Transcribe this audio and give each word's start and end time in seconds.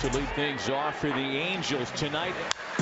to 0.00 0.08
lead 0.16 0.28
things 0.28 0.70
off 0.70 1.00
for 1.00 1.08
the 1.08 1.38
Angels 1.38 1.90
tonight. 1.92 2.34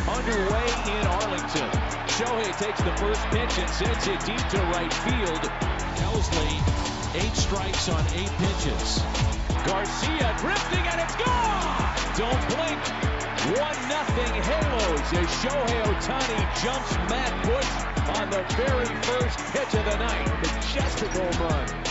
Underway 0.06 0.66
in 0.86 1.06
Arlington. 1.06 1.70
Shohei 2.12 2.54
takes 2.58 2.82
the 2.82 2.94
first 2.96 3.30
pitch 3.30 3.58
and 3.58 3.70
sends 3.70 4.06
it 4.06 4.20
deep 4.26 4.48
to 4.50 4.58
right 4.76 4.92
field. 4.92 5.40
Helsley, 5.96 6.60
eight 7.14 7.34
strikes 7.34 7.88
on 7.88 8.04
eight 8.14 8.30
pitches. 8.36 9.00
Garcia 9.64 10.34
drifting 10.38 10.86
and 10.86 11.00
it's 11.00 11.16
gone! 11.16 11.94
Don't 12.16 12.48
blink. 12.54 12.82
One 13.56 13.88
nothing 13.88 14.42
Halos 14.42 15.12
as 15.14 15.26
Shohei 15.40 15.82
Otani 15.84 16.62
jumps 16.62 16.96
Matt 17.08 17.42
Bush 17.44 18.18
on 18.18 18.28
the 18.28 18.42
very 18.56 18.94
first 19.02 19.38
pitch 19.54 19.74
of 19.74 19.84
the 19.86 19.96
night. 19.96 20.28
Majestic 20.42 21.12
home 21.12 21.48
run. 21.48 21.85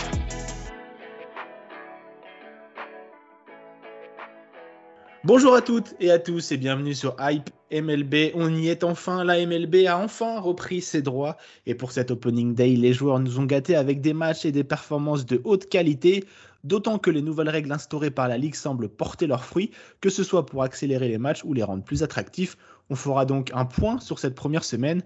Bonjour 5.26 5.56
à 5.56 5.60
toutes 5.60 5.96
et 5.98 6.12
à 6.12 6.20
tous 6.20 6.52
et 6.52 6.56
bienvenue 6.56 6.94
sur 6.94 7.16
Hype 7.18 7.50
MLB. 7.72 8.30
On 8.36 8.54
y 8.54 8.68
est 8.68 8.84
enfin, 8.84 9.24
la 9.24 9.44
MLB 9.44 9.88
a 9.88 9.98
enfin 9.98 10.38
repris 10.38 10.80
ses 10.80 11.02
droits 11.02 11.36
et 11.66 11.74
pour 11.74 11.90
cet 11.90 12.12
opening 12.12 12.54
day, 12.54 12.76
les 12.76 12.92
joueurs 12.92 13.18
nous 13.18 13.40
ont 13.40 13.44
gâtés 13.44 13.74
avec 13.74 14.00
des 14.00 14.12
matchs 14.14 14.44
et 14.44 14.52
des 14.52 14.62
performances 14.62 15.26
de 15.26 15.40
haute 15.42 15.68
qualité, 15.68 16.22
d'autant 16.62 17.00
que 17.00 17.10
les 17.10 17.22
nouvelles 17.22 17.48
règles 17.48 17.72
instaurées 17.72 18.12
par 18.12 18.28
la 18.28 18.38
Ligue 18.38 18.54
semblent 18.54 18.88
porter 18.88 19.26
leurs 19.26 19.44
fruits, 19.44 19.72
que 20.00 20.10
ce 20.10 20.22
soit 20.22 20.46
pour 20.46 20.62
accélérer 20.62 21.08
les 21.08 21.18
matchs 21.18 21.42
ou 21.42 21.54
les 21.54 21.64
rendre 21.64 21.82
plus 21.82 22.04
attractifs. 22.04 22.56
On 22.88 22.94
fera 22.94 23.26
donc 23.26 23.50
un 23.52 23.64
point 23.64 23.98
sur 23.98 24.20
cette 24.20 24.36
première 24.36 24.62
semaine. 24.62 25.02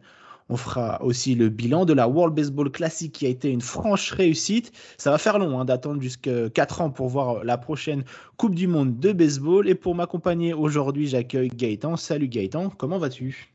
On 0.50 0.56
fera 0.56 1.00
aussi 1.02 1.36
le 1.36 1.48
bilan 1.48 1.84
de 1.84 1.92
la 1.92 2.08
World 2.08 2.34
Baseball 2.34 2.72
Classic 2.72 3.12
qui 3.12 3.24
a 3.24 3.28
été 3.28 3.50
une 3.50 3.60
franche 3.60 4.10
réussite. 4.10 4.72
Ça 4.98 5.12
va 5.12 5.18
faire 5.18 5.38
long 5.38 5.60
hein, 5.60 5.64
d'attendre 5.64 6.02
jusqu'à 6.02 6.50
4 6.50 6.80
ans 6.80 6.90
pour 6.90 7.08
voir 7.08 7.44
la 7.44 7.56
prochaine 7.56 8.04
Coupe 8.36 8.56
du 8.56 8.66
Monde 8.66 8.98
de 8.98 9.12
baseball. 9.12 9.68
Et 9.68 9.76
pour 9.76 9.94
m'accompagner 9.94 10.52
aujourd'hui, 10.52 11.06
j'accueille 11.06 11.50
Gaëtan. 11.50 11.96
Salut 11.96 12.26
Gaëtan, 12.26 12.68
comment 12.68 12.98
vas-tu? 12.98 13.54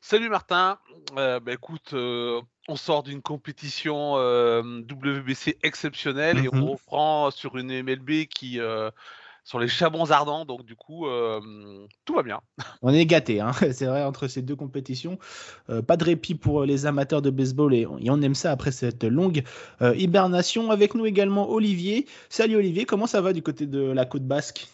Salut 0.00 0.28
Martin. 0.28 0.78
Euh, 1.16 1.38
bah, 1.38 1.52
écoute, 1.52 1.92
euh, 1.92 2.40
on 2.66 2.74
sort 2.74 3.04
d'une 3.04 3.22
compétition 3.22 4.14
euh, 4.16 4.62
WBC 4.90 5.58
exceptionnelle 5.62 6.38
et 6.38 6.48
on 6.52 6.56
mhm. 6.56 6.70
reprend 6.70 7.30
sur 7.30 7.58
une 7.58 7.82
MLB 7.82 8.26
qui 8.26 8.58
sur 9.48 9.58
les 9.58 9.66
chabons 9.66 10.10
ardents. 10.10 10.44
Donc, 10.44 10.62
du 10.66 10.76
coup, 10.76 11.06
euh, 11.06 11.40
tout 12.04 12.12
va 12.12 12.22
bien. 12.22 12.40
On 12.82 12.92
est 12.92 13.06
gâtés, 13.06 13.40
hein 13.40 13.52
c'est 13.72 13.86
vrai, 13.86 14.04
entre 14.04 14.28
ces 14.28 14.42
deux 14.42 14.56
compétitions. 14.56 15.18
Euh, 15.70 15.80
pas 15.80 15.96
de 15.96 16.04
répit 16.04 16.34
pour 16.34 16.64
les 16.64 16.84
amateurs 16.84 17.22
de 17.22 17.30
baseball 17.30 17.74
et, 17.74 17.86
on 17.86 18.20
aime 18.20 18.34
ça 18.34 18.52
après 18.52 18.72
cette 18.72 19.04
longue 19.04 19.42
euh, 19.80 19.94
hibernation. 19.96 20.70
Avec 20.70 20.94
nous 20.94 21.06
également 21.06 21.50
Olivier. 21.50 22.06
Salut 22.28 22.56
Olivier, 22.56 22.84
comment 22.84 23.06
ça 23.06 23.22
va 23.22 23.32
du 23.32 23.42
côté 23.42 23.64
de 23.64 23.90
la 23.90 24.04
côte 24.04 24.24
basque? 24.24 24.68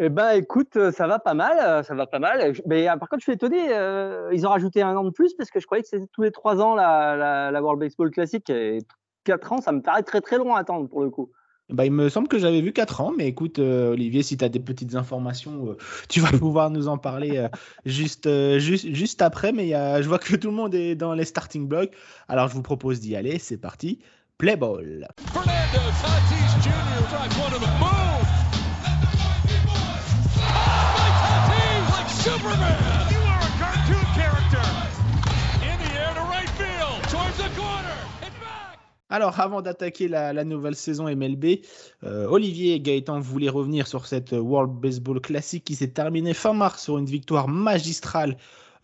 Eh 0.00 0.08
ben, 0.08 0.32
écoute, 0.32 0.76
ça 0.90 1.06
va 1.06 1.20
pas 1.20 1.34
mal, 1.34 1.84
ça 1.84 1.94
va 1.94 2.08
pas 2.08 2.18
mal. 2.18 2.54
Mais 2.66 2.86
par 2.86 3.08
contre, 3.08 3.20
je 3.20 3.24
suis 3.24 3.32
étonné, 3.34 3.68
ils 4.32 4.44
ont 4.44 4.50
rajouté 4.50 4.82
un 4.82 4.96
an 4.96 5.04
de 5.04 5.10
plus 5.10 5.34
parce 5.34 5.52
que 5.52 5.60
je 5.60 5.66
croyais 5.66 5.84
que 5.84 5.88
c'était 5.88 6.08
tous 6.12 6.22
les 6.22 6.32
trois 6.32 6.60
ans 6.60 6.74
la, 6.74 7.52
la, 7.52 7.62
World 7.62 7.78
Baseball 7.78 8.10
Classic. 8.10 8.50
Et 8.50 8.78
quatre 9.22 9.52
ans, 9.52 9.60
ça 9.60 9.70
me 9.70 9.80
paraît 9.80 10.02
très 10.02 10.20
très 10.20 10.38
long 10.38 10.56
à 10.56 10.58
attendre 10.58 10.88
pour 10.88 11.02
le 11.02 11.10
coup. 11.10 11.30
Bah, 11.70 11.86
il 11.86 11.92
me 11.92 12.10
semble 12.10 12.28
que 12.28 12.38
j'avais 12.38 12.60
vu 12.60 12.72
4 12.72 13.00
ans, 13.00 13.12
mais 13.16 13.26
écoute, 13.26 13.58
euh, 13.58 13.92
Olivier, 13.92 14.22
si 14.22 14.36
tu 14.36 14.44
as 14.44 14.50
des 14.50 14.60
petites 14.60 14.96
informations, 14.96 15.70
euh, 15.70 15.76
tu 16.08 16.20
vas 16.20 16.30
pouvoir 16.38 16.70
nous 16.70 16.88
en 16.88 16.98
parler 16.98 17.38
euh, 17.38 17.48
juste, 17.86 18.28
juste, 18.58 18.92
juste 18.92 19.22
après. 19.22 19.52
Mais 19.52 19.70
je 19.70 20.06
vois 20.06 20.18
que 20.18 20.36
tout 20.36 20.48
le 20.48 20.54
monde 20.54 20.74
est 20.74 20.94
dans 20.94 21.14
les 21.14 21.24
starting 21.24 21.66
blocks. 21.66 21.92
Alors, 22.28 22.48
je 22.48 22.54
vous 22.54 22.62
propose 22.62 23.00
d'y 23.00 23.16
aller. 23.16 23.38
C'est 23.38 23.56
parti. 23.56 24.00
Play 24.36 24.56
ball. 24.56 25.08
Alors, 39.14 39.38
avant 39.38 39.62
d'attaquer 39.62 40.08
la, 40.08 40.42
nouvelle 40.42 40.74
saison 40.74 41.04
MLB, 41.04 41.60
euh, 42.02 42.26
Olivier 42.26 42.74
et 42.74 42.80
Gaëtan 42.80 43.20
voulaient 43.20 43.48
revenir 43.48 43.86
sur 43.86 44.08
cette 44.08 44.32
World 44.32 44.72
Baseball 44.72 45.20
Classic 45.20 45.62
qui 45.62 45.76
s'est 45.76 45.92
terminée 45.92 46.34
fin 46.34 46.52
mars 46.52 46.82
sur 46.82 46.98
une 46.98 47.06
victoire 47.06 47.46
magistrale 47.46 48.36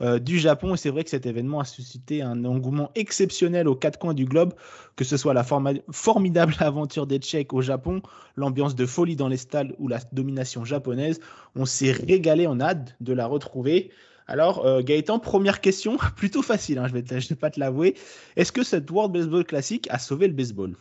euh, 0.03 0.21
du 0.21 0.39
Japon. 0.39 0.75
Et 0.75 0.77
c'est 0.77 0.91
vrai 0.91 1.03
que 1.03 1.11
cet 1.11 1.27
événement 1.27 1.59
a 1.59 1.65
suscité 1.65 2.23
un 2.23 2.45
engouement 2.45 2.93
exceptionnel 2.95 3.67
aux 3.67 3.75
quatre 3.75 3.99
coins 3.99 4.15
du 4.15 4.25
globe, 4.25 4.55
que 4.95 5.03
ce 5.03 5.17
soit 5.17 5.35
la 5.35 5.43
formidable 5.43 6.55
aventure 6.61 7.09
des 7.09 7.19
Tchèques 7.19 7.53
au 7.53 7.61
Japon, 7.61 8.01
l'ambiance 8.37 8.77
de 8.77 8.87
folie 8.87 9.17
dans 9.17 9.27
les 9.27 9.37
stades 9.37 9.75
ou 9.81 9.89
la 9.89 9.99
domination 10.13 10.65
japonaise. 10.65 11.19
On 11.57 11.65
s'est 11.65 11.91
régalé, 11.91 12.47
en 12.47 12.61
hâte 12.61 12.95
de 13.01 13.13
la 13.13 13.27
retrouver. 13.27 13.91
Alors, 14.31 14.65
euh, 14.65 14.81
Gaëtan, 14.81 15.19
première 15.19 15.61
question, 15.61 15.97
plutôt 16.17 16.43
facile, 16.43 16.79
hein, 16.79 16.87
je 16.87 16.95
ne 16.95 17.01
vais, 17.01 17.35
pas 17.35 17.51
te 17.51 17.59
l'avouer. 17.59 17.97
Est-ce 18.37 18.53
que 18.53 18.63
cette 18.63 18.89
World 18.89 19.13
Baseball 19.13 19.45
Classic 19.45 19.89
a 19.91 19.99
sauvé 19.99 20.29
le 20.29 20.35
baseball? 20.35 20.77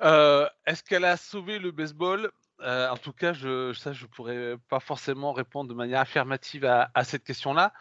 Euh, 0.00 0.48
Est-ce 0.64 0.82
qu'elle 0.82 1.04
a 1.04 1.18
sauvé 1.18 1.58
le 1.58 1.72
baseball? 1.72 2.30
Euh, 2.60 2.88
en 2.88 2.96
tout 2.96 3.12
cas, 3.12 3.34
je, 3.34 3.74
ça, 3.74 3.92
je 3.92 4.06
pourrais 4.06 4.56
pas 4.70 4.80
forcément 4.80 5.34
répondre 5.34 5.68
de 5.68 5.74
manière 5.74 6.00
affirmative 6.00 6.64
à 6.64 7.04
cette 7.04 7.22
question-là. 7.22 7.74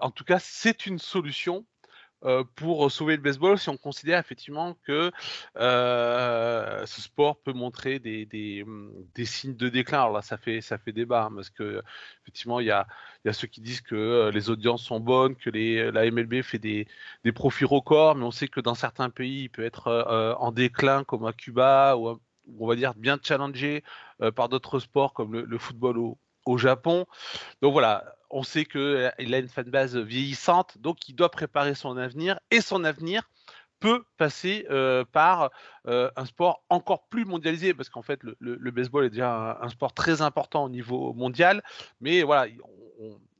en 0.00 0.10
tout 0.10 0.24
cas, 0.24 0.38
c'est 0.38 0.86
une 0.86 0.98
solution 0.98 1.66
euh, 2.24 2.44
pour 2.54 2.90
sauver 2.90 3.16
le 3.16 3.22
baseball 3.22 3.58
si 3.58 3.68
on 3.68 3.76
considère 3.76 4.18
effectivement 4.18 4.76
que 4.86 5.10
euh, 5.56 6.86
ce 6.86 7.00
sport 7.02 7.36
peut 7.38 7.52
montrer 7.52 7.98
des, 7.98 8.26
des, 8.26 8.62
mmh, 8.64 8.90
des, 9.14 9.24
signes 9.24 9.56
de 9.56 9.68
déclin. 9.68 9.98
Alors 9.98 10.12
là, 10.12 10.22
ça 10.22 10.36
fait, 10.36 10.60
ça 10.60 10.78
fait 10.78 10.92
débat 10.92 11.24
hein, 11.24 11.32
parce 11.34 11.50
que 11.50 11.82
effectivement, 12.22 12.60
il 12.60 12.66
y 12.66 12.70
a, 12.70 12.86
y 13.24 13.28
a 13.28 13.32
ceux 13.32 13.48
qui 13.48 13.60
disent 13.60 13.80
que 13.80 13.96
euh, 13.96 14.30
les 14.30 14.50
audiences 14.50 14.82
sont 14.84 15.00
bonnes, 15.00 15.34
que 15.34 15.50
les, 15.50 15.90
la 15.90 16.08
MLB 16.10 16.42
fait 16.42 16.58
des, 16.58 16.86
des 17.24 17.32
profits 17.32 17.64
records, 17.64 18.14
mais 18.14 18.24
on 18.24 18.30
sait 18.30 18.48
que 18.48 18.60
dans 18.60 18.74
certains 18.74 19.10
pays, 19.10 19.44
il 19.44 19.48
peut 19.48 19.64
être 19.64 20.36
en 20.38 20.52
déclin, 20.52 21.04
comme 21.04 21.26
à 21.26 21.32
Cuba, 21.32 21.96
ou 21.96 22.20
on 22.58 22.66
va 22.66 22.76
dire 22.76 22.94
bien 22.94 23.18
challengé 23.22 23.82
par 24.36 24.48
d'autres 24.48 24.78
sports 24.78 25.12
comme 25.12 25.32
le, 25.32 25.44
le 25.44 25.58
football 25.58 25.98
au, 25.98 26.18
au 26.46 26.58
Japon. 26.58 27.06
Donc 27.60 27.72
voilà, 27.72 28.14
on 28.32 28.42
sait 28.42 28.64
qu'il 28.64 28.80
euh, 28.80 29.10
a 29.18 29.38
une 29.38 29.48
fanbase 29.48 29.96
vieillissante, 29.96 30.78
donc 30.78 31.08
il 31.08 31.14
doit 31.14 31.30
préparer 31.30 31.74
son 31.74 31.96
avenir 31.96 32.40
et 32.50 32.60
son 32.60 32.82
avenir 32.82 33.28
peut 33.78 34.04
passer 34.16 34.66
euh, 34.70 35.04
par 35.04 35.50
euh, 35.86 36.10
un 36.16 36.24
sport 36.24 36.64
encore 36.68 37.06
plus 37.08 37.24
mondialisé, 37.24 37.74
parce 37.74 37.88
qu'en 37.88 38.02
fait, 38.02 38.20
le, 38.22 38.70
baseball 38.70 39.04
est 39.04 39.10
déjà 39.10 39.58
un, 39.60 39.68
sport 39.68 39.92
très 39.92 40.22
important 40.22 40.64
au 40.64 40.68
niveau 40.68 41.12
mondial, 41.12 41.62
mais 42.00 42.22
voilà, 42.22 42.50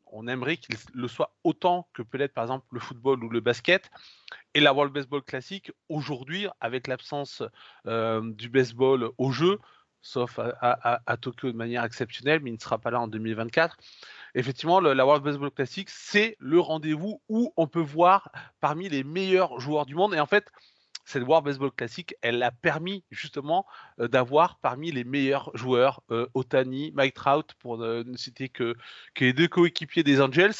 on, 0.06 0.26
aimerait 0.26 0.56
qu'il 0.56 0.76
le 0.92 1.08
soit 1.08 1.32
autant 1.44 1.88
que 1.94 2.02
peut 2.02 2.18
l'être 2.18 2.34
par 2.34 2.44
exemple 2.44 2.66
le 2.72 2.80
football 2.80 3.22
ou 3.24 3.28
le 3.28 3.40
basket. 3.40 3.90
Et 4.54 4.60
la 4.60 4.74
World 4.74 4.92
Baseball 4.92 5.22
Classic, 5.22 5.72
aujourd'hui, 5.88 6.48
avec 6.60 6.86
l'absence 6.86 7.42
du 7.84 8.48
baseball 8.50 9.10
au 9.16 9.30
jeu, 9.30 9.58
sauf 10.02 10.38
à, 10.38 11.16
Tokyo 11.18 11.52
de 11.52 11.56
manière 11.56 11.84
exceptionnelle, 11.84 12.40
mais 12.42 12.50
il 12.50 12.54
ne 12.54 12.58
sera 12.58 12.78
pas 12.78 12.90
là 12.90 13.00
en 13.00 13.08
2024 13.08 13.76
effectivement, 14.34 14.80
la 14.80 15.06
World 15.06 15.22
Baseball 15.22 15.50
Classic, 15.50 15.88
c'est 15.90 16.36
le 16.38 16.60
rendez-vous 16.60 17.20
où 17.28 17.52
on 17.56 17.66
peut 17.66 17.80
voir 17.80 18.30
parmi 18.60 18.88
les 18.88 19.04
meilleurs 19.04 19.60
joueurs 19.60 19.86
du 19.86 19.94
monde. 19.94 20.14
Et 20.14 20.20
en 20.20 20.26
fait, 20.26 20.50
cette 21.04 21.24
World 21.24 21.44
Baseball 21.44 21.72
Classic, 21.72 22.14
elle 22.22 22.42
a 22.42 22.50
permis 22.50 23.04
justement 23.10 23.66
euh, 24.00 24.08
d'avoir 24.08 24.58
parmi 24.60 24.92
les 24.92 25.04
meilleurs 25.04 25.50
joueurs, 25.54 26.02
euh, 26.10 26.26
Otani, 26.34 26.92
Mike 26.92 27.14
Trout, 27.14 27.54
pour 27.58 27.78
ne, 27.78 28.04
citer 28.16 28.48
que, 28.48 28.76
les 29.20 29.32
deux 29.32 29.48
coéquipiers 29.48 30.02
des 30.02 30.20
Angels. 30.20 30.54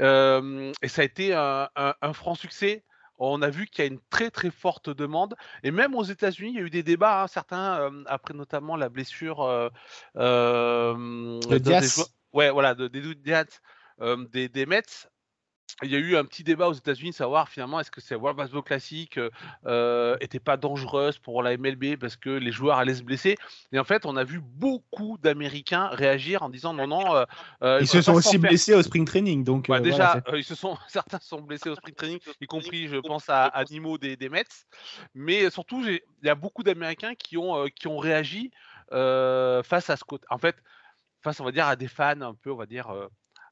Euh, 0.00 0.72
et 0.80 0.88
ça 0.88 1.02
a 1.02 1.04
été 1.04 1.34
un, 1.34 1.68
franc 2.12 2.34
succès 2.34 2.84
on 3.20 3.42
a 3.42 3.50
vu 3.50 3.66
qu'il 3.66 3.84
y 3.84 3.88
a 3.88 3.90
une 3.90 3.98
très 4.10 4.30
très 4.30 4.52
forte 4.52 4.90
demande. 4.90 5.34
Et 5.64 5.72
même 5.72 5.96
aux 5.96 6.04
États-Unis, 6.04 6.50
il 6.52 6.56
y 6.56 6.60
a 6.60 6.62
eu 6.62 6.70
des 6.70 6.84
débats, 6.84 7.24
hein, 7.24 7.26
certains, 7.26 7.90
après 8.06 8.32
notamment 8.32 8.76
la 8.76 8.88
blessure 8.88 9.38
de, 10.14 12.08
ouais, 12.32 12.50
voilà, 12.50 12.74
de, 12.74 12.88
des 12.88 13.02
euh, 14.00 14.24
des, 14.30 14.48
des 14.48 14.66
Mets, 14.66 15.08
il 15.82 15.90
y 15.90 15.94
a 15.94 15.98
eu 15.98 16.16
un 16.16 16.24
petit 16.24 16.42
débat 16.42 16.68
aux 16.68 16.72
États-Unis, 16.72 17.12
savoir 17.12 17.48
finalement 17.48 17.78
est-ce 17.78 17.90
que 17.90 18.00
ces 18.00 18.14
World 18.16 18.36
Baseball 18.36 18.62
Classic 18.62 19.18
euh, 19.66 20.16
n'était 20.20 20.40
pas 20.40 20.56
dangereuse 20.56 21.18
pour 21.18 21.42
la 21.42 21.56
MLB 21.56 21.96
parce 21.96 22.16
que 22.16 22.30
les 22.30 22.50
joueurs 22.50 22.78
allaient 22.78 22.94
se 22.94 23.02
blesser. 23.02 23.36
Et 23.72 23.78
en 23.78 23.84
fait, 23.84 24.04
on 24.04 24.16
a 24.16 24.24
vu 24.24 24.40
beaucoup 24.40 25.18
d'Américains 25.18 25.88
réagir 25.88 26.42
en 26.42 26.48
disant 26.48 26.72
non, 26.72 26.88
non. 26.88 27.14
Euh, 27.14 27.24
euh, 27.62 27.78
ils 27.80 27.86
se 27.86 28.02
sont 28.02 28.14
aussi 28.14 28.38
blessés 28.38 28.74
au 28.74 28.82
spring 28.82 29.04
training, 29.04 29.44
donc. 29.44 29.68
Bah, 29.68 29.80
déjà, 29.80 30.20
ils 30.34 30.44
se 30.44 30.54
sont 30.54 30.76
certains 30.88 31.20
se 31.20 31.28
sont 31.28 31.42
blessés 31.42 31.70
au 31.70 31.76
spring 31.76 31.94
training, 31.94 32.18
y 32.40 32.46
compris, 32.46 32.88
je 32.88 32.96
pense 32.96 33.28
à, 33.28 33.44
à 33.44 33.64
Nimo 33.64 33.98
des, 33.98 34.16
des 34.16 34.28
Mets. 34.28 34.44
Mais 35.14 35.48
surtout, 35.50 35.84
il 35.86 36.00
y 36.24 36.28
a 36.28 36.34
beaucoup 36.34 36.64
d'Américains 36.64 37.14
qui 37.14 37.36
ont 37.36 37.66
qui 37.68 37.86
ont 37.86 37.98
réagi 37.98 38.50
face 38.90 39.90
à 39.90 39.96
ce 39.96 40.04
côté. 40.04 40.26
En 40.30 40.38
fait, 40.38 40.56
face, 41.22 41.40
on 41.40 41.44
va 41.44 41.52
dire, 41.52 41.66
à 41.66 41.76
des 41.76 41.88
fans 41.88 42.20
un 42.20 42.34
peu, 42.34 42.52
on 42.52 42.56
va 42.56 42.66
dire, 42.66 42.90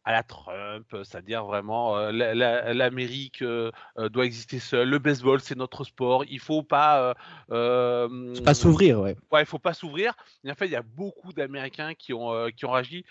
à 0.05 0.13
la 0.13 0.23
Trump, 0.23 0.87
c'est-à-dire 1.03 1.45
vraiment 1.45 1.97
l'Amérique 2.13 3.43
doit 3.43 4.25
exister 4.25 4.61
seule, 4.61 4.89
le 4.89 5.01
baseball 5.01 5.41
c'est 5.41 5.57
notre 5.57 5.83
sport, 5.83 6.25
il 6.29 6.39
faut 6.39 6.63
pas 6.63 7.15
pas 7.49 8.55
s'ouvrir, 8.55 9.01
ouais. 9.01 9.17
Ouais, 9.33 9.43
il 9.43 9.47
faut 9.47 9.59
pas 9.59 9.75
s'ouvrir. 9.75 10.15
En 10.49 10.55
fait, 10.55 10.67
il 10.67 10.71
y 10.71 10.77
a 10.77 10.83
beaucoup 10.83 11.33
d'Américains 11.33 11.95
qui 11.95 12.13
ont 12.13 12.49
qui 12.57 12.65
ont 12.67 12.71
réagi 12.71 13.05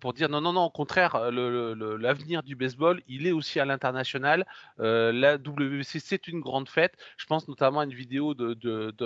pour 0.00 0.14
dire 0.14 0.28
non 0.28 0.40
non 0.40 0.52
non, 0.52 0.64
au 0.64 0.70
contraire, 0.70 1.30
l'avenir 1.30 2.42
du 2.42 2.56
baseball, 2.56 3.00
il 3.06 3.28
est 3.28 3.32
aussi 3.32 3.60
à 3.60 3.64
l'international. 3.64 4.44
la 4.78 5.36
WBC 5.36 6.00
c'est 6.00 6.26
une 6.26 6.40
grande 6.40 6.68
fête. 6.68 6.94
Je 7.18 7.26
pense 7.26 7.46
notamment 7.46 7.78
à 7.80 7.84
une 7.84 7.94
vidéo 7.94 8.34
de 8.34 8.54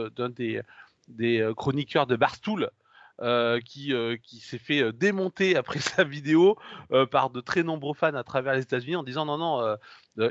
d'un 0.09 0.31
des 0.31 0.63
des 1.09 1.53
chroniqueurs 1.55 2.07
de 2.07 2.17
Barstool 2.17 2.71
euh, 3.23 3.61
qui, 3.61 3.95
euh, 3.95 4.19
qui 4.23 4.41
s'est 4.41 4.59
fait 4.59 4.83
euh, 4.83 4.93
démonter 4.93 5.57
après 5.57 5.79
sa 5.81 6.05
vidéo 6.05 6.59
par 7.11 7.31
de 7.31 7.41
très 7.41 7.63
nombreux 7.63 7.95
fans 7.95 8.15
à 8.15 8.25
travers 8.25 8.55
les 8.55 8.63
États-Unis 8.63 8.97
en 8.97 9.03
disant 9.03 9.25
non, 9.25 9.39
non, 9.39 9.77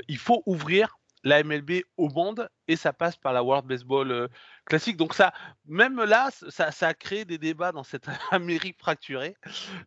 il 0.08 0.18
faut 0.18 0.42
ouvrir 0.46 0.96
la 1.24 1.42
MLB 1.42 1.82
au 1.96 2.08
monde 2.08 2.48
et 2.68 2.76
ça 2.76 2.92
passe 2.92 3.16
par 3.16 3.32
la 3.32 3.42
World 3.42 3.66
Baseball 3.66 4.28
classique. 4.66 4.96
Donc 4.96 5.14
ça, 5.14 5.32
même 5.66 6.00
là, 6.02 6.28
ça, 6.48 6.70
ça, 6.70 6.88
a 6.88 6.94
créé 6.94 7.24
des 7.24 7.38
débats 7.38 7.72
dans 7.72 7.82
cette 7.82 8.06
Amérique 8.30 8.78
fracturée 8.78 9.36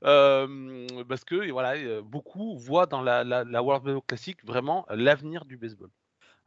parce 0.01 1.24
que 1.25 1.50
voilà, 1.51 2.01
beaucoup 2.01 2.57
voient 2.57 2.86
dans 2.86 3.01
la, 3.01 3.24
la 3.24 3.63
World 3.63 3.86
Baseball 3.86 4.04
classique 4.06 4.44
vraiment 4.44 4.86
l'avenir 4.90 5.46
du 5.46 5.56
baseball. 5.56 5.90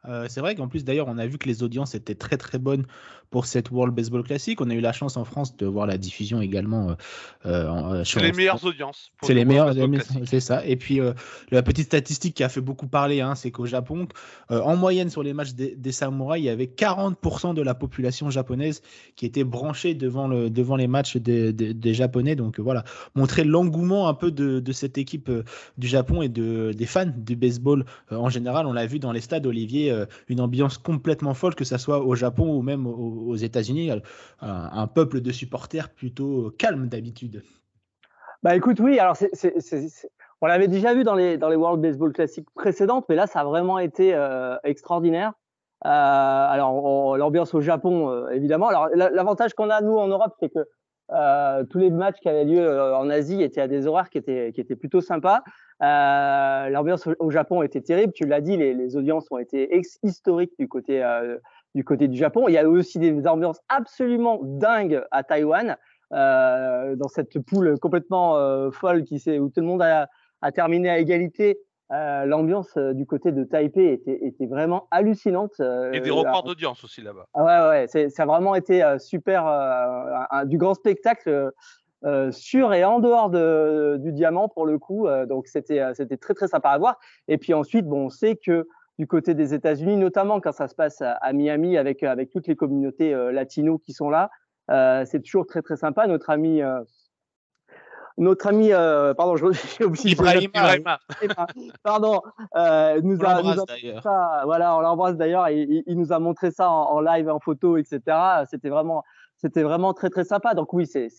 Euh, 0.09 0.27
c'est 0.29 0.41
vrai 0.41 0.55
qu'en 0.55 0.69
plus, 0.69 0.85
d'ailleurs, 0.85 1.09
on 1.09 1.19
a 1.19 1.27
vu 1.27 1.39
que 1.39 1.49
les 1.49 1.63
audiences 1.63 1.95
étaient 1.95 2.15
très 2.15 2.37
très 2.37 2.59
bonnes 2.59 2.87
pour 3.31 3.47
cette 3.47 3.71
World 3.71 3.95
Baseball 3.95 4.23
Classic. 4.23 4.61
On 4.61 4.69
a 4.69 4.75
eu 4.75 4.81
la 4.81 4.93
chance 4.93 5.17
en 5.17 5.25
France 5.25 5.57
de 5.57 5.65
voir 5.65 5.87
la 5.87 5.97
diffusion 5.97 6.41
également. 6.41 6.91
Euh, 7.47 7.47
euh 7.47 8.05
c'est 8.05 8.21
les 8.21 8.33
meilleures 8.33 8.65
audiences. 8.65 9.11
C'est 9.23 9.33
les 9.33 9.45
meilleures, 9.45 9.73
c'est 10.27 10.41
ça. 10.41 10.65
Et 10.67 10.77
puis 10.77 11.01
euh, 11.01 11.15
la 11.51 11.63
petite 11.63 11.87
statistique 11.87 12.35
qui 12.35 12.45
a 12.45 12.49
fait 12.49 12.61
beaucoup 12.61 12.87
parler, 12.87 13.23
hein, 13.23 13.35
c'est 13.35 13.51
qu'au 13.51 13.65
Japon, 13.65 14.07
en 14.51 14.77
moyenne 14.77 15.09
sur 15.09 15.23
les 15.23 15.33
matchs 15.33 15.55
des, 15.55 15.93
samouraïs, 15.93 16.43
il 16.43 16.47
y 16.47 16.51
avait 16.51 16.67
40% 16.67 17.55
de 17.55 17.63
la 17.63 17.75
population 17.75 18.29
japonaise 18.29 18.83
qui 19.17 19.25
était 19.25 19.45
branchée 19.45 19.95
devant, 19.95 20.29
le, 20.29 20.51
devant 20.51 20.77
les 20.77 20.87
matchs 20.87 21.17
des, 21.17 21.53
des, 21.53 21.95
Japonais. 21.95 22.37
Donc 22.37 22.61
voilà, 22.61 22.85
montrer 23.15 23.45
l'engouement 23.45 24.09
un 24.09 24.15
peu 24.15 24.31
de, 24.31 24.61
de 24.61 24.73
cette 24.73 24.99
équipe 24.99 25.31
du 25.79 25.87
Japon 25.87 26.21
et 26.21 26.29
de, 26.29 26.73
des 26.77 26.87
fans 26.87 27.11
du 27.17 27.37
baseball 27.37 27.87
en 28.11 28.29
général. 28.29 28.67
On 28.67 28.73
l'a 28.73 28.87
vu 28.87 28.99
dans 28.99 29.13
les 29.13 29.21
stades, 29.21 29.47
Olivier 29.47 29.92
une 30.29 30.41
ambiance 30.41 30.79
complètement 30.79 31.35
folle, 31.35 31.55
que 31.55 31.65
ce 31.65 31.79
soit 31.79 32.01
au 32.01 32.15
Japon 32.15 32.55
ou 32.55 32.63
même 32.63 32.87
aux, 32.87 33.37
États-Unis. 33.37 33.91
Euh, 33.91 34.01
un, 34.41 34.87
peuple 34.87 35.21
de 35.21 35.33
supporters 35.33 35.91
plutôt 35.91 36.53
calme 36.59 36.89
d'habitude. 36.89 37.43
Bah 38.43 38.57
écoute, 38.57 38.81
oui, 38.81 38.99
alors 38.99 39.17
on 40.41 40.47
l'avait 40.47 40.69
déjà 40.69 40.93
vu 40.95 41.05
dans 41.05 41.15
les, 41.15 41.39
dans 41.39 41.49
les 41.49 41.57
World 41.57 41.81
Baseball 41.81 42.13
Classics 42.13 42.49
précédentes, 42.55 43.05
mais 43.09 43.15
là, 43.15 43.27
ça 43.27 43.41
a 43.41 43.45
vraiment 43.45 43.79
été 43.79 44.15
euh, 44.15 44.57
extraordinaire. 44.65 45.33
alors, 45.83 47.17
l'ambiance 47.17 47.55
au 47.55 47.61
Japon, 47.61 48.29
évidemment. 48.29 48.69
Alors, 48.69 48.89
l'avantage 48.95 49.55
qu'on 49.55 49.71
a, 49.71 49.81
nous, 49.81 49.97
en 49.97 50.09
Europe, 50.09 50.35
c'est 50.41 50.49
que 50.49 50.67
tous 51.71 51.79
les 51.79 51.91
matchs 51.91 52.21
qui 52.21 52.29
avaient 52.29 52.45
lieu 52.45 52.81
en 52.95 53.11
Asie 53.11 53.43
étaient 53.43 53.61
à 53.61 53.69
des 53.69 53.87
horaires 53.87 54.11
qui 54.11 54.19
étaient, 54.19 54.53
qui 54.53 54.61
étaient 54.61 54.77
plutôt 54.77 55.01
sympas. 55.01 55.43
Euh, 55.83 56.69
L'ambiance 56.69 57.09
au 57.19 57.31
Japon 57.31 57.63
était 57.63 57.81
terrible. 57.81 58.13
Tu 58.13 58.25
l'as 58.25 58.41
dit, 58.41 58.57
les, 58.57 58.73
les, 58.73 58.97
audiences 58.97 59.27
ont 59.31 59.39
été 59.39 59.81
historiques 60.03 60.53
du 60.59 60.69
côté, 60.69 61.03
euh, 61.03 61.39
du 61.75 61.85
côté 61.85 62.07
du 62.09 62.17
Japon. 62.17 62.47
Il 62.49 62.55
y 62.55 62.59
a 62.59 62.69
aussi 62.69 62.99
des 62.99 63.27
ambiances 63.27 63.61
absolument 63.69 64.41
dingues 64.43 65.03
à 65.11 65.25
Taïwan, 65.25 65.77
euh, 66.13 66.95
dans 66.95 67.09
cette 67.09 67.39
poule 67.41 67.79
complètement 67.81 68.37
euh, 68.37 68.71
folle 68.71 69.03
qui 69.03 69.17
où 69.39 69.49
tout 69.49 69.61
le 69.61 69.67
monde 69.67 69.83
a, 69.83 70.09
a 70.41 70.53
terminé 70.53 70.89
à 70.91 70.99
égalité. 70.99 71.59
Euh, 71.93 72.25
l'ambiance 72.25 72.77
du 72.79 73.05
côté 73.05 73.33
de 73.33 73.45
Taipei 73.45 73.93
était, 73.93 74.19
était 74.23 74.47
vraiment 74.47 74.89
hallucinante. 74.91 75.61
Et 75.93 76.01
des 76.01 76.11
records 76.11 76.45
d'audience 76.45 76.83
aussi 76.85 77.03
là-bas. 77.03 77.27
Ah 77.35 77.45
ouais, 77.45 77.87
ouais, 77.87 78.11
ça 78.11 78.23
a 78.23 78.27
vraiment 78.27 78.55
été 78.55 78.83
super, 78.99 79.47
un, 79.47 80.45
du 80.47 80.57
grand 80.57 80.75
spectacle 80.75 81.53
euh, 82.05 82.33
sur 82.33 82.75
et 82.75 82.85
en 82.85 82.99
dehors 82.99 83.31
de, 83.31 83.97
du 84.01 84.13
diamant 84.13 84.49
pour 84.49 84.67
le 84.67 84.79
coup. 84.79 85.07
Euh, 85.07 85.25
donc 85.25 85.47
c'était 85.47 85.79
euh, 85.79 85.95
c'était 85.95 86.17
très 86.17 86.35
très 86.35 86.49
sympa 86.49 86.71
à 86.71 86.79
voir. 86.79 86.99
Et 87.29 87.39
puis 87.39 87.55
ensuite, 87.55 87.87
bon, 87.87 88.07
on 88.07 88.11
sait 88.11 88.37
que 88.37 88.67
du 88.99 89.07
côté 89.07 89.35
des 89.35 89.55
États-Unis, 89.55 89.97
notamment 89.97 90.41
quand 90.41 90.53
ça 90.53 90.67
se 90.67 90.75
passe 90.75 91.01
à, 91.01 91.33
Miami 91.33 91.77
avec 91.77 92.03
avec 92.03 92.31
toutes 92.31 92.49
les 92.49 92.57
communautés 92.57 93.15
latino 93.33 93.79
qui 93.79 93.93
sont 93.93 94.11
là, 94.11 94.31
c'est 95.07 95.23
toujours 95.23 95.47
très 95.47 95.63
très 95.63 95.77
sympa. 95.77 96.07
Notre 96.07 96.29
ami 96.29 96.61
notre 98.19 98.47
ami, 98.47 98.71
pardon, 98.71 99.37
j'ai 99.79 99.85
oublié. 99.85 100.13
Ibrahima. 100.13 100.99
Pardon, 101.83 102.21
nous 103.03 103.19
a, 103.25 103.43
nous 103.43 104.01
ça, 104.03 104.43
voilà, 104.45 104.77
on 104.77 104.81
l'embrasse 104.81 105.17
d'ailleurs. 105.17 105.49
Il, 105.49 105.83
il, 105.87 105.99
nous 105.99 106.13
a 106.13 106.19
montré 106.19 106.51
ça 106.51 106.71
en, 106.71 106.97
en 106.97 107.01
live, 107.01 107.29
en 107.29 107.41
photo, 107.41 107.77
etc. 107.77 108.01
C'était 108.51 108.69
vraiment, 108.69 109.03
c'était 109.43 109.63
vraiment 109.63 109.93
très 109.93 110.09
très 110.09 110.25
sympa. 110.25 110.55
Donc 110.55 110.73
oui, 110.73 110.87
c'est 110.87 111.11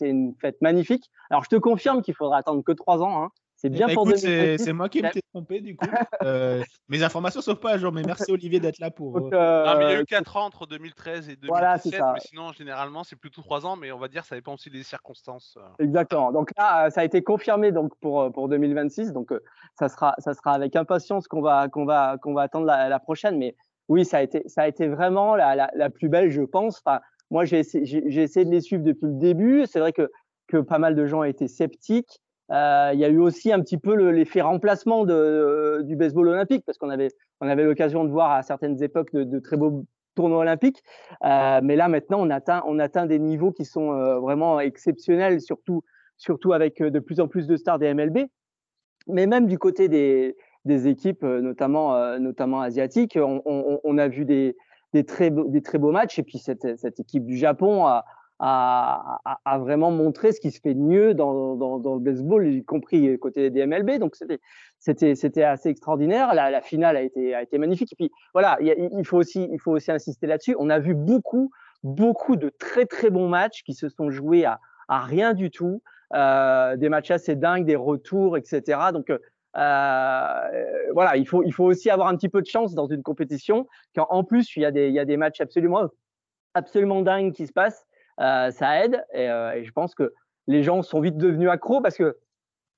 une 0.00 0.34
fête 0.40 0.60
magnifique. 0.62 1.10
Alors 1.30 1.44
je 1.44 1.50
te 1.50 1.56
confirme 1.56 2.02
qu'il 2.02 2.14
faudra 2.14 2.38
attendre 2.38 2.62
que 2.64 2.72
trois 2.72 3.02
ans. 3.02 3.22
Hein. 3.22 3.30
C'est 3.56 3.70
bien 3.70 3.86
eh 3.88 3.94
ben, 3.94 3.94
pour 3.94 4.10
C'est 4.16 4.72
moi 4.72 4.90
qui 4.90 5.02
me 5.02 5.10
suis 5.10 5.22
trompé 5.32 5.60
du 5.60 5.76
coup. 5.76 5.86
euh, 6.22 6.62
mes 6.88 7.02
informations 7.02 7.40
sont 7.40 7.54
pas 7.54 7.72
à 7.72 7.78
jour, 7.78 7.90
mais 7.90 8.02
merci 8.02 8.30
Olivier 8.30 8.60
d'être 8.60 8.78
là 8.78 8.90
pour. 8.90 9.16
Euh... 9.16 9.74
il 9.80 9.82
y 9.82 9.94
a 9.94 10.00
eu 10.00 10.04
4 10.04 10.36
ans 10.36 10.44
entre 10.44 10.66
2013 10.66 11.30
et 11.30 11.36
2017, 11.36 11.48
voilà, 11.48 12.12
mais 12.12 12.20
sinon 12.20 12.52
généralement 12.52 13.02
c'est 13.02 13.16
plutôt 13.16 13.40
3 13.40 13.64
ans, 13.64 13.76
mais 13.76 13.92
on 13.92 13.98
va 13.98 14.08
dire 14.08 14.24
ça 14.26 14.34
dépend 14.34 14.54
aussi 14.54 14.68
des 14.68 14.82
circonstances. 14.82 15.56
Euh. 15.56 15.84
Exactement. 15.84 16.32
Donc 16.32 16.50
là, 16.58 16.90
ça 16.90 17.00
a 17.00 17.04
été 17.04 17.22
confirmé 17.22 17.72
donc 17.72 17.92
pour 18.00 18.20
euh, 18.20 18.30
pour 18.30 18.48
2026, 18.48 19.12
donc 19.12 19.32
euh, 19.32 19.42
ça 19.78 19.88
sera 19.88 20.14
ça 20.18 20.34
sera 20.34 20.52
avec 20.52 20.76
impatience 20.76 21.26
qu'on 21.26 21.40
va 21.40 21.68
qu'on 21.68 21.86
va 21.86 22.18
qu'on 22.18 22.34
va 22.34 22.42
attendre 22.42 22.66
la, 22.66 22.90
la, 22.90 22.98
prochaine, 22.98 23.38
mais 23.38 23.56
oui, 23.88 24.04
ça 24.04 24.18
a 24.18 24.22
été 24.22 24.42
ça 24.46 24.62
a 24.62 24.68
été 24.68 24.86
vraiment 24.86 25.34
la, 25.34 25.56
la, 25.56 25.70
la 25.74 25.88
plus 25.88 26.10
belle, 26.10 26.30
je 26.30 26.42
pense. 26.42 26.82
Enfin, 26.84 27.00
moi, 27.30 27.44
j'ai 27.44 27.58
essayé, 27.58 28.22
essayé, 28.22 28.44
de 28.44 28.50
les 28.50 28.60
suivre 28.60 28.84
depuis 28.84 29.06
le 29.06 29.18
début. 29.18 29.66
C'est 29.66 29.80
vrai 29.80 29.92
que, 29.92 30.10
que 30.46 30.58
pas 30.58 30.78
mal 30.78 30.94
de 30.94 31.06
gens 31.06 31.22
étaient 31.22 31.48
sceptiques. 31.48 32.20
Euh, 32.52 32.90
il 32.94 33.00
y 33.00 33.04
a 33.04 33.08
eu 33.08 33.18
aussi 33.18 33.52
un 33.52 33.60
petit 33.60 33.78
peu 33.78 33.94
l'effet 34.10 34.40
remplacement 34.40 35.04
de, 35.04 35.82
du 35.84 35.96
baseball 35.96 36.28
olympique 36.28 36.64
parce 36.64 36.78
qu'on 36.78 36.90
avait, 36.90 37.08
on 37.40 37.48
avait 37.48 37.64
l'occasion 37.64 38.04
de 38.04 38.10
voir 38.10 38.30
à 38.30 38.42
certaines 38.42 38.82
époques 38.82 39.12
de, 39.12 39.24
de 39.24 39.38
très 39.40 39.56
beaux 39.56 39.84
tournois 40.14 40.38
olympiques. 40.38 40.82
Euh, 41.24 41.60
mais 41.62 41.76
là, 41.76 41.88
maintenant, 41.88 42.18
on 42.20 42.30
atteint, 42.30 42.62
on 42.66 42.80
atteint 42.80 43.06
des 43.06 43.20
niveaux 43.20 43.52
qui 43.52 43.64
sont 43.64 43.92
euh, 43.92 44.18
vraiment 44.18 44.58
exceptionnels, 44.58 45.40
surtout, 45.40 45.82
surtout 46.16 46.52
avec 46.52 46.80
euh, 46.80 46.90
de 46.90 46.98
plus 46.98 47.20
en 47.20 47.28
plus 47.28 47.46
de 47.46 47.56
stars 47.56 47.78
des 47.78 47.92
MLB. 47.94 48.26
Mais 49.06 49.26
même 49.26 49.46
du 49.46 49.58
côté 49.58 49.88
des, 49.88 50.36
des 50.64 50.88
équipes, 50.88 51.22
euh, 51.22 51.40
notamment, 51.40 52.18
notamment 52.18 52.60
asiatiques, 52.62 53.16
on, 53.20 53.42
on, 53.44 53.80
on 53.84 53.98
a 53.98 54.08
vu 54.08 54.24
des, 54.24 54.56
des 54.92 55.04
très, 55.04 55.30
des 55.30 55.62
très 55.62 55.78
beaux 55.78 55.92
matchs. 55.92 56.18
Et 56.18 56.24
puis 56.24 56.38
cette, 56.38 56.76
cette 56.78 56.98
équipe 56.98 57.24
du 57.24 57.36
Japon 57.36 57.86
a, 57.86 58.04
a, 58.38 59.20
a, 59.44 59.58
vraiment 59.58 59.90
montré 59.90 60.32
ce 60.32 60.40
qui 60.40 60.50
se 60.50 60.60
fait 60.60 60.74
de 60.74 60.80
mieux 60.80 61.14
dans, 61.14 61.56
dans, 61.56 61.78
dans, 61.78 61.94
le 61.94 62.00
baseball, 62.00 62.46
y 62.46 62.64
compris 62.64 63.18
côté 63.18 63.50
des 63.50 63.66
MLB. 63.66 63.98
Donc 63.98 64.16
c'était 64.78 65.42
assez 65.42 65.68
extraordinaire. 65.68 66.34
La, 66.34 66.50
la, 66.50 66.60
finale 66.60 66.96
a 66.96 67.02
été 67.02 67.34
a 67.34 67.42
été 67.42 67.58
magnifique. 67.58 67.92
Et 67.92 67.96
puis 67.96 68.10
voilà, 68.34 68.58
il, 68.60 69.04
faut 69.04 69.16
aussi 69.16 69.48
il 69.50 69.58
faut 69.58 69.72
aussi 69.72 69.90
insister 69.90 70.26
là-dessus. 70.26 70.54
On 70.58 70.68
a 70.68 70.78
vu 70.78 70.94
beaucoup 70.94 71.50
beaucoup 71.82 72.36
de 72.36 72.50
très 72.50 72.86
très 72.86 73.10
bons 73.10 73.28
matchs 73.28 73.62
qui 73.62 73.74
se 73.74 73.88
sont 73.88 74.10
joués 74.10 74.44
à, 74.44 74.60
à 74.88 75.00
rien 75.00 75.34
du 75.34 75.50
tout, 75.50 75.82
euh, 76.14 76.76
des 76.76 76.88
matchs 76.88 77.10
assez 77.10 77.36
dingues, 77.36 77.64
des 77.64 77.76
retours, 77.76 78.36
etc. 78.36 78.78
Donc 78.92 79.10
euh, 79.10 79.18
voilà, 80.92 81.16
il 81.16 81.26
faut, 81.26 81.42
il 81.42 81.52
faut 81.52 81.64
aussi 81.64 81.90
avoir 81.90 82.08
un 82.08 82.16
petit 82.16 82.28
peu 82.28 82.42
de 82.42 82.46
chance 82.46 82.74
dans 82.74 82.86
une 82.86 83.02
compétition. 83.02 83.66
Quand 83.94 84.06
en 84.10 84.24
plus, 84.24 84.56
il 84.56 84.62
y 84.62 84.64
a 84.64 84.70
des, 84.70 84.88
il 84.88 84.94
y 84.94 84.98
a 84.98 85.04
des 85.04 85.16
matchs 85.16 85.40
absolument, 85.40 85.88
absolument 86.54 87.02
dingues 87.02 87.32
qui 87.32 87.46
se 87.46 87.52
passent. 87.52 87.86
Euh, 88.20 88.50
ça 88.50 88.82
aide 88.82 89.04
et, 89.12 89.28
euh, 89.28 89.52
et, 89.52 89.64
je 89.64 89.72
pense 89.72 89.94
que 89.94 90.14
les 90.46 90.62
gens 90.62 90.82
sont 90.82 91.00
vite 91.00 91.18
devenus 91.18 91.50
accros 91.50 91.82
parce 91.82 91.98
que 91.98 92.16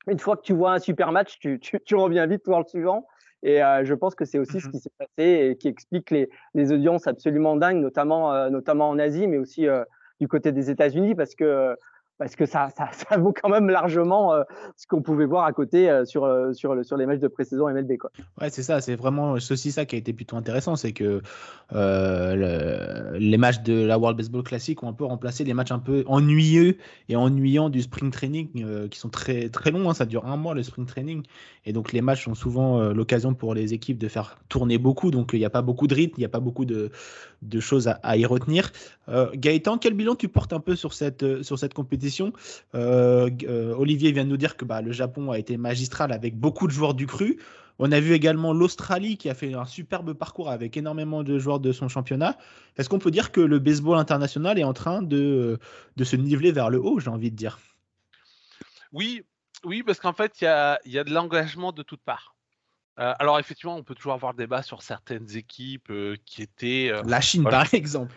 une 0.08 0.18
fois 0.18 0.36
que 0.36 0.42
tu 0.42 0.52
vois 0.52 0.72
un 0.72 0.78
super 0.80 1.12
match, 1.12 1.38
tu, 1.38 1.60
tu, 1.60 1.78
tu 1.84 1.94
reviens 1.94 2.26
vite 2.26 2.42
voir 2.46 2.60
le 2.60 2.66
suivant. 2.66 3.06
Et 3.44 3.62
euh, 3.62 3.84
je 3.84 3.94
pense 3.94 4.16
que 4.16 4.24
c'est 4.24 4.38
aussi 4.38 4.60
ce 4.60 4.66
mmh 4.66 4.70
qui 4.72 4.78
s'est 4.80 4.92
passé 4.98 5.48
et 5.50 5.56
qui 5.56 5.68
explique 5.68 6.10
les, 6.10 6.28
les 6.54 6.72
audiences 6.72 7.06
absolument 7.06 7.54
dingues, 7.56 7.80
notamment, 7.80 8.32
euh, 8.32 8.48
notamment 8.48 8.88
en 8.88 8.98
Asie, 8.98 9.28
mais 9.28 9.38
aussi 9.38 9.66
du 10.20 10.26
côté 10.26 10.50
des 10.50 10.70
États-Unis, 10.70 11.14
parce 11.14 11.36
que 11.36 11.76
parce 12.18 12.34
que 12.36 12.46
ça, 12.46 12.68
vaut 13.18 13.32
quand 13.32 13.48
même 13.48 13.70
largement 13.70 14.34
euh, 14.34 14.42
ce 14.76 14.86
qu'on 14.86 15.02
pouvait 15.02 15.24
voir 15.24 15.44
à 15.44 15.52
côté 15.52 15.88
euh, 15.88 16.04
sur, 16.04 16.24
euh, 16.24 16.52
sur, 16.52 16.74
les 16.74 17.06
matchs 17.06 17.20
de 17.20 17.28
pré-saison 17.28 17.68
MLB. 17.68 17.96
Quoi. 17.96 18.10
Ouais, 18.40 18.50
c'est 18.50 18.62
ça, 18.62 18.80
c'est 18.80 18.96
vraiment 18.96 19.38
ceci 19.38 19.72
ça 19.72 19.86
qui 19.86 19.94
a 19.94 19.98
été 19.98 20.12
plutôt 20.12 20.36
intéressant, 20.36 20.76
c'est 20.76 20.92
que 20.92 21.22
le, 21.72 23.18
les 23.18 23.36
matchs 23.36 23.62
de 23.62 23.84
la 23.84 23.98
World 23.98 24.18
Baseball 24.18 24.42
Classic 24.42 24.82
ont 24.82 24.88
un 24.88 24.92
peu 24.92 25.04
remplacé 25.04 25.44
les 25.44 25.54
matchs 25.54 25.70
un 25.70 25.78
peu 25.78 26.04
ennuyeux 26.06 26.76
et 27.08 27.16
ennuyants 27.16 27.70
du 27.70 27.82
spring 27.82 28.10
training 28.10 28.88
qui 28.88 28.98
sont 28.98 29.10
très, 29.10 29.48
très 29.48 29.70
longs, 29.70 29.88
hein, 29.88 29.94
ça 29.94 30.06
dure 30.06 30.26
un 30.26 30.36
mois 30.36 30.54
le 30.54 30.62
spring 30.62 30.86
training, 30.86 31.22
et 31.64 31.72
donc 31.72 31.92
les 31.92 32.00
matchs 32.00 32.24
sont 32.24 32.34
souvent 32.34 32.80
l'occasion 32.92 33.34
pour 33.34 33.54
les 33.54 33.74
équipes 33.74 33.98
de 33.98 34.08
faire 34.08 34.38
tourner 34.48 34.78
beaucoup, 34.78 35.10
donc 35.10 35.30
il 35.32 35.38
n'y 35.38 35.44
a 35.44 35.50
pas 35.50 35.62
beaucoup 35.62 35.86
de 35.86 35.94
rythme, 35.94 36.14
il 36.16 36.20
n'y 36.20 36.26
a 36.26 36.30
pas 36.30 36.40
beaucoup 36.40 36.64
de, 36.64 36.90
de 37.42 37.60
choses 37.60 37.86
à, 37.86 38.00
à 38.02 38.16
y 38.16 38.26
retenir. 38.26 38.72
Gaëtan, 39.34 39.78
quel 39.78 39.94
bilan 39.94 40.16
tu 40.16 40.28
portes 40.28 40.52
un 40.52 40.60
peu 40.60 40.74
sur 40.74 40.92
cette, 40.92 41.42
sur 41.42 41.58
cette 41.58 41.74
compétition 41.74 42.07
compétition. 42.08 42.32
Olivier 43.78 44.12
vient 44.12 44.24
de 44.24 44.30
nous 44.30 44.36
dire 44.36 44.56
que 44.56 44.64
bah, 44.64 44.82
le 44.82 44.92
Japon 44.92 45.30
a 45.30 45.38
été 45.38 45.56
magistral 45.56 46.12
avec 46.12 46.36
beaucoup 46.36 46.66
de 46.66 46.72
joueurs 46.72 46.94
du 46.94 47.06
cru. 47.06 47.38
On 47.78 47.92
a 47.92 48.00
vu 48.00 48.12
également 48.12 48.52
l'Australie 48.52 49.16
qui 49.16 49.30
a 49.30 49.34
fait 49.34 49.54
un 49.54 49.64
superbe 49.64 50.12
parcours 50.12 50.50
avec 50.50 50.76
énormément 50.76 51.22
de 51.22 51.38
joueurs 51.38 51.60
de 51.60 51.70
son 51.70 51.88
championnat. 51.88 52.36
Est-ce 52.76 52.88
qu'on 52.88 52.98
peut 52.98 53.12
dire 53.12 53.30
que 53.30 53.40
le 53.40 53.60
baseball 53.60 53.98
international 53.98 54.58
est 54.58 54.64
en 54.64 54.72
train 54.72 55.00
de, 55.00 55.58
de 55.96 56.04
se 56.04 56.16
niveler 56.16 56.50
vers 56.50 56.70
le 56.70 56.80
haut, 56.80 56.98
j'ai 56.98 57.10
envie 57.10 57.30
de 57.30 57.36
dire? 57.36 57.58
Oui, 58.92 59.22
oui, 59.64 59.82
parce 59.84 60.00
qu'en 60.00 60.12
fait, 60.12 60.40
il 60.40 60.44
y 60.44 60.48
a, 60.48 60.80
y 60.86 60.98
a, 60.98 61.04
de 61.04 61.12
l'engagement 61.12 61.72
de 61.72 61.82
toutes 61.82 62.02
parts. 62.02 62.34
Euh, 62.98 63.14
alors 63.20 63.38
effectivement, 63.38 63.76
on 63.76 63.84
peut 63.84 63.94
toujours 63.94 64.14
avoir 64.14 64.34
débat 64.34 64.62
sur 64.62 64.82
certaines 64.82 65.36
équipes 65.36 65.90
euh, 65.90 66.16
qui 66.26 66.42
étaient... 66.42 66.90
Euh, 66.90 67.02
La 67.06 67.20
Chine, 67.20 67.44
par 67.44 67.72
exemple. 67.74 68.12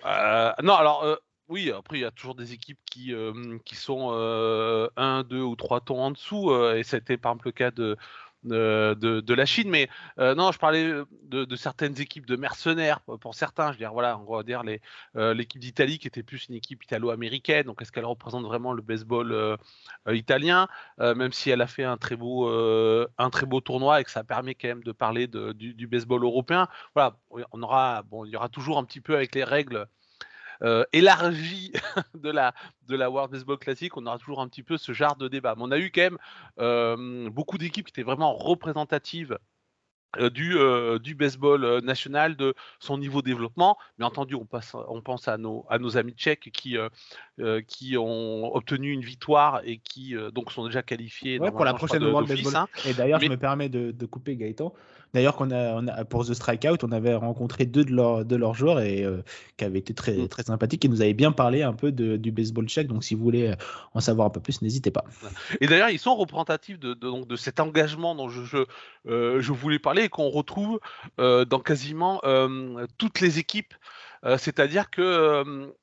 non, 0.63 0.73
alors 0.73 1.05
oui, 1.51 1.71
après, 1.71 1.97
il 1.97 2.01
y 2.01 2.05
a 2.05 2.11
toujours 2.11 2.35
des 2.35 2.53
équipes 2.53 2.79
qui, 2.85 3.13
qui 3.65 3.75
sont 3.75 4.11
un, 4.97 5.23
deux 5.23 5.41
ou 5.41 5.55
trois 5.55 5.81
tons 5.81 6.01
en 6.01 6.11
dessous. 6.11 6.53
et 6.75 6.83
c'était 6.83 7.17
par 7.17 7.33
exemple 7.33 7.47
le 7.47 7.51
cas 7.51 7.71
de, 7.71 7.97
de, 8.43 9.33
la 9.33 9.45
Chine. 9.45 9.69
Mais 9.69 9.89
euh, 10.19 10.35
non, 10.35 10.51
je 10.51 10.59
parlais 10.59 10.93
de, 11.23 11.55
certaines 11.55 11.99
équipes 11.99 12.25
de 12.25 12.35
mercenaires 12.35 13.01
pour 13.01 13.35
certains. 13.35 13.67
Je 13.67 13.73
veux 13.73 13.79
dire, 13.79 13.93
voilà, 13.93 14.17
on 14.17 14.35
va 14.35 14.43
dire 14.43 14.63
euh, 15.15 15.33
l'équipe 15.33 15.61
d'Italie 15.61 15.99
qui 15.99 16.07
était 16.07 16.23
plus 16.23 16.47
une 16.49 16.55
équipe 16.55 16.83
italo-américaine. 16.83 17.65
Donc, 17.65 17.81
est-ce 17.81 17.91
qu'elle 17.91 18.05
représente 18.05 18.45
vraiment 18.45 18.73
le 18.73 18.81
baseball 18.81 19.31
euh, 19.31 19.57
italien, 20.09 20.67
même 20.97 21.31
si 21.31 21.49
elle 21.49 21.61
a 21.61 21.67
fait 21.67 21.83
un 21.83 21.97
très 21.97 22.15
beau, 22.15 22.47
un 23.17 23.29
très 23.29 23.45
beau 23.45 23.61
tournoi 23.61 24.01
et 24.01 24.03
que 24.03 24.11
ça 24.11 24.23
permet 24.23 24.55
quand 24.55 24.67
même 24.67 24.83
de 24.83 24.91
parler 24.91 25.27
du, 25.27 25.73
du, 25.73 25.87
baseball 25.87 26.23
européen. 26.23 26.67
Voilà, 26.95 27.17
on 27.51 27.61
aura, 27.61 28.03
bon, 28.03 28.25
il 28.25 28.31
y 28.31 28.35
aura 28.35 28.49
toujours 28.49 28.77
un 28.77 28.83
petit 28.83 29.01
peu 29.01 29.15
avec 29.15 29.35
les 29.35 29.43
règles 29.43 29.87
euh, 30.63 30.83
élargie 30.93 31.71
de 32.15 32.29
la, 32.29 32.53
de 32.87 32.95
la 32.95 33.09
World 33.09 33.31
Baseball 33.31 33.57
Classic, 33.57 33.95
on 33.97 34.05
aura 34.05 34.17
toujours 34.17 34.41
un 34.41 34.47
petit 34.47 34.63
peu 34.63 34.77
ce 34.77 34.91
genre 34.93 35.15
de 35.15 35.27
débat. 35.27 35.55
Mais 35.55 35.63
on 35.63 35.71
a 35.71 35.77
eu 35.77 35.91
quand 35.91 36.01
même 36.01 36.17
euh, 36.59 37.29
beaucoup 37.29 37.57
d'équipes 37.57 37.85
qui 37.87 37.91
étaient 37.91 38.03
vraiment 38.03 38.33
représentatives 38.33 39.37
euh, 40.17 40.29
du, 40.29 40.55
du 41.01 41.15
baseball 41.15 41.81
national, 41.83 42.35
de 42.35 42.53
son 42.79 42.97
niveau 42.97 43.21
de 43.21 43.27
développement. 43.27 43.77
Bien 43.97 44.07
entendu, 44.07 44.35
on, 44.35 44.45
passe, 44.45 44.75
on 44.87 45.01
pense 45.01 45.27
à 45.27 45.37
nos, 45.37 45.65
à 45.69 45.79
nos 45.79 45.97
amis 45.97 46.13
tchèques 46.13 46.49
qui, 46.51 46.77
qui 47.67 47.97
ont 47.97 48.55
obtenu 48.55 48.91
une 48.91 49.01
victoire 49.01 49.61
et 49.63 49.77
qui 49.77 50.15
donc 50.33 50.51
sont 50.51 50.65
déjà 50.65 50.83
qualifiés 50.83 51.39
pour 51.39 51.65
la 51.65 51.73
prochaine 51.73 52.03
World 52.03 52.27
Baseball. 52.27 52.55
Hein. 52.55 52.67
Et 52.85 52.93
d'ailleurs, 52.93 53.19
je 53.19 53.29
me 53.29 53.37
permets 53.37 53.69
de, 53.69 53.91
de 53.91 54.05
couper 54.05 54.35
Gaëtan. 54.35 54.73
D'ailleurs, 55.13 55.35
qu'on 55.35 55.51
a, 55.51 55.73
on 55.73 55.87
a, 55.87 56.05
pour 56.05 56.25
The 56.25 56.33
Strikeout, 56.33 56.85
on 56.85 56.91
avait 56.93 57.13
rencontré 57.13 57.65
deux 57.65 57.83
de, 57.83 57.91
leurs, 57.91 58.23
de 58.23 58.35
leurs 58.37 58.53
joueurs 58.53 58.79
et 58.79 59.03
euh, 59.03 59.21
qui 59.57 59.65
avaient 59.65 59.79
été 59.79 59.93
très, 59.93 60.13
mm. 60.13 60.29
très 60.29 60.43
sympathiques 60.43 60.85
et 60.85 60.87
nous 60.87 61.01
avaient 61.01 61.13
bien 61.13 61.33
parlé 61.33 61.63
un 61.63 61.73
peu 61.73 61.91
de, 61.91 62.15
du 62.15 62.31
baseball 62.31 62.65
tchèque. 62.65 62.87
Donc, 62.87 63.03
si 63.03 63.15
vous 63.15 63.21
voulez 63.21 63.47
euh, 63.47 63.55
en 63.93 63.99
savoir 63.99 64.27
un 64.27 64.29
peu 64.29 64.39
plus, 64.39 64.61
n'hésitez 64.61 64.89
pas. 64.89 65.03
Et 65.59 65.67
d'ailleurs, 65.67 65.89
ils 65.89 65.99
sont 65.99 66.15
représentatifs 66.15 66.79
de, 66.79 66.93
de, 66.93 67.09
donc, 67.09 67.27
de 67.27 67.35
cet 67.35 67.59
engagement 67.59 68.15
dont 68.15 68.29
je, 68.29 68.45
je, 68.45 68.57
euh, 69.09 69.41
je 69.41 69.51
voulais 69.51 69.79
parler 69.79 70.00
et 70.03 70.09
qu'on 70.09 70.29
retrouve 70.29 70.79
dans 71.17 71.59
quasiment 71.59 72.21
toutes 72.97 73.19
les 73.19 73.39
équipes. 73.39 73.73
c'est-à-dire 74.37 74.89
que 74.89 75.73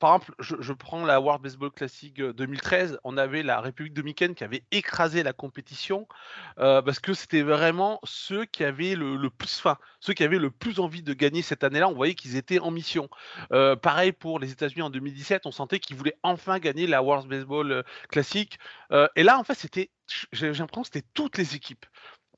par 0.00 0.14
exemple, 0.14 0.34
je, 0.40 0.72
prends 0.72 1.04
la 1.04 1.20
World 1.20 1.42
Baseball 1.42 1.70
Classic 1.70 2.14
2013, 2.14 2.98
on 3.04 3.18
avait 3.18 3.42
la 3.42 3.60
République 3.60 3.92
dominicaine 3.92 4.34
qui 4.34 4.44
avait 4.44 4.64
écrasé 4.72 5.22
la 5.22 5.34
compétition 5.34 6.08
euh, 6.58 6.80
parce 6.80 7.00
que 7.00 7.12
c'était 7.12 7.42
vraiment 7.42 8.00
ceux 8.04 8.46
qui 8.46 8.64
avaient 8.64 8.94
le, 8.94 9.28
plus 9.28 9.60
faim, 9.60 9.76
ceux 10.00 10.14
qui 10.14 10.24
avaient 10.24 10.38
le 10.38 10.50
plus 10.50 10.80
envie 10.80 11.02
de 11.02 11.12
gagner 11.12 11.42
cette 11.42 11.64
année-là. 11.64 11.86
On 11.86 11.94
voyait 11.94 12.14
qu'ils 12.14 12.36
étaient 12.36 12.60
en 12.60 12.70
mission. 12.70 13.10
Euh, 13.52 13.76
pareil 13.76 14.12
pour 14.12 14.38
les 14.38 14.50
États-Unis 14.50 14.82
en 14.82 14.90
2017, 14.90 15.44
on 15.44 15.52
sentait 15.52 15.80
qu'ils 15.80 15.96
voulaient 15.96 16.16
enfin 16.22 16.58
gagner 16.58 16.86
la 16.86 17.02
World 17.02 17.28
Baseball 17.28 17.70
euh, 17.70 17.82
Classic. 18.08 18.58
et 19.16 19.22
là, 19.22 19.38
en 19.38 19.44
fait, 19.44 19.54
c'était, 19.54 19.90
j'ai 20.32 20.50
l'impression 20.50 20.80
que 20.80 20.88
c'était 20.94 21.06
toutes 21.12 21.36
les 21.36 21.54
équipes 21.54 21.84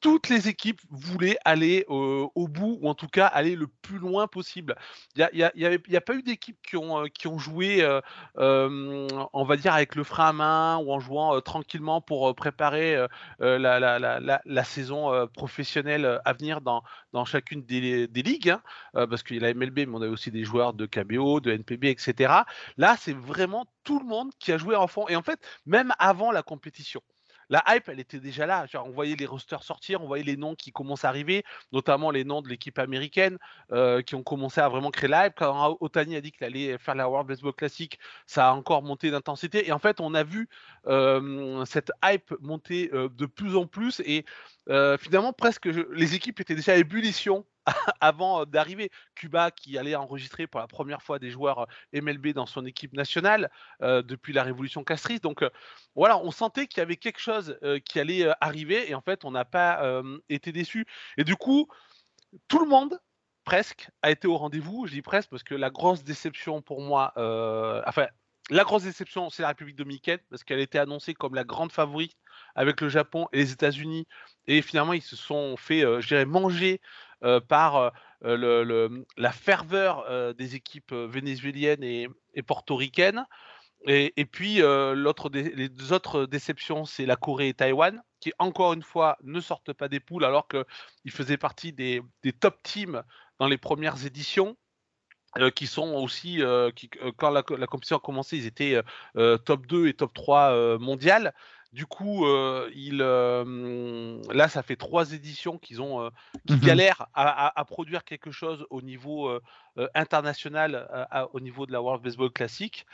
toutes 0.03 0.29
les 0.29 0.49
équipes 0.49 0.81
voulaient 0.91 1.39
aller 1.45 1.87
au 1.89 2.49
bout, 2.49 2.77
ou 2.83 2.89
en 2.89 2.95
tout 2.95 3.07
cas 3.07 3.27
aller 3.27 3.55
le 3.55 3.69
plus 3.69 3.99
loin 3.99 4.27
possible. 4.27 4.75
Il 5.17 5.29
n'y 5.33 5.97
a, 5.97 6.01
pas 6.01 6.15
eu 6.15 6.23
d'équipes 6.23 6.59
qui 6.69 6.77
ont, 6.77 7.05
ont 7.05 7.39
joué, 7.39 7.89
on 8.37 9.45
va 9.45 9.57
dire, 9.57 9.73
avec 9.73 9.95
le 9.95 10.05
frein 10.05 10.29
à 10.29 10.33
main 10.33 10.77
ou 10.79 10.93
en 10.93 10.99
jouant 10.99 11.41
tranquillement 11.41 12.01
pour 12.01 12.35
préparer 12.35 13.07
la, 13.39 14.65
saison 14.65 15.29
professionnelle 15.29 16.21
à 16.25 16.33
venir 16.33 16.61
dans, 16.61 16.83
chacune 17.25 17.63
des, 17.63 18.09
ligues, 18.09 18.51
hein, 18.51 18.63
parce 18.93 19.23
qu'il 19.23 19.37
y 19.37 19.39
a 19.39 19.43
la 19.43 19.55
MLB, 19.55 19.87
mais 19.87 19.95
on 19.95 20.03
a 20.03 20.09
aussi 20.09 20.33
des 20.33 20.45
joueurs 20.45 20.75
de 20.75 20.85
KBO, 20.85 21.39
de 21.39 21.53
NPB, 21.53 21.85
etc. 21.85 22.35
Là, 22.77 22.97
c'est 22.99 23.17
vraiment 23.17 23.67
tout 23.85 24.01
le 24.01 24.07
monde 24.07 24.33
qui 24.41 24.51
a 24.51 24.59
joué 24.59 24.75
en 24.75 24.89
fond, 24.89 25.07
et 25.09 25.15
en 25.15 25.23
fait, 25.23 25.41
même 25.65 25.93
avant 26.01 26.33
la 26.33 26.43
compétition 26.43 27.01
la 27.53 27.63
hype, 27.69 27.91
elle 27.91 28.01
était 28.01 28.19
déjà 28.19 28.47
là. 28.47 28.65
On 28.83 28.91
voyait 28.93 29.15
les 29.15 29.27
rosters 29.27 29.63
sortir, 29.63 30.03
on 30.03 30.07
voyait 30.07 30.25
les 30.25 30.39
noms 30.39 30.55
qui 30.55 30.73
commencent 30.73 31.05
à 31.05 31.11
arriver, 31.11 31.45
notamment 31.71 32.11
les 32.11 32.25
noms 32.25 32.41
de 32.41 32.49
l'équipe 32.49 32.79
américaine 32.79 33.37
euh, 33.73 34.01
qui 34.01 34.15
ont 34.15 34.23
commencé 34.23 34.59
à 34.63 34.71
vraiment 34.71 34.91
créer 34.91 35.11
la 35.11 35.27
hype. 35.27 35.35
Quand 35.37 35.77
Otani 35.81 36.17
a 36.17 36.23
dit 36.23 36.33
qu'il 36.33 36.47
allait 36.47 36.79
faire 36.79 36.95
la 36.95 37.11
World 37.11 37.29
Baseball 37.29 37.53
Classic, 37.53 37.99
ça 38.25 38.49
a 38.49 38.53
encore 38.55 38.83
monté 38.83 39.11
d'intensité. 39.11 39.69
Et 39.69 39.73
en 39.73 39.79
fait, 39.79 40.01
on 40.01 40.15
a 40.15 40.25
vu 40.25 40.49
euh, 40.87 41.63
cette 41.67 41.93
hype 42.03 42.35
monter 42.41 42.89
euh, 42.95 43.11
de 43.11 43.27
plus 43.27 43.55
en 43.55 43.67
plus. 43.67 44.01
Finalement, 44.69 45.33
presque 45.33 45.67
les 45.67 46.15
équipes 46.15 46.41
étaient 46.41 46.55
déjà 46.55 46.73
à 46.73 46.77
ébullition 46.77 47.47
avant 48.01 48.45
d'arriver. 48.45 48.91
Cuba 49.15 49.51
qui 49.51 49.79
allait 49.79 49.95
enregistrer 49.95 50.47
pour 50.47 50.61
la 50.61 50.67
première 50.67 51.03
fois 51.03 51.19
des 51.19 51.31
joueurs 51.31 51.67
MLB 51.93 52.29
dans 52.29 52.47
son 52.47 52.65
équipe 52.67 52.93
nationale 52.93 53.51
depuis 53.81 54.33
la 54.33 54.43
révolution 54.43 54.85
castriste. 54.85 55.23
Donc 55.23 55.45
voilà, 55.95 56.19
on 56.19 56.31
sentait 56.31 56.67
qu'il 56.67 56.79
y 56.79 56.83
avait 56.83 56.97
quelque 56.97 57.21
chose 57.21 57.59
qui 57.85 58.01
allait 58.01 58.29
arriver 58.41 58.91
et 58.91 58.95
en 58.95 59.01
fait 59.01 59.25
on 59.25 59.31
n'a 59.31 59.45
pas 59.45 60.03
été 60.29 60.53
déçu. 60.53 60.87
Et 61.17 61.25
du 61.25 61.37
coup, 61.37 61.69
tout 62.49 62.59
le 62.59 62.69
monde 62.69 62.99
presque 63.45 63.89
a 64.03 64.11
été 64.11 64.29
au 64.29 64.37
rendez-vous. 64.37 64.87
Je 64.87 64.93
dis 64.93 65.03
presque 65.03 65.31
parce 65.31 65.43
que 65.43 65.55
la 65.55 65.71
grosse 65.71 66.05
déception 66.05 66.63
pour 66.63 66.81
moi, 66.81 67.13
enfin 67.87 68.09
la 68.51 68.65
grosse 68.65 68.83
déception, 68.83 69.31
c'est 69.31 69.43
la 69.43 69.49
République 69.49 69.77
dominicaine 69.77 70.19
parce 70.29 70.45
qu'elle 70.45 70.61
était 70.61 70.79
annoncée 70.79 71.15
comme 71.15 71.35
la 71.35 71.45
grande 71.45 71.73
favorite 71.73 72.17
avec 72.55 72.81
le 72.81 72.89
Japon 72.89 73.29
et 73.33 73.39
les 73.39 73.53
États-Unis. 73.53 74.07
Et 74.47 74.63
finalement, 74.63 74.93
ils 74.93 75.03
se 75.03 75.17
sont 75.17 75.57
fait, 75.57 75.81
je 75.81 76.07
dirais, 76.07 76.25
manger 76.25 76.81
euh, 77.25 77.41
par 77.41 77.93
euh, 78.25 78.89
la 79.17 79.33
ferveur 79.33 80.35
des 80.35 80.55
équipes 80.57 80.93
vénézuéliennes 80.93 81.85
et, 81.85 82.09
portoricaines. 82.47 83.27
Et, 83.87 84.25
puis, 84.25 84.57
les 84.57 85.93
autres 85.93 86.27
déceptions, 86.27 86.85
c'est 86.85 87.07
la 87.07 87.17
Corée 87.17 87.49
et 87.49 87.55
Taïwan, 87.55 88.03
qui, 88.21 88.33
encore 88.39 88.73
une 88.75 88.83
fois, 88.83 89.19
ne 89.23 89.41
sortent 89.41 89.73
pas 89.73 89.89
des 89.89 89.99
poules 89.99 90.25
alors 90.25 90.47
qu'ils 90.47 91.11
faisaient 91.11 91.37
partie 91.37 91.73
des, 91.73 92.03
top 92.39 92.63
teams 92.63 93.03
dans 93.41 93.49
les 93.49 93.59
premières 93.59 94.07
éditions. 94.07 94.57
qui 95.57 95.67
sont 95.67 95.95
aussi, 95.95 96.41
qui, 96.77 96.91
quand 97.17 97.31
la, 97.31 97.43
la, 97.59 97.67
compétition 97.67 97.97
a 97.97 98.01
commencé, 98.01 98.37
ils 98.37 98.47
étaient 98.47 98.81
top 99.45 99.67
2 99.67 99.89
et 99.89 99.95
top 99.95 100.15
3 100.15 100.79
mondial. 100.79 101.35
Du 101.73 101.87
coup, 101.87 102.27
euh, 102.27 102.71
il, 102.75 103.01
euh, 103.01 104.21
là, 104.31 104.49
ça 104.49 104.63
fait 104.63 104.77
trois 104.77 105.15
éditions 105.15 105.57
qu'ils 105.57 105.81
ont, 105.81 106.03
euh, 106.03 106.11
qui 106.47 106.55
mmh 106.55 106.61
galèrent 106.61 107.07
à, 107.15 107.65
produire 107.65 108.05
quelque 108.05 108.31
chose 108.31 108.67
au 108.69 108.83
niveau 108.83 109.41
international, 109.95 111.09
au 111.33 111.41
niveau 111.41 111.65
de 111.65 111.73
la 111.73 111.81
World 111.81 112.03
Baseball 112.03 112.31
Classic. 112.31 112.85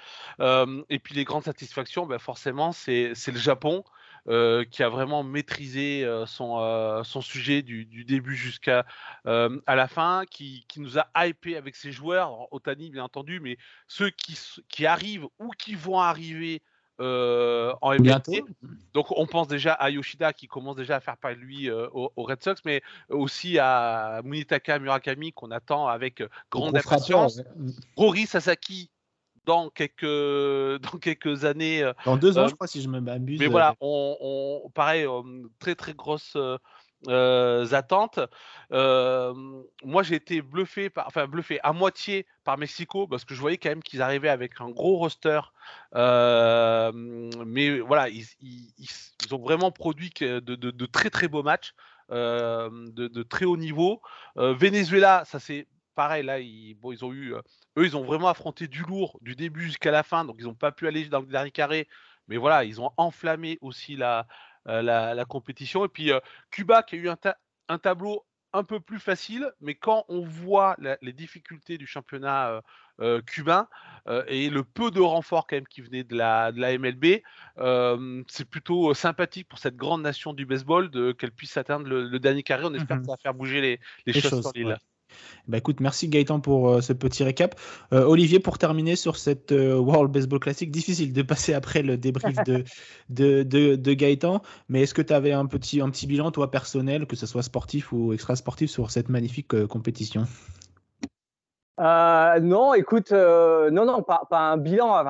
et 0.40 0.98
puis 1.00 1.14
les 1.14 1.24
grandes 1.24 1.44
satisfactions, 1.44 2.06
ben, 2.06 2.18
forcément, 2.18 2.70
c'est 2.72 3.14
le 3.26 3.38
Japon. 3.38 3.82
qui 4.26 4.82
a 4.82 4.88
vraiment 4.88 5.24
maîtrisé 5.24 6.06
son, 6.26 7.02
son 7.02 7.20
sujet 7.20 7.62
du, 7.62 8.04
début 8.04 8.36
jusqu'à 8.36 8.86
à 9.24 9.74
la 9.74 9.88
fin, 9.88 10.24
qui, 10.30 10.64
qui, 10.68 10.80
nous 10.80 10.98
a 10.98 11.08
hypé 11.26 11.56
avec 11.56 11.74
ses 11.74 11.90
joueurs, 11.90 12.52
Otani 12.52 12.90
bien 12.90 13.04
entendu, 13.04 13.40
mais 13.40 13.58
ceux 13.88 14.10
qui, 14.10 14.38
qui 14.68 14.86
arrivent 14.86 15.26
ou 15.40 15.50
qui 15.58 15.74
vont 15.74 15.98
arriver 15.98 16.62
euh, 17.00 17.72
en 17.80 17.92
MLB. 17.92 18.44
Donc 18.92 19.06
on 19.10 19.26
pense 19.26 19.48
déjà 19.48 19.72
à 19.72 19.90
Yoshida 19.90 20.32
qui 20.32 20.48
commence 20.48 20.76
déjà 20.76 20.96
à 20.96 21.00
faire 21.00 21.16
parler 21.16 21.36
de 21.36 21.40
lui 21.40 21.70
euh, 21.70 21.88
au, 21.92 22.10
Red 22.16 22.42
Sox, 22.42 22.56
mais 22.64 22.82
aussi 23.08 23.58
à 23.58 24.20
Munitaka 24.24 24.78
Murakami 24.78 25.32
qu'on 25.32 25.50
attend 25.50 25.86
avec 25.86 26.22
grande 26.50 26.76
impatience. 26.76 27.40
Rory 27.96 28.26
Sasaki 28.26 28.90
dans 29.44 29.70
quelques, 29.70 30.02
dans 30.82 30.98
quelques 31.00 31.44
années. 31.44 31.82
Euh, 31.82 31.92
dans 32.04 32.16
deux 32.16 32.36
ans, 32.38 32.48
je 32.48 32.54
crois, 32.54 32.66
si 32.66 32.82
je 32.82 32.88
me 32.88 33.00
m'abuse. 33.00 33.38
Mais 33.38 33.46
voilà, 33.46 33.74
on, 33.80 34.16
on 34.20 34.70
pareil, 34.70 35.06
très 35.58 35.74
très 35.74 35.94
grosse 35.94 36.36
attentes. 37.06 38.20
Euh, 38.72 39.32
moi, 39.84 40.02
j'ai 40.02 40.16
été 40.16 40.42
bluffé, 40.42 40.90
par, 40.90 41.06
enfin 41.06 41.26
bluffé 41.26 41.60
à 41.62 41.72
moitié 41.72 42.26
par 42.44 42.58
Mexico 42.58 43.06
parce 43.06 43.24
que 43.24 43.34
je 43.34 43.40
voyais 43.40 43.58
quand 43.58 43.68
même 43.68 43.82
qu'ils 43.82 44.02
arrivaient 44.02 44.28
avec 44.28 44.60
un 44.60 44.68
gros 44.68 44.96
roster. 44.96 45.40
Euh, 45.94 46.92
mais 46.94 47.80
voilà, 47.80 48.08
ils, 48.08 48.26
ont 49.30 49.38
vraiment 49.38 49.70
produit 49.70 50.10
de, 50.20 50.86
très 50.86 51.10
très 51.10 51.28
beaux 51.28 51.42
matchs, 51.42 51.74
de, 52.10 53.22
très 53.22 53.44
haut 53.44 53.56
niveau. 53.56 54.00
Venezuela, 54.36 55.24
ça 55.24 55.38
s'est 55.38 55.66
pareil, 55.94 56.24
là, 56.24 56.38
ils, 56.38 56.76
ont 57.02 57.12
eu, 57.12 57.34
eux, 57.34 57.84
ils 57.84 57.96
ont 57.96 58.04
vraiment 58.04 58.28
affronté 58.28 58.68
du 58.68 58.82
lourd 58.82 59.18
du 59.20 59.34
début 59.34 59.64
jusqu'à 59.64 59.90
la 59.90 60.04
fin, 60.04 60.24
donc 60.24 60.36
ils 60.38 60.44
n'ont 60.44 60.54
pas 60.54 60.70
pu 60.70 60.86
aller 60.86 61.06
dans 61.06 61.18
le 61.18 61.26
dernier 61.26 61.50
carré. 61.50 61.88
Mais 62.28 62.36
voilà, 62.36 62.62
ils 62.62 62.80
ont 62.80 62.92
enflammé 62.96 63.58
aussi 63.62 63.96
la, 63.96 64.26
la, 64.68 65.24
compétition. 65.24 65.84
Et 65.84 65.88
puis 65.88 66.12
Cuba 66.50 66.82
qui 66.82 66.94
a 66.94 66.98
eu 66.98 67.08
un, 67.08 67.16
un 67.68 67.78
tableau 67.78 68.24
un 68.52 68.64
peu 68.64 68.80
plus 68.80 68.98
facile, 68.98 69.52
mais 69.60 69.74
quand 69.74 70.04
on 70.08 70.22
voit 70.22 70.76
les 71.02 71.12
difficultés 71.12 71.76
du 71.76 71.86
championnat 71.86 72.48
euh, 72.48 72.60
euh, 73.00 73.22
cubain 73.22 73.68
euh, 74.08 74.24
et 74.26 74.48
le 74.48 74.64
peu 74.64 74.90
de 74.90 75.00
renforts 75.00 75.46
quand 75.46 75.56
même 75.56 75.68
qui 75.68 75.82
venaient 75.82 76.04
de 76.04 76.16
la, 76.16 76.50
de 76.52 76.60
la 76.60 76.76
MLB, 76.78 77.22
c'est 78.28 78.48
plutôt 78.48 78.94
sympathique 78.94 79.48
pour 79.48 79.58
cette 79.58 79.76
grande 79.76 80.02
nation 80.02 80.32
du 80.32 80.46
baseball 80.46 80.90
qu'elle 81.16 81.32
puisse 81.32 81.56
atteindre 81.56 81.86
le, 81.88 82.18
dernier 82.18 82.42
carré. 82.42 82.64
On 82.64 82.74
espère 82.74 82.96
mmh 82.96 83.00
que 83.00 83.06
ça 83.06 83.12
va 83.12 83.18
faire 83.18 83.34
bouger 83.34 83.60
les, 83.60 83.80
les, 84.06 84.20
choses, 84.20 84.40
sur 84.40 84.52
l'île. 84.54 84.76
Bah 85.48 85.56
écoute, 85.56 85.80
merci 85.80 86.08
Gaëtan 86.08 86.40
pour 86.40 86.68
euh, 86.68 86.80
ce 86.82 86.92
petit 86.92 87.24
récap. 87.24 87.54
Euh, 87.94 88.04
Olivier, 88.04 88.38
pour 88.38 88.58
terminer 88.58 88.96
sur 88.96 89.16
cette 89.16 89.50
euh, 89.50 89.78
World 89.78 90.12
Baseball 90.12 90.40
Classic, 90.40 90.70
difficile 90.70 91.14
de 91.14 91.22
passer 91.28 91.54
après 91.54 91.82
le 91.82 91.96
débrief 91.96 92.36
de, 92.44 92.64
de, 93.08 93.42
de, 93.76 93.92
Gaëtan, 93.94 94.42
mais 94.68 94.82
est-ce 94.82 94.92
que 94.92 95.00
tu 95.00 95.14
avais 95.14 95.32
un 95.32 95.46
petit, 95.46 95.80
un 95.80 95.88
petit 95.88 96.06
bilan, 96.06 96.30
toi, 96.30 96.50
personnel, 96.50 97.06
que 97.06 97.16
ce 97.16 97.26
soit 97.26 97.42
sportif 97.42 97.92
ou 97.92 98.12
extra-sportif, 98.12 98.70
sur 98.70 98.90
cette 98.90 99.08
magnifique 99.08 99.66
compétition? 99.66 100.24
Non, 101.78 102.74
écoute, 102.74 103.12
non, 103.12 103.86
non, 103.86 104.02
pas, 104.02 104.26
un 104.32 104.58
bilan. 104.58 105.02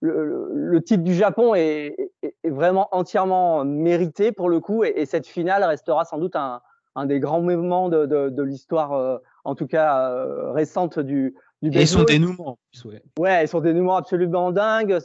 le, 0.00 0.80
titre 0.84 1.02
du 1.02 1.14
Japon 1.14 1.54
est, 1.56 1.96
vraiment 2.44 2.88
entièrement 2.92 3.64
mérité 3.64 4.30
pour 4.30 4.48
le 4.48 4.60
coup, 4.60 4.84
et 4.84 5.04
cette 5.06 5.26
finale 5.26 5.64
restera 5.64 6.04
sans 6.04 6.18
doute 6.18 6.36
un 6.36 6.60
un 6.94 7.06
des 7.06 7.20
grands 7.20 7.40
mouvements 7.40 7.88
de, 7.88 8.06
de, 8.06 8.28
de 8.28 8.42
l'histoire, 8.42 8.92
euh, 8.92 9.18
en 9.44 9.54
tout 9.54 9.66
cas 9.66 10.10
euh, 10.10 10.52
récente 10.52 10.98
du, 10.98 11.34
du 11.62 11.76
Et 11.76 11.86
son 11.86 12.04
dénouement. 12.04 12.58
Ouais, 12.84 13.02
ouais 13.18 13.46
son 13.46 13.60
dénouement 13.60 13.96
absolument 13.96 14.52
dingue. 14.52 14.98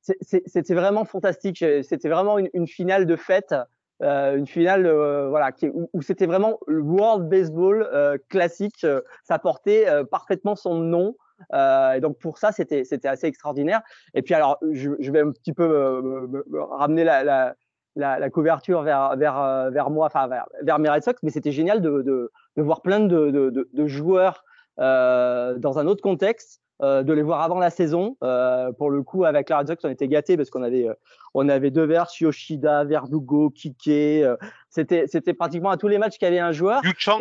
C'était 0.00 0.74
vraiment 0.74 1.04
fantastique. 1.04 1.64
C'était 1.82 2.08
vraiment 2.08 2.38
une, 2.38 2.48
une, 2.54 2.66
finale 2.66 3.06
de 3.06 3.16
fête. 3.16 3.54
Euh, 4.00 4.36
une 4.36 4.46
finale 4.46 4.86
euh, 4.86 5.28
voilà 5.28 5.50
qui, 5.50 5.68
où, 5.68 5.90
où 5.92 6.02
c'était 6.02 6.26
vraiment 6.26 6.60
le 6.68 6.80
World 6.80 7.28
Baseball 7.28 7.88
euh, 7.92 8.16
classique 8.28 8.86
ça 9.24 9.38
portait 9.40 9.86
parfaitement 10.08 10.54
son 10.54 10.76
nom 10.76 11.16
et 11.52 11.98
donc 12.00 12.16
pour 12.18 12.38
ça 12.38 12.52
c'était 12.52 12.84
c'était 12.84 13.08
assez 13.08 13.26
extraordinaire 13.26 13.80
et 14.14 14.22
puis 14.22 14.34
alors 14.34 14.58
je, 14.70 14.90
je 15.00 15.10
vais 15.10 15.20
un 15.20 15.32
petit 15.32 15.52
peu 15.52 16.28
ramener 16.70 17.02
la, 17.02 17.24
la, 17.24 17.56
la, 17.96 18.18
la, 18.18 18.30
couverture 18.30 18.82
vers, 18.82 19.16
vers, 19.16 19.38
euh, 19.38 19.70
vers 19.70 19.90
moi, 19.90 20.06
enfin 20.06 20.26
vers, 20.28 20.46
vers 20.62 20.78
mes 20.78 20.88
Red 20.88 21.02
Sox, 21.02 21.16
mais 21.22 21.30
c'était 21.30 21.52
génial 21.52 21.80
de, 21.80 22.02
de, 22.02 22.30
de, 22.56 22.62
voir 22.62 22.82
plein 22.82 23.00
de, 23.00 23.30
de, 23.30 23.68
de 23.72 23.86
joueurs 23.86 24.44
euh, 24.78 25.58
dans 25.58 25.78
un 25.78 25.86
autre 25.86 26.02
contexte, 26.02 26.60
euh, 26.80 27.02
de 27.02 27.12
les 27.12 27.22
voir 27.22 27.40
avant 27.40 27.58
la 27.58 27.70
saison. 27.70 28.16
Euh, 28.22 28.70
pour 28.72 28.90
le 28.90 29.02
coup, 29.02 29.24
avec 29.24 29.48
la 29.48 29.58
Red 29.58 29.68
Sox, 29.68 29.84
on 29.84 29.88
était 29.88 30.06
gâtés 30.06 30.36
parce 30.36 30.50
qu'on 30.50 30.62
avait, 30.62 30.88
euh, 30.88 30.94
on 31.34 31.48
avait 31.48 31.70
vers 31.70 32.06
Yoshida, 32.20 32.84
Verdugo, 32.84 33.50
Kike. 33.50 33.88
Euh, 33.88 34.36
c'était, 34.70 35.06
c'était 35.08 35.34
pratiquement 35.34 35.70
à 35.70 35.76
tous 35.76 35.88
les 35.88 35.98
matchs 35.98 36.18
qu'il 36.18 36.26
y 36.26 36.30
avait 36.30 36.38
un 36.38 36.52
joueur. 36.52 36.80
Yu 36.84 36.94
Chang. 36.96 37.20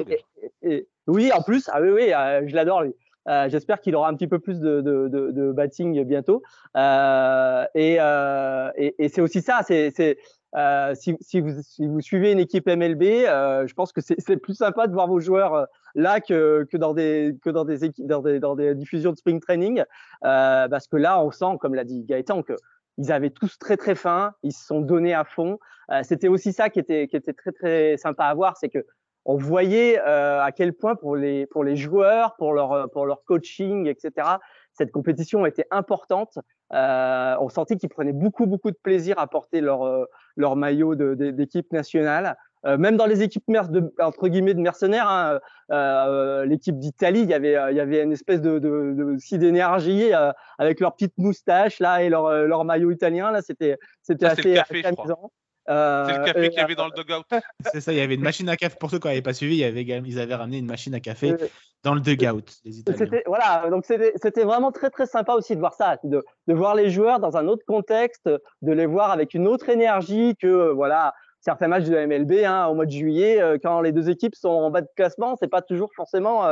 oui, 1.07 1.31
en 1.33 1.41
plus, 1.41 1.69
ah 1.73 1.81
oui, 1.81 1.89
oui, 1.89 2.11
je 2.45 2.55
l'adore 2.55 2.83
lui. 2.83 2.93
Euh, 3.27 3.49
J'espère 3.49 3.81
qu'il 3.81 3.95
aura 3.95 4.09
un 4.09 4.13
petit 4.13 4.27
peu 4.27 4.39
plus 4.39 4.59
de, 4.59 4.81
de, 4.81 5.07
de, 5.07 5.31
de 5.31 5.51
batting 5.51 6.03
bientôt. 6.03 6.41
Euh, 6.75 7.65
et, 7.75 7.97
euh, 7.99 8.71
et, 8.75 8.95
et 8.99 9.09
c'est 9.09 9.21
aussi 9.21 9.41
ça, 9.41 9.61
c'est 9.63 10.17
euh, 10.55 10.95
si, 10.95 11.15
si, 11.19 11.41
vous, 11.41 11.61
si, 11.61 11.85
vous, 11.85 11.99
suivez 11.99 12.31
une 12.31 12.39
équipe 12.39 12.67
MLB, 12.67 13.03
euh, 13.03 13.67
je 13.67 13.73
pense 13.73 13.91
que 13.91 13.99
c'est 14.01 14.37
plus 14.37 14.55
sympa 14.55 14.87
de 14.87 14.93
voir 14.93 15.07
vos 15.07 15.19
joueurs 15.19 15.53
euh, 15.53 15.65
là 15.93 16.21
que, 16.21 16.65
que, 16.71 16.77
dans 16.77 16.93
des 16.93 17.35
que 17.43 17.49
dans 17.49 17.65
des, 17.65 17.91
dans 17.99 18.21
des 18.21 18.39
dans 18.39 18.55
des 18.55 18.73
diffusions 18.73 19.11
de 19.11 19.17
spring 19.17 19.41
training, 19.41 19.83
euh, 20.23 20.67
parce 20.69 20.87
que 20.87 20.95
là 20.95 21.21
on 21.21 21.31
sent, 21.31 21.57
comme 21.59 21.75
l'a 21.75 21.83
dit 21.83 22.03
Gaëtan, 22.05 22.43
que 22.43 22.53
ils 22.97 23.11
avaient 23.11 23.29
tous 23.29 23.59
très 23.59 23.75
très 23.75 23.93
faim, 23.93 24.33
ils 24.41 24.53
se 24.53 24.65
sont 24.65 24.81
donnés 24.81 25.13
à 25.13 25.23
fond. 25.23 25.59
C'était 26.03 26.27
aussi 26.27 26.51
ça 26.51 26.69
qui 26.69 26.79
était 26.79 27.07
qui 27.07 27.15
était 27.15 27.33
très 27.33 27.51
très 27.51 27.97
sympa 27.97 28.25
à 28.25 28.33
voir, 28.33 28.57
c'est 28.57 28.69
que 28.69 28.85
on 29.23 29.37
voyait 29.37 29.99
à 29.99 30.51
quel 30.55 30.73
point 30.73 30.95
pour 30.95 31.15
les 31.15 31.45
pour 31.45 31.63
les 31.63 31.75
joueurs, 31.75 32.35
pour 32.37 32.53
leur 32.53 32.89
pour 32.89 33.05
leur 33.05 33.23
coaching, 33.23 33.85
etc. 33.85 34.27
Cette 34.73 34.91
compétition 34.91 35.45
était 35.45 35.67
importante. 35.69 36.39
Euh, 36.73 37.35
on 37.39 37.49
sentait 37.49 37.77
qu'ils 37.77 37.89
prenaient 37.89 38.13
beaucoup 38.13 38.45
beaucoup 38.45 38.71
de 38.71 38.77
plaisir 38.81 39.17
à 39.19 39.27
porter 39.27 39.61
leur 39.61 39.83
euh, 39.83 40.05
leur 40.35 40.55
maillot 40.55 40.95
d'équipe 40.95 41.71
nationale. 41.71 42.35
Euh, 42.65 42.77
même 42.77 42.97
dans 42.97 43.05
les 43.05 43.21
équipes 43.21 43.43
de, 43.47 43.93
entre 43.99 44.27
guillemets 44.27 44.55
de 44.55 44.59
mercenaires, 44.59 45.07
hein, 45.07 45.39
euh, 45.71 46.43
l'équipe 46.45 46.77
d'Italie, 46.77 47.21
il 47.21 47.29
y 47.29 47.33
avait 47.33 47.55
il 47.71 47.77
y 47.77 47.79
avait 47.79 48.03
une 48.03 48.11
espèce 48.11 48.41
de, 48.41 48.59
de, 48.59 48.93
de 48.93 49.37
d'énergie 49.37 50.11
avec 50.57 50.79
leurs 50.79 50.93
petites 50.93 51.17
moustaches 51.17 51.79
là 51.79 52.03
et 52.03 52.09
leur 52.09 52.31
leur 52.45 52.65
maillot 52.65 52.91
italien 52.91 53.31
là, 53.31 53.41
c'était 53.41 53.77
c'était 54.01 54.25
assez, 54.25 54.57
amusant. 54.83 55.31
Euh, 55.69 56.05
c'est 56.07 56.17
le 56.17 56.25
café 56.25 56.49
qu'il 56.49 56.59
y 56.59 56.61
avait 56.61 56.75
dans 56.75 56.87
le 56.87 56.91
dugout. 56.91 57.23
C'est 57.73 57.81
ça, 57.81 57.91
il 57.91 57.97
y 57.97 58.01
avait 58.01 58.15
une 58.15 58.21
machine 58.21 58.47
à 58.49 58.55
café. 58.55 58.75
Pour 58.79 58.89
ceux 58.89 58.99
qui 58.99 59.07
n'avaient 59.07 59.21
pas 59.21 59.33
suivi, 59.33 59.55
il 59.55 59.59
y 59.59 59.63
avait, 59.65 59.83
ils 59.83 60.19
avaient 60.19 60.35
ramené 60.35 60.59
une 60.59 60.65
machine 60.65 60.93
à 60.95 60.99
café 60.99 61.35
dans 61.83 61.93
le 61.93 62.01
dugout, 62.01 62.43
les 62.63 62.79
Italiens. 62.79 63.21
Voilà, 63.25 63.69
donc 63.69 63.85
c'était 63.85 64.43
vraiment 64.43 64.71
très 64.71 64.89
très 64.89 65.05
sympa 65.05 65.33
aussi 65.33 65.55
de 65.55 65.59
voir 65.59 65.73
ça, 65.73 65.97
de, 66.03 66.23
de, 66.47 66.53
voir 66.53 66.75
les 66.75 66.89
joueurs 66.89 67.19
dans 67.19 67.37
un 67.37 67.47
autre 67.47 67.63
contexte, 67.65 68.27
de 68.27 68.71
les 68.71 68.85
voir 68.85 69.11
avec 69.11 69.33
une 69.33 69.47
autre 69.47 69.69
énergie 69.69 70.35
que 70.41 70.47
euh, 70.47 70.73
voilà 70.73 71.13
certains 71.41 71.67
matchs 71.67 71.85
de 71.85 71.95
la 71.95 72.07
MLB 72.07 72.43
hein, 72.45 72.67
au 72.67 72.73
mois 72.73 72.85
de 72.85 72.91
juillet, 72.91 73.41
euh, 73.41 73.57
quand 73.61 73.81
les 73.81 73.91
deux 73.91 74.09
équipes 74.09 74.35
sont 74.35 74.49
en 74.49 74.71
bas 74.71 74.81
de 74.81 74.89
classement, 74.95 75.35
c'est 75.39 75.47
pas 75.47 75.61
toujours 75.61 75.91
forcément 75.95 76.45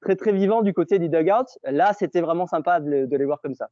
très 0.00 0.16
très 0.16 0.32
vivant 0.32 0.62
du 0.62 0.72
côté 0.72 0.98
du 0.98 1.08
dugout. 1.08 1.46
Là, 1.64 1.92
c'était 1.92 2.20
vraiment 2.20 2.46
sympa 2.46 2.80
de 2.80 3.06
de 3.06 3.16
les 3.16 3.24
voir 3.24 3.40
comme 3.40 3.54
ça. 3.54 3.68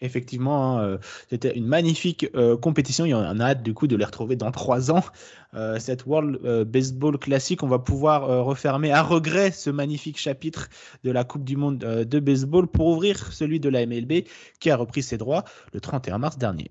Effectivement, 0.00 0.78
hein, 0.78 0.82
euh, 0.82 0.98
c'était 1.30 1.56
une 1.56 1.66
magnifique 1.66 2.26
euh, 2.34 2.56
compétition. 2.56 3.06
Il 3.06 3.10
y 3.10 3.14
en 3.14 3.40
a 3.40 3.44
hâte 3.44 3.62
du 3.62 3.72
coup 3.72 3.86
de 3.86 3.96
les 3.96 4.04
retrouver 4.04 4.36
dans 4.36 4.50
trois 4.50 4.90
ans. 4.90 5.02
Euh, 5.54 5.78
cette 5.78 6.06
World 6.06 6.38
Baseball 6.64 7.18
Classic, 7.18 7.62
on 7.62 7.68
va 7.68 7.78
pouvoir 7.78 8.44
refermer 8.44 8.92
à 8.92 9.02
regret 9.02 9.52
ce 9.52 9.70
magnifique 9.70 10.18
chapitre 10.18 10.68
de 11.04 11.10
la 11.10 11.24
Coupe 11.24 11.44
du 11.44 11.56
Monde 11.56 11.78
de 11.78 12.20
baseball 12.20 12.66
pour 12.66 12.88
ouvrir 12.88 13.32
celui 13.32 13.60
de 13.60 13.68
la 13.68 13.86
MLB 13.86 14.24
qui 14.60 14.70
a 14.70 14.76
repris 14.76 15.02
ses 15.02 15.18
droits 15.18 15.44
le 15.72 15.80
31 15.80 16.18
mars 16.18 16.36
dernier. 16.36 16.70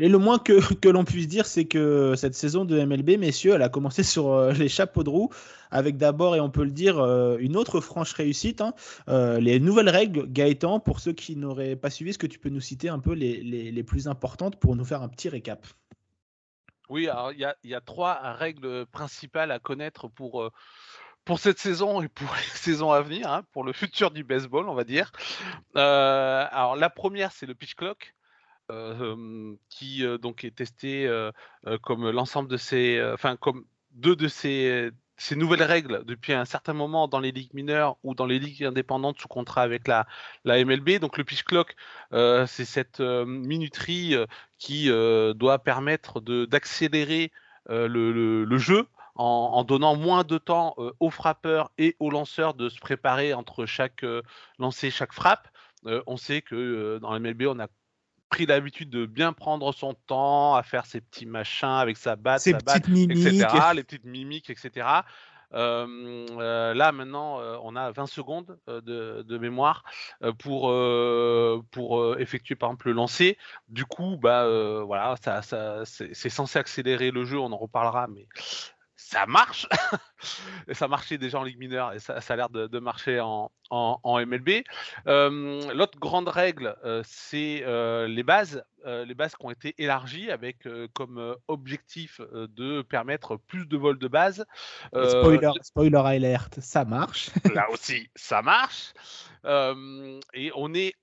Et 0.00 0.08
le 0.08 0.16
moins 0.16 0.38
que, 0.82 0.88
l'on 0.88 1.04
puisse 1.04 1.28
dire, 1.28 1.46
c'est 1.46 1.66
que 1.66 2.14
cette 2.16 2.34
saison 2.34 2.64
de 2.64 2.82
MLB, 2.82 3.18
messieurs, 3.18 3.52
elle 3.54 3.62
a 3.62 3.68
commencé 3.68 4.02
sur 4.02 4.32
euh, 4.32 4.52
les 4.58 4.68
chapeaux 4.68 5.04
de 5.04 5.10
roue, 5.10 5.30
avec 5.70 5.98
d'abord, 5.98 6.34
et 6.34 6.40
on 6.40 6.50
peut 6.50 6.64
le 6.64 6.70
dire, 6.70 6.98
euh, 6.98 7.36
une 7.38 7.56
autre 7.56 7.80
franche 7.80 8.14
réussite. 8.14 8.62
Hein. 8.62 8.72
Euh, 9.08 9.38
les 9.38 9.60
nouvelles 9.60 9.90
règles, 9.90 10.26
Gaëtan, 10.26 10.80
pour 10.80 11.00
ceux 11.00 11.12
qui 11.12 11.36
n'auraient 11.36 11.76
pas 11.76 11.90
suivi, 11.90 12.10
est-ce 12.10 12.18
que 12.18 12.26
tu 12.26 12.38
peux 12.38 12.48
nous 12.48 12.60
citer 12.60 12.88
un 12.88 12.98
peu 12.98 13.12
les, 13.12 13.82
plus 13.82 14.08
importantes 14.08 14.58
pour 14.58 14.76
nous 14.76 14.84
faire 14.84 15.02
un 15.02 15.08
petit 15.08 15.28
récap? 15.28 15.66
Oui, 16.88 17.08
alors 17.08 17.32
il 17.32 17.54
y 17.64 17.74
a, 17.74 17.80
trois 17.80 18.14
règles 18.32 18.86
principales 18.86 19.50
à 19.50 19.58
connaître 19.58 20.08
pour 20.08 20.50
pour 21.24 21.38
cette 21.38 21.58
saison 21.58 22.02
et 22.02 22.08
pour 22.08 22.28
les 22.34 22.42
saisons 22.58 22.90
à 22.90 23.00
venir, 23.00 23.30
hein, 23.30 23.42
pour 23.52 23.64
le 23.64 23.72
futur 23.72 24.10
du 24.10 24.24
baseball, 24.24 24.68
on 24.68 24.74
va 24.74 24.84
dire. 24.84 25.12
Alors 25.74 26.76
la 26.76 26.90
première, 26.90 27.32
c'est 27.32 27.46
le 27.46 27.54
pitch 27.54 27.74
clock. 27.74 28.14
Euh, 28.70 29.54
qui 29.68 30.04
euh, 30.04 30.18
donc 30.18 30.44
est 30.44 30.54
testé 30.54 31.06
euh, 31.06 31.32
comme 31.82 32.10
l'ensemble 32.10 32.48
de 32.48 32.56
ces, 32.56 33.02
enfin 33.14 33.36
comme 33.36 33.64
deux 33.92 34.16
de 34.16 34.28
ces 34.28 34.90
ces 35.20 35.36
nouvelles 35.36 35.62
règles 35.62 36.02
depuis 36.06 36.32
un 36.32 36.46
certain 36.46 36.72
moment 36.72 37.06
dans 37.06 37.20
les 37.20 37.30
ligues 37.30 37.52
mineures 37.52 37.98
ou 38.02 38.14
dans 38.14 38.24
les 38.24 38.38
ligues 38.38 38.64
indépendantes 38.64 39.18
sous 39.20 39.28
contrat 39.28 39.60
avec 39.60 39.86
la, 39.86 40.06
la 40.44 40.64
MLB. 40.64 40.98
Donc 40.98 41.18
le 41.18 41.24
pitch 41.24 41.42
clock, 41.42 41.76
euh, 42.14 42.46
c'est 42.46 42.64
cette 42.64 43.00
euh, 43.00 43.26
minuterie 43.26 44.14
euh, 44.14 44.24
qui 44.58 44.88
doit 44.88 45.58
permettre 45.58 46.20
d'accélérer 46.20 47.32
le, 47.68 48.44
le, 48.44 48.58
jeu 48.58 48.86
en, 49.14 49.24
en, 49.24 49.64
donnant 49.64 49.94
moins 49.94 50.24
de 50.24 50.38
temps 50.38 50.74
aux 50.98 51.10
frappeurs 51.10 51.70
et 51.78 51.96
aux 51.98 52.10
lanceurs 52.10 52.54
de 52.54 52.68
se 52.68 52.78
préparer 52.78 53.34
entre 53.34 53.66
chaque 53.66 54.04
lancer, 54.58 54.90
chaque 54.90 55.12
frappe. 55.12 55.48
on 55.84 56.16
sait 56.16 56.42
que 56.42 56.98
dans 56.98 57.12
la 57.12 57.20
MLB, 57.20 57.42
on 57.46 57.58
a 57.58 57.68
pris 58.30 58.46
l'habitude 58.46 58.88
de 58.88 59.04
bien 59.04 59.32
prendre 59.32 59.72
son 59.72 59.94
temps 60.06 60.54
à 60.54 60.62
faire 60.62 60.86
ses 60.86 61.00
petits 61.00 61.26
machins 61.26 61.68
avec 61.68 61.96
sa 61.98 62.16
batte, 62.16 62.40
ses 62.40 62.52
sa 62.52 62.58
petites 62.58 62.88
mimiques. 62.88 63.26
etc., 63.26 63.48
les 63.74 63.82
petites 63.82 64.04
mimiques, 64.04 64.48
etc. 64.48 64.86
Euh, 65.52 66.26
euh, 66.38 66.74
là 66.74 66.92
maintenant, 66.92 67.40
euh, 67.40 67.56
on 67.64 67.74
a 67.74 67.90
20 67.90 68.06
secondes 68.06 68.56
de, 68.68 69.22
de, 69.22 69.38
mémoire 69.38 69.82
pour 70.38 70.72
pour 71.72 72.18
effectuer 72.18 72.54
par 72.54 72.70
exemple 72.70 72.88
le 72.88 72.94
lancer. 72.94 73.36
Du 73.68 73.84
coup, 73.84 74.16
bah 74.16 74.46
voilà, 74.84 75.16
ça, 75.20 75.42
ça 75.42 75.82
c'est 75.84 76.30
censé 76.30 76.58
accélérer 76.58 77.10
le 77.10 77.24
jeu. 77.24 77.38
On 77.38 77.52
en 77.52 77.56
reparlera, 77.56 78.06
mais 78.06 78.26
ça 79.00 79.26
marche. 79.26 79.66
ça 80.72 80.86
marchait 80.86 81.18
déjà 81.18 81.38
en 81.38 81.42
Ligue 81.42 81.58
mineure 81.58 81.92
et 81.92 81.98
ça, 81.98 82.14
a 82.16 82.36
l'air 82.36 82.50
de, 82.50 82.78
marcher 82.78 83.20
en, 83.20 83.50
MLB. 84.04 84.62
Euh, 85.06 85.72
l'autre 85.74 85.98
grande 85.98 86.28
règle, 86.28 86.76
euh, 86.84 87.02
c'est 87.04 87.62
euh, 87.64 88.06
les 88.06 88.22
bases. 88.22 88.62
les 88.84 89.14
bases 89.14 89.34
qui 89.34 89.44
ont 89.44 89.50
été 89.50 89.74
élargies 89.78 90.30
avec 90.30 90.68
comme 90.94 91.34
objectif 91.48 92.20
de 92.32 92.82
permettre 92.82 93.36
plus 93.36 93.66
de 93.66 93.76
vols 93.76 93.98
de 93.98 94.08
base. 94.08 94.44
spoiler, 94.92 95.50
spoiler 95.62 96.02
alert, 96.04 96.60
ça 96.60 96.84
marche. 96.84 97.30
là 97.54 97.70
aussi, 97.70 98.10
ça 98.14 98.42
marche. 98.42 98.92
et 99.44 100.52
on 100.54 100.74
est 100.74 100.94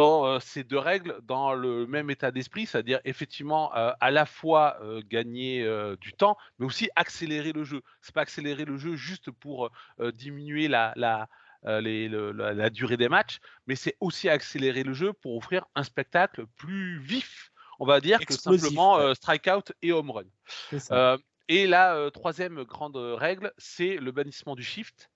dans 0.00 0.40
ces 0.40 0.64
deux 0.64 0.78
règles 0.78 1.18
dans 1.24 1.52
le 1.52 1.86
même 1.86 2.08
état 2.10 2.30
d'esprit, 2.30 2.64
c'est-à-dire 2.64 3.00
effectivement 3.04 3.70
à 3.72 4.10
la 4.10 4.24
fois 4.24 4.78
gagner 5.08 5.68
du 6.00 6.14
temps, 6.14 6.38
mais 6.58 6.64
aussi 6.64 6.88
accélérer 6.96 7.52
le 7.52 7.64
jeu. 7.64 7.82
C'est 8.00 8.14
pas 8.14 8.22
accélérer 8.22 8.64
le 8.64 8.78
jeu 8.78 8.96
juste 8.96 9.30
pour 9.30 9.70
diminuer 10.14 10.68
la, 10.68 10.94
la, 10.96 11.28
la, 11.62 12.70
durée 12.70 12.96
des 12.96 13.10
matchs, 13.10 13.40
mais 13.66 13.76
c'est 13.76 13.96
aussi 14.00 14.30
accélérer 14.30 14.84
le 14.84 14.94
jeu 14.94 15.12
pour 15.12 15.36
offrir 15.36 15.66
un 15.74 15.82
spectacle 15.82 16.46
plus 16.56 16.98
vif, 17.00 17.52
on 17.78 17.84
va 17.84 18.00
dire, 18.00 18.18
que 18.20 18.32
simplement 18.32 19.14
strikeout 19.14 19.72
et 19.82 19.92
home 19.92 20.10
run. 20.10 21.18
et 21.48 21.66
la 21.66 22.10
troisième 22.10 22.62
grande 22.64 22.96
règle, 22.96 23.52
c'est 23.58 23.96
le 23.96 24.12
bannissement 24.12 24.54
du 24.54 24.62
shift 24.62 25.10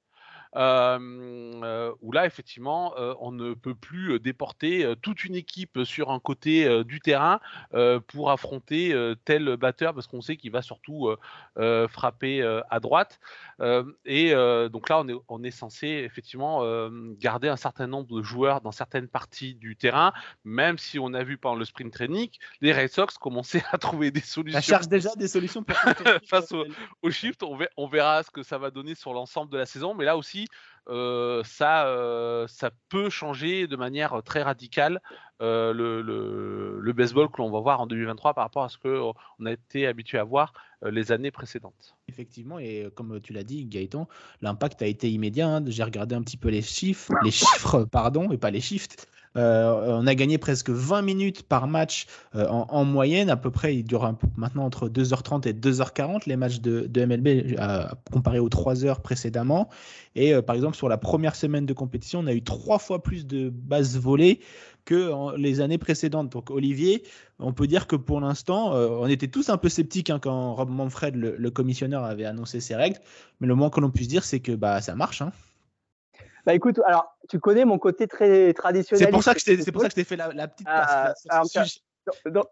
où 0.54 2.12
là, 2.12 2.26
effectivement, 2.26 2.94
on 3.20 3.32
ne 3.32 3.54
peut 3.54 3.74
plus 3.74 4.20
déporter 4.20 4.92
toute 5.02 5.24
une 5.24 5.34
équipe 5.34 5.84
sur 5.84 6.10
un 6.10 6.20
côté 6.20 6.84
du 6.84 7.00
terrain 7.00 7.40
pour 8.08 8.30
affronter 8.30 8.94
tel 9.24 9.56
batteur 9.56 9.94
parce 9.94 10.06
qu'on 10.06 10.20
sait 10.20 10.36
qu'il 10.36 10.52
va 10.52 10.62
surtout 10.62 11.14
frapper 11.88 12.42
à 12.70 12.80
droite. 12.80 13.18
et 14.04 14.32
donc 14.70 14.88
là, 14.88 15.00
on 15.00 15.08
est, 15.08 15.14
on 15.28 15.42
est 15.42 15.50
censé 15.50 15.88
effectivement 15.88 16.62
garder 17.18 17.48
un 17.48 17.56
certain 17.56 17.86
nombre 17.86 18.16
de 18.16 18.22
joueurs 18.22 18.60
dans 18.60 18.72
certaines 18.72 19.08
parties 19.08 19.54
du 19.54 19.76
terrain, 19.76 20.12
même 20.44 20.78
si 20.78 20.98
on 20.98 21.12
a 21.14 21.22
vu 21.24 21.38
pendant 21.38 21.56
le 21.56 21.64
sprint 21.64 21.92
training, 21.92 22.28
les 22.60 22.72
Red 22.72 22.90
Sox 22.90 23.18
commençaient 23.18 23.62
à 23.72 23.78
trouver 23.78 24.10
des 24.10 24.20
solutions. 24.20 24.60
Ça 24.60 24.66
cherche 24.66 24.88
déjà 24.88 25.14
des 25.16 25.28
solutions 25.28 25.64
face 26.28 26.52
au, 26.52 26.64
au, 27.02 27.10
shift. 27.10 27.42
on 27.76 27.86
verra 27.86 28.22
ce 28.22 28.30
que 28.30 28.42
ça 28.42 28.58
va 28.58 28.70
donner 28.70 28.94
sur 28.94 29.12
l'ensemble 29.12 29.50
de 29.50 29.58
la 29.58 29.66
saison, 29.66 29.94
mais 29.94 30.04
là 30.04 30.16
aussi, 30.16 30.43
ça, 30.86 32.44
ça 32.46 32.70
peut 32.88 33.08
changer 33.10 33.66
de 33.66 33.76
manière 33.76 34.22
très 34.22 34.42
radicale 34.42 35.00
le, 35.40 36.02
le, 36.02 36.92
baseball 36.92 37.28
que 37.30 37.38
l'on 37.38 37.50
va 37.50 37.60
voir 37.60 37.80
en 37.80 37.86
2023 37.86 38.34
par 38.34 38.44
rapport 38.44 38.64
à 38.64 38.68
ce 38.68 38.78
qu'on 38.78 39.46
a 39.46 39.52
été 39.52 39.86
habitué 39.86 40.18
à 40.18 40.24
voir 40.24 40.52
les 40.82 41.12
années 41.12 41.30
précédentes. 41.30 41.96
Effectivement, 42.08 42.58
et 42.58 42.88
comme 42.94 43.20
tu 43.20 43.32
l'as 43.32 43.44
dit, 43.44 43.64
Gaëtan, 43.64 44.08
l'impact 44.42 44.82
a 44.82 44.86
été 44.86 45.10
immédiat. 45.10 45.48
Hein. 45.48 45.64
J'ai 45.66 45.82
regardé 45.82 46.14
un 46.14 46.22
petit 46.22 46.36
peu 46.36 46.48
les 46.48 46.62
chiffres, 46.62 47.12
les 47.24 47.30
chiffres, 47.30 47.84
pardon, 47.84 48.30
et 48.30 48.38
pas 48.38 48.50
les 48.50 48.60
shifts. 48.60 49.08
Euh, 49.36 49.98
on 49.98 50.06
a 50.06 50.14
gagné 50.14 50.38
presque 50.38 50.70
20 50.70 51.02
minutes 51.02 51.42
par 51.42 51.66
match 51.66 52.06
euh, 52.34 52.46
en, 52.48 52.84
moyenne. 52.84 53.30
À 53.30 53.36
peu 53.36 53.50
près, 53.50 53.76
il 53.76 53.84
dure 53.84 54.14
maintenant 54.36 54.64
entre 54.64 54.88
2h30 54.88 55.48
et 55.48 55.52
2h40 55.52 56.22
les 56.26 56.36
matchs 56.36 56.60
de, 56.60 56.88
MLB 57.04 57.58
euh, 57.58 57.86
comparé 58.12 58.38
aux 58.38 58.48
3 58.48 58.84
heures 58.84 59.00
précédemment. 59.00 59.68
Et 60.14 60.40
par 60.42 60.54
exemple, 60.54 60.76
sur 60.76 60.88
la 60.88 60.98
première 60.98 61.34
semaine 61.34 61.66
de 61.66 61.72
compétition, 61.72 62.20
on 62.20 62.26
a 62.26 62.32
eu 62.32 62.42
trois 62.42 62.78
fois 62.78 63.02
plus 63.02 63.26
de 63.26 63.50
bases 63.50 63.98
volées 63.98 64.40
que 64.84 65.36
les 65.36 65.60
années 65.60 65.78
précédentes. 65.78 66.30
Donc 66.30 66.50
Olivier, 66.50 67.02
on 67.40 67.52
peut 67.52 67.66
dire 67.66 67.88
que 67.88 67.96
pour 67.96 68.20
l'instant, 68.20 68.74
on 68.74 69.08
était 69.08 69.26
tous 69.26 69.48
un 69.48 69.56
peu 69.56 69.68
sceptiques 69.68 70.10
hein, 70.10 70.20
quand 70.20 70.54
Rob 70.54 70.70
Manfred, 70.70 71.16
le, 71.16 71.50
commissionneur, 71.50 72.04
avait 72.04 72.26
annoncé 72.26 72.60
ses 72.60 72.76
règles. 72.76 72.98
Mais 73.40 73.48
le 73.48 73.56
moins 73.56 73.70
que 73.70 73.80
l'on 73.80 73.90
puisse 73.90 74.06
dire, 74.06 74.22
c'est 74.22 74.38
que 74.38 74.52
bah, 74.52 74.80
ça 74.80 74.94
marche. 74.94 75.20
Hein. 75.20 75.32
Bah 76.46 76.54
écoute, 76.54 76.80
alors 76.84 77.16
tu 77.28 77.38
connais 77.38 77.64
mon 77.64 77.78
côté 77.78 78.06
très 78.06 78.52
traditionnel. 78.52 79.06
C'est 79.06 79.12
pour 79.12 79.22
ça 79.22 79.34
que 79.34 79.40
je 79.40 79.94
t'ai 79.94 80.04
fait 80.04 80.16
la, 80.16 80.48
petite 80.48 80.66
passe. 80.66 81.26
Ah, 81.30 81.42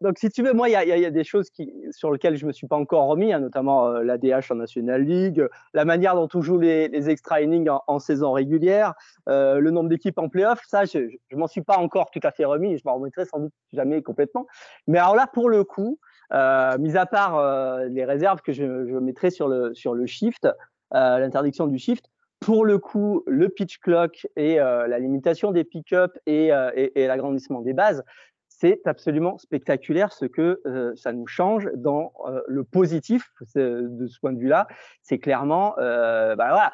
donc, 0.00 0.18
si 0.18 0.30
tu 0.30 0.42
veux, 0.42 0.52
moi, 0.52 0.68
il 0.68 0.72
y, 0.72 1.04
a 1.04 1.10
des 1.10 1.24
choses 1.24 1.50
qui, 1.50 1.72
sur 1.90 2.10
lesquelles 2.10 2.36
je 2.36 2.46
me 2.46 2.52
suis 2.52 2.66
pas 2.66 2.76
encore 2.76 3.06
remis, 3.06 3.32
hein, 3.32 3.40
notamment 3.40 3.86
euh, 3.86 4.02
l'ADH 4.02 4.50
en 4.50 4.54
National 4.56 5.02
League, 5.02 5.46
la 5.74 5.84
manière 5.84 6.14
dont 6.14 6.28
on 6.34 6.40
joue 6.40 6.58
les, 6.58 7.10
extra 7.10 7.40
innings 7.40 7.68
en, 7.86 7.98
saison 7.98 8.32
régulière, 8.32 8.94
euh, 9.28 9.58
le 9.58 9.70
nombre 9.70 9.88
d'équipes 9.88 10.18
en 10.18 10.28
playoff. 10.28 10.60
Ça, 10.66 10.84
je, 10.84 11.00
je 11.28 11.36
m'en 11.36 11.46
suis 11.46 11.62
pas 11.62 11.76
encore 11.76 12.10
tout 12.10 12.20
à 12.22 12.30
fait 12.30 12.44
remis. 12.44 12.78
Je 12.78 12.82
m'en 12.84 12.94
remettrai 12.94 13.26
sans 13.26 13.40
doute 13.40 13.52
jamais 13.72 14.02
complètement. 14.02 14.46
Mais 14.86 14.98
alors 14.98 15.14
là, 15.14 15.26
pour 15.32 15.50
le 15.50 15.64
coup, 15.64 15.98
euh, 16.32 16.78
mis 16.78 16.96
à 16.96 17.06
part 17.06 17.36
euh, 17.36 17.84
les 17.88 18.04
réserves 18.04 18.40
que 18.40 18.52
je, 18.52 18.86
je 18.86 18.96
mettrai 18.96 19.30
sur 19.30 19.48
le 19.48 19.74
sur 19.74 19.94
le 19.94 20.06
shift, 20.06 20.48
l'interdiction 20.92 21.66
du 21.66 21.78
shift, 21.78 22.10
pour 22.42 22.64
le 22.64 22.78
coup, 22.78 23.22
le 23.26 23.48
pitch 23.48 23.78
clock 23.78 24.26
et 24.36 24.60
euh, 24.60 24.86
la 24.88 24.98
limitation 24.98 25.52
des 25.52 25.64
pick-up 25.64 26.18
et, 26.26 26.52
euh, 26.52 26.70
et, 26.74 27.06
l'agrandissement 27.06 27.60
des 27.60 27.72
bases, 27.72 28.02
c'est 28.48 28.86
absolument 28.86 29.38
spectaculaire 29.38 30.12
ce 30.12 30.26
que 30.26 30.60
euh, 30.66 30.92
ça 30.96 31.12
nous 31.12 31.26
change 31.26 31.68
dans 31.74 32.12
le 32.46 32.64
positif 32.64 33.32
de 33.54 34.06
ce 34.06 34.20
point 34.20 34.32
de 34.32 34.38
vue-là. 34.38 34.66
C'est 35.02 35.18
clairement, 35.18 35.74
bah 35.78 36.72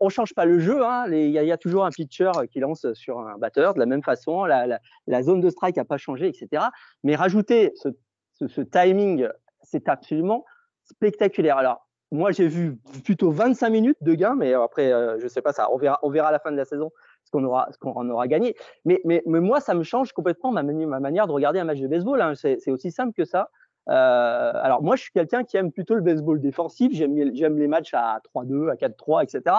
on, 0.00 0.04
ne 0.04 0.10
change 0.10 0.34
pas 0.34 0.44
le 0.44 0.58
jeu. 0.58 0.84
Hein. 0.84 1.06
Il 1.10 1.30
y, 1.30 1.52
a 1.52 1.56
toujours 1.58 1.84
un 1.84 1.90
pitcher 1.90 2.30
qui 2.50 2.60
lance 2.60 2.86
sur 2.94 3.18
un 3.18 3.38
batteur 3.38 3.74
de 3.74 3.80
la 3.80 3.86
même 3.86 4.02
façon. 4.02 4.44
La, 4.44 5.22
zone 5.22 5.40
de 5.40 5.50
strike 5.50 5.76
n'a 5.76 5.84
pas 5.84 5.98
changé, 5.98 6.28
etc. 6.28 6.64
Mais 7.02 7.16
rajouter 7.16 7.72
ce, 7.74 7.88
ce, 8.34 8.46
ce 8.46 8.60
timing, 8.60 9.28
c'est 9.62 9.88
absolument 9.88 10.44
spectaculaire. 10.84 11.58
Alors, 11.58 11.85
moi, 12.12 12.30
j'ai 12.30 12.46
vu 12.46 12.78
plutôt 13.04 13.30
25 13.30 13.70
minutes 13.70 13.98
de 14.00 14.14
gain, 14.14 14.34
mais 14.36 14.54
après, 14.54 14.92
euh, 14.92 15.18
je 15.18 15.26
sais 15.26 15.42
pas 15.42 15.52
ça. 15.52 15.68
On 15.72 15.76
verra, 15.76 15.98
on 16.02 16.10
verra 16.10 16.28
à 16.28 16.32
la 16.32 16.38
fin 16.38 16.52
de 16.52 16.56
la 16.56 16.64
saison 16.64 16.90
ce 17.24 17.30
qu'on 17.32 17.42
aura, 17.42 17.68
ce 17.72 17.84
aura 17.84 18.28
gagné. 18.28 18.54
Mais, 18.84 19.00
mais, 19.04 19.22
mais, 19.26 19.40
moi, 19.40 19.60
ça 19.60 19.74
me 19.74 19.82
change 19.82 20.12
complètement 20.12 20.52
ma, 20.52 20.62
ma 20.62 21.00
manière 21.00 21.26
de 21.26 21.32
regarder 21.32 21.58
un 21.58 21.64
match 21.64 21.80
de 21.80 21.88
baseball. 21.88 22.20
Hein. 22.20 22.34
C'est 22.36 22.70
aussi 22.70 22.92
simple 22.92 23.12
que 23.12 23.24
ça. 23.24 23.50
Euh, 23.88 24.52
alors 24.54 24.82
moi, 24.82 24.96
je 24.96 25.02
suis 25.02 25.12
quelqu'un 25.12 25.44
qui 25.44 25.56
aime 25.56 25.70
plutôt 25.70 25.94
le 25.94 26.00
baseball 26.00 26.40
défensif. 26.40 26.92
J'aime, 26.92 27.58
les 27.58 27.68
matchs 27.68 27.94
à 27.94 28.20
3-2, 28.34 28.70
à 28.70 28.74
4-3, 28.74 29.24
etc. 29.24 29.56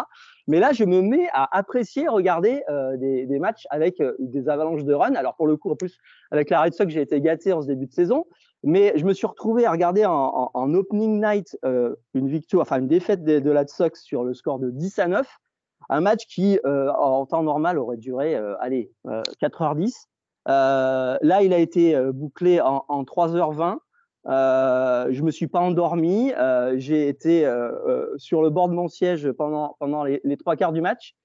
Mais 0.48 0.60
là, 0.60 0.72
je 0.74 0.84
me 0.84 1.02
mets 1.02 1.28
à 1.34 1.58
apprécier 1.58 2.08
regarder 2.08 2.64
euh, 2.70 2.98
des, 2.98 3.40
matchs 3.40 3.66
avec 3.70 4.02
des 4.20 4.50
avalanches 4.50 4.84
de 4.84 4.94
runs. 4.94 5.16
Alors 5.16 5.36
pour 5.36 5.48
le 5.48 5.58
coup, 5.58 5.72
en 5.72 5.76
plus, 5.76 5.98
avec 6.32 6.50
la 6.50 6.62
Red 6.62 6.74
Sox, 6.74 6.92
j'ai 6.92 7.02
été 7.02 7.20
gâté 7.22 7.54
en 7.54 7.62
ce 7.62 7.68
début 7.68 7.88
de 7.88 7.94
saison. 7.94 8.26
Mais 8.64 8.94
je 8.96 9.06
me 9.06 9.14
suis 9.14 9.28
retrouvé 9.28 9.66
à 9.66 9.72
regarder 9.72 10.06
en, 10.06 10.52
en, 10.54 10.74
opening 10.74 11.22
night 11.22 11.58
euh, 11.64 11.96
une 12.14 12.28
victoire, 12.28 12.64
enfin 12.64 12.80
une 12.80 12.88
défaite 12.88 13.24
de, 13.24 13.40
de, 13.40 13.52
la 13.52 13.68
Sox 13.68 14.02
sur 14.02 14.24
le 14.24 14.34
score 14.34 14.60
de 14.60 14.72
10 14.72 15.00
à 15.00 15.08
9. 15.08 15.28
Un 15.90 16.02
match 16.02 16.26
qui, 16.28 16.60
euh, 16.66 16.92
en 16.92 17.26
temps 17.26 17.44
normal, 17.44 17.78
aurait 17.78 17.98
duré, 17.98 18.36
euh, 18.36 18.56
allez, 18.60 18.92
4h10. 19.42 19.94
là, 20.46 21.42
il 21.42 21.54
a 21.54 21.60
été 21.60 22.00
bouclé 22.12 22.60
en, 22.60 22.84
en 22.88 23.04
3h20. 23.04 23.78
Euh, 24.28 25.08
je 25.12 25.24
me 25.24 25.32
suis 25.32 25.48
pas 25.48 25.60
endormi. 25.60 26.34
J'ai 26.76 27.08
été 27.08 27.50
sur 28.18 28.42
le 28.42 28.50
bord 28.50 28.68
de 28.70 28.74
mon 28.74 28.88
siège 28.88 29.32
pendant 29.32 29.76
pendant 29.80 30.04
les 30.04 30.38
trois 30.38 30.56
quarts 30.56 30.74
du 30.74 30.82
match. 30.82 31.16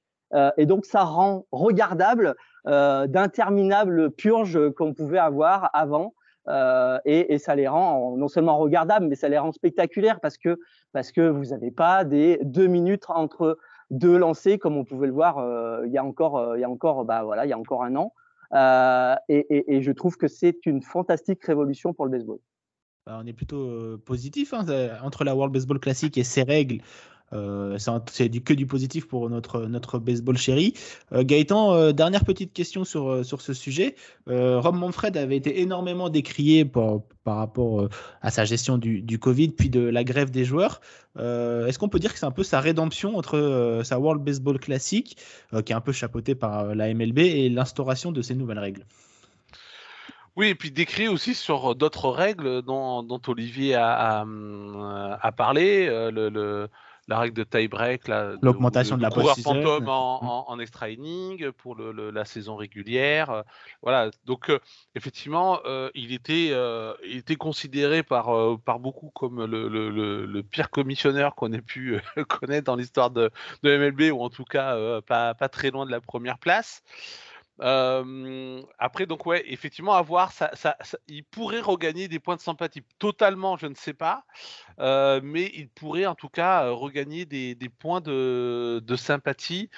et 0.57 0.66
donc 0.66 0.85
ça 0.87 1.03
rend 1.03 1.47
regardable 1.51 2.37
d'interminables 2.64 4.12
purges 4.12 4.71
qu'on 4.77 4.95
pouvait 4.95 5.18
avoir 5.18 5.71
avant. 5.73 6.14
Euh, 6.48 6.98
et, 7.05 7.38
ça 7.38 7.55
les 7.55 7.68
rend 7.68 8.16
non 8.16 8.28
seulement 8.28 8.59
regardables, 8.59 9.07
mais 9.07 9.14
ça 9.14 9.28
les 9.28 9.38
rend 9.38 9.52
spectaculaires 9.52 10.20
parce 10.20 10.37
que 10.37 10.59
parce 10.92 11.12
que 11.12 11.28
vous 11.28 11.46
n'avez 11.46 11.70
pas 11.70 12.05
des 12.05 12.38
deux 12.42 12.66
minutes 12.66 13.05
entre 13.09 13.59
deux 13.90 14.16
lancers 14.16 14.59
comme 14.59 14.76
on 14.76 14.85
pouvait 14.85 15.07
le 15.07 15.12
voir 15.12 15.38
euh, 15.38 15.87
il 15.87 15.92
y 15.92 15.98
a 15.98 16.05
encore 16.05 16.57
il 16.57 16.61
y 16.61 16.64
a 16.64 16.70
encore 16.70 17.05
bah 17.05 17.22
voilà 17.22 17.46
il 17.46 17.48
y 17.48 17.52
a 17.52 17.59
encore 17.59 17.85
un 17.85 17.94
an. 17.96 18.12
Et, 19.28 19.83
je 19.83 19.92
trouve 19.92 20.16
que 20.16 20.28
c'est 20.28 20.66
une 20.66 20.83
fantastique 20.83 21.44
révolution 21.44 21.94
pour 21.94 22.07
le 22.07 22.11
baseball. 22.11 22.38
Bah, 23.07 23.18
on 23.20 23.26
est 23.26 23.33
plutôt 23.33 23.98
positif 23.98 24.52
hein, 24.52 24.64
entre 25.02 25.24
la 25.24 25.35
World 25.35 25.52
Baseball 25.52 25.78
Classic 25.78 26.16
et 26.18 26.24
ses 26.24 26.42
règles. 26.42 26.81
C'est 28.09 28.29
du, 28.29 28.42
que 28.42 28.55
du 28.55 28.66
positif 28.66 29.07
pour 29.07 29.29
notre, 29.31 29.62
notre 29.66 29.99
baseball 29.99 30.37
chéri. 30.37 30.75
Gaëtan, 31.12 31.92
dernière 31.92 32.25
petite 32.25 32.53
question 32.53 32.85
sur, 32.85 33.25
sur 33.25 33.40
ce 33.40 33.53
sujet. 33.53 33.95
Rob 34.27 34.75
Manfred 34.75 35.16
avait 35.16 35.37
été 35.37 35.61
énormément 35.61 36.09
décrié 36.09 36.64
par, 36.64 37.01
par 37.25 37.37
rapport 37.37 37.88
à 38.21 38.31
sa 38.31 38.45
gestion 38.45 38.79
du, 38.79 39.03
du, 39.03 39.18
Covid, 39.18 39.49
puis 39.49 39.71
de 39.71 39.81
la 39.81 40.05
grève 40.05 40.31
des 40.31 40.45
joueurs. 40.45 40.81
Est-ce 41.16 41.79
qu'on 41.79 41.88
peut 41.88 41.99
dire 41.99 42.12
que 42.12 42.18
c'est 42.18 42.27
un 42.27 42.31
peu 42.33 42.45
sa 42.45 42.61
rédemption 42.61 43.16
entre 43.16 43.81
sa 43.85 43.99
World 43.99 44.23
Baseball 44.23 44.59
Classic, 44.59 45.16
qui 45.64 45.73
est 45.73 45.77
un 45.77 45.81
peu 45.81 45.92
chapeautée 45.92 46.35
par 46.35 46.75
la 46.75 46.92
MLB, 46.92 47.18
et 47.18 47.49
l'instauration 47.49 48.12
de 48.12 48.23
ces 48.23 48.35
nouvelles 48.35 48.59
règles? 48.59 48.85
Oui, 50.35 50.47
et 50.49 50.55
puis 50.55 50.71
décrit 50.71 51.09
aussi 51.09 51.35
sur 51.35 51.75
d'autres 51.75 52.09
règles 52.09 52.62
dont, 52.62 53.07
Olivier 53.27 53.75
a, 53.75 54.23
a, 54.23 55.18
a 55.21 55.33
parlé, 55.33 55.87
euh, 55.88 56.66
la 57.08 57.18
règle 57.18 57.34
de 57.34 57.44
tie-break, 57.44 58.08
l'augmentation 58.42 58.96
de, 58.96 59.02
la 59.02 59.10
coureur 59.10 59.36
fantôme 59.36 59.88
en, 59.88 60.48
en, 60.48 60.58
extra 60.60 60.88
inning 60.88 61.50
pour 61.50 61.74
le, 61.74 62.10
la 62.10 62.24
saison 62.24 62.54
régulière. 62.56 63.30
Euh, 63.30 63.42
voilà, 63.82 64.10
donc 64.24 64.50
euh, 64.50 64.60
effectivement, 64.94 65.60
euh, 65.64 65.90
il, 65.94 66.12
était, 66.12 66.52
il 67.04 67.16
était 67.16 67.36
considéré 67.36 68.02
par, 68.02 68.58
par 68.60 68.78
beaucoup 68.78 69.10
comme 69.10 69.44
le, 69.44 69.68
le 69.68 70.42
pire 70.42 70.70
commissionneur 70.70 71.34
qu'on 71.34 71.52
ait 71.52 71.60
pu 71.60 72.00
connaître 72.28 72.64
dans 72.64 72.76
l'histoire 72.76 73.10
de, 73.10 73.30
de, 73.62 73.76
MLB, 73.76 74.12
ou 74.12 74.22
en 74.22 74.30
tout 74.30 74.44
cas 74.44 75.00
pas, 75.02 75.34
pas, 75.34 75.48
très 75.48 75.70
loin 75.70 75.86
de 75.86 75.90
la 75.90 76.00
première 76.00 76.38
place 76.38 76.82
après, 77.62 79.07
donc 79.07 79.27
ouais, 79.27 79.44
effectivement, 79.46 79.94
à 79.94 80.03
voir, 80.03 80.33
ça, 80.33 80.51
il 81.09 81.25
pourrait 81.25 81.61
regagner 81.61 82.09
des 82.09 82.18
points 82.18 82.37
de 82.37 82.40
sympathie. 82.40 82.83
Totalement, 82.98 83.57
je 83.57 83.66
ne 83.66 83.75
sais 83.75 83.94
pas, 83.94 84.25
mais 84.79 85.51
il 85.55 85.68
pourrait 85.68 86.07
en 86.07 86.14
tout 86.14 86.29
cas 86.29 86.70
regagner 86.70 87.25
des, 87.25 87.55
des 87.55 87.68
points 87.68 88.01
de, 88.01 88.83
de 88.85 88.96
sympathie, 88.96 89.70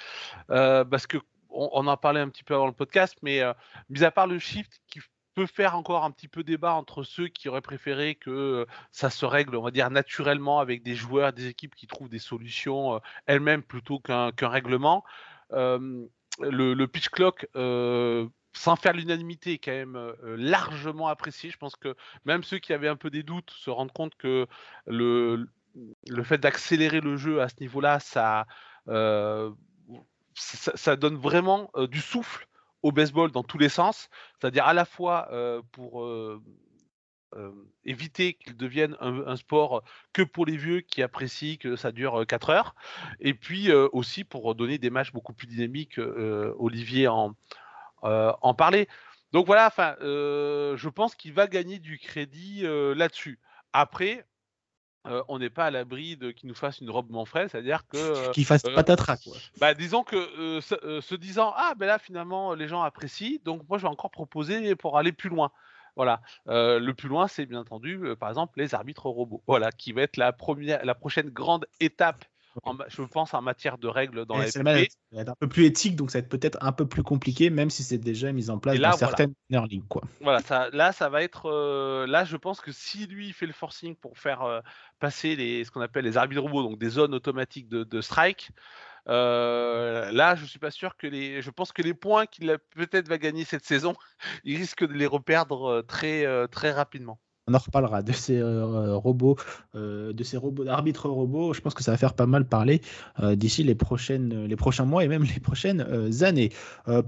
parce 0.47 1.07
que 1.07 1.17
on, 1.49 1.87
en 1.87 1.97
parlait 1.97 2.19
un 2.19 2.29
petit 2.29 2.43
peu 2.43 2.55
avant 2.55 2.67
le 2.67 2.73
podcast, 2.73 3.15
mais 3.21 3.41
mis 3.89 4.03
à 4.03 4.11
part 4.11 4.27
le 4.27 4.39
shift 4.39 4.81
qui 4.87 4.99
peut 5.35 5.45
faire 5.45 5.75
encore 5.75 6.03
un 6.03 6.11
petit 6.11 6.27
peu 6.27 6.43
débat 6.43 6.73
entre 6.73 7.03
ceux 7.03 7.27
qui 7.27 7.49
auraient 7.49 7.61
préféré 7.61 8.15
que 8.15 8.65
ça 8.91 9.09
se 9.09 9.25
règle, 9.25 9.55
on 9.57 9.61
va 9.61 9.71
dire, 9.71 9.89
naturellement 9.89 10.59
avec 10.59 10.81
des 10.81 10.95
joueurs, 10.95 11.33
des 11.33 11.47
équipes 11.47 11.75
qui 11.75 11.87
trouvent 11.87 12.09
des 12.09 12.19
solutions 12.19 12.99
elles-mêmes 13.25 13.63
plutôt 13.63 13.99
qu'un 13.99 14.31
règlement 14.41 15.03
le, 16.39 16.85
pitch 16.85 17.09
clock, 17.09 17.47
euh, 17.55 18.27
sans 18.53 18.75
faire 18.75 18.93
l'unanimité, 18.93 19.53
est 19.53 19.57
quand 19.57 19.71
même 19.71 19.95
euh, 19.95 20.13
largement 20.37 21.07
apprécié. 21.07 21.49
Je 21.49 21.57
pense 21.57 21.75
que 21.75 21.95
même 22.25 22.43
ceux 22.43 22.59
qui 22.59 22.73
avaient 22.73 22.87
un 22.87 22.95
peu 22.95 23.09
des 23.09 23.23
doutes 23.23 23.51
se 23.51 23.69
rendent 23.69 23.91
compte 23.91 24.15
que 24.15 24.47
le, 24.85 25.47
le 26.07 26.23
fait 26.23 26.37
d'accélérer 26.37 27.01
le 27.01 27.17
jeu 27.17 27.41
à 27.41 27.49
ce 27.49 27.55
niveau-là, 27.61 27.99
ça, 27.99 28.45
euh, 28.87 29.51
ça, 30.35 30.95
donne 30.95 31.15
vraiment 31.15 31.71
du 31.89 32.01
souffle 32.01 32.47
au 32.83 32.91
baseball 32.91 33.31
dans 33.31 33.43
tous 33.43 33.57
les 33.57 33.69
sens. 33.69 34.09
C'est-à-dire 34.39 34.65
à 34.65 34.73
la 34.73 34.85
fois 34.85 35.29
pour 35.71 36.05
éviter 37.83 38.33
qu'il 38.33 38.55
devienne 38.57 38.95
un, 38.99 39.35
sport 39.35 39.83
que 40.13 40.21
pour 40.21 40.45
les 40.45 40.57
vieux 40.57 40.81
qui 40.81 41.01
apprécient 41.01 41.57
que 41.57 41.75
ça 41.75 41.91
dure 41.91 42.25
4 42.27 42.49
heures. 42.49 42.75
Et 43.19 43.33
puis 43.33 43.71
euh, 43.71 43.87
aussi 43.93 44.23
pour 44.23 44.55
donner 44.55 44.77
des 44.77 44.89
matchs 44.89 45.11
beaucoup 45.11 45.33
plus 45.33 45.47
dynamiques. 45.47 45.99
Euh, 45.99 46.53
Olivier 46.57 47.07
en, 47.07 47.35
en 48.01 48.53
parlait. 48.53 48.87
Donc 49.31 49.47
voilà, 49.47 49.67
enfin, 49.67 49.95
je 49.99 50.89
pense 50.89 51.15
qu'il 51.15 51.33
va 51.33 51.47
gagner 51.47 51.79
du 51.79 51.97
crédit 51.97 52.63
là-dessus. 52.63 53.39
Après, 53.73 54.25
on 55.27 55.39
n'est 55.39 55.49
pas 55.49 55.65
à 55.65 55.71
l'abri 55.71 56.15
de 56.15 56.31
qu'il 56.31 56.47
nous 56.47 56.55
fasse 56.55 56.79
une 56.79 56.89
robe 56.89 57.09
Manfred, 57.09 57.49
c'est-à-dire 57.49 57.85
que 57.87 58.31
qu'il 58.31 58.45
fasse 58.45 58.63
patatras. 58.63 59.17
Quoi. 59.17 59.33
Bah, 59.59 59.73
disons 59.73 60.03
que 60.03 60.61
se, 60.61 61.15
disant 61.15 61.53
ah 61.57 61.73
ben 61.75 61.87
là 61.87 61.99
finalement 61.99 62.53
les 62.53 62.67
gens 62.67 62.81
apprécient, 62.81 63.39
donc 63.43 63.67
moi 63.67 63.77
je 63.77 63.83
vais 63.83 63.89
encore 63.89 64.11
proposer 64.11 64.75
pour 64.75 64.97
aller 64.97 65.11
plus 65.11 65.29
loin. 65.29 65.51
Voilà. 65.95 66.21
le 66.47 66.91
plus 66.91 67.09
loin, 67.09 67.27
c'est 67.27 67.45
bien 67.45 67.59
entendu, 67.59 67.99
par 68.19 68.29
exemple, 68.29 68.59
les 68.59 68.75
arbitres 68.75 69.07
robots. 69.07 69.43
Voilà, 69.47 69.71
qui 69.71 69.91
va 69.91 70.01
être 70.03 70.17
la 70.17 70.33
première, 70.33 70.83
la 70.85 70.95
prochaine 70.95 71.29
grande 71.29 71.65
étape. 71.79 72.25
je 72.87 73.01
pense 73.01 73.33
en 73.33 73.41
matière 73.41 73.77
de 73.77 73.87
règles 73.87 74.25
dans 74.25 74.37
la 74.37 74.47
Ça 74.47 74.63
va 74.63 74.79
être 74.79 74.95
un 75.13 75.35
peu 75.39 75.47
plus 75.47 75.65
éthique, 75.65 75.95
donc 75.95 76.11
ça 76.11 76.19
va 76.19 76.23
être 76.23 76.29
peut-être 76.29 76.57
un 76.61 76.71
peu 76.71 76.87
plus 76.87 77.03
compliqué, 77.03 77.49
même 77.49 77.69
si 77.69 77.83
c'est 77.83 77.97
déjà 77.97 78.31
mis 78.31 78.49
en 78.49 78.59
place 78.59 78.79
dans 78.79 78.91
certaines 78.93 79.33
voilà. 79.49 79.67
quoi. 79.89 80.03
Voilà, 80.21 80.39
ça, 80.41 80.69
là, 80.71 80.91
ça 80.91 81.09
va 81.09 81.23
être. 81.23 82.05
là, 82.07 82.23
je 82.23 82.37
pense 82.37 82.61
que 82.61 82.71
si 82.71 83.07
lui 83.07 83.33
fait 83.33 83.45
le 83.45 83.53
forcing 83.53 83.95
pour 83.95 84.17
faire 84.17 84.61
passer 84.99 85.35
les, 85.35 85.63
ce 85.63 85.71
qu'on 85.71 85.81
appelle 85.81 86.05
les 86.05 86.17
arbitres 86.17 86.41
robots, 86.41 86.63
donc 86.63 86.79
des 86.79 86.89
zones 86.89 87.13
automatiques 87.13 87.67
de, 87.67 87.83
de 87.83 88.01
strike, 88.01 88.51
euh, 89.07 90.11
là, 90.11 90.35
je 90.35 90.45
suis 90.45 90.59
pas 90.59 90.71
sûr 90.71 90.97
que 90.97 91.07
les. 91.07 91.41
Je 91.41 91.51
pense 91.51 91.71
que 91.71 91.81
les 91.81 91.93
points 91.93 92.25
qu'il 92.25 92.57
peut-être 92.71 93.07
va 93.07 93.17
gagner 93.17 93.45
cette 93.45 93.65
saison, 93.65 93.95
il 94.43 94.57
risque 94.57 94.85
de 94.85 94.93
les 94.93 95.05
reperdre 95.05 95.65
euh, 95.65 95.81
très 95.83 96.25
euh, 96.25 96.47
très 96.47 96.71
rapidement 96.71 97.19
on 97.47 97.53
en 97.53 97.59
reparlera 97.59 98.01
de 98.01 98.11
ces 98.11 98.37
euh, 98.37 98.95
robots, 98.95 99.35
euh, 99.75 100.13
de 100.13 100.23
ces 100.23 100.35
robots 100.37 100.63
d'arbitres 100.63 101.09
robots. 101.09 101.53
Je 101.53 101.61
pense 101.61 101.75
que 101.75 101.83
ça 101.83 101.91
va 101.91 101.97
faire 101.97 102.15
pas 102.15 102.25
mal 102.25 102.45
parler 102.45 102.81
euh, 103.19 103.35
d'ici 103.35 103.63
les 103.63 103.75
prochaines, 103.75 104.45
les 104.45 104.55
prochains 104.55 104.85
mois 104.85 105.03
et 105.03 105.07
même 105.07 105.23
les 105.23 105.39
prochaines 105.39 105.85
années. 106.23 106.49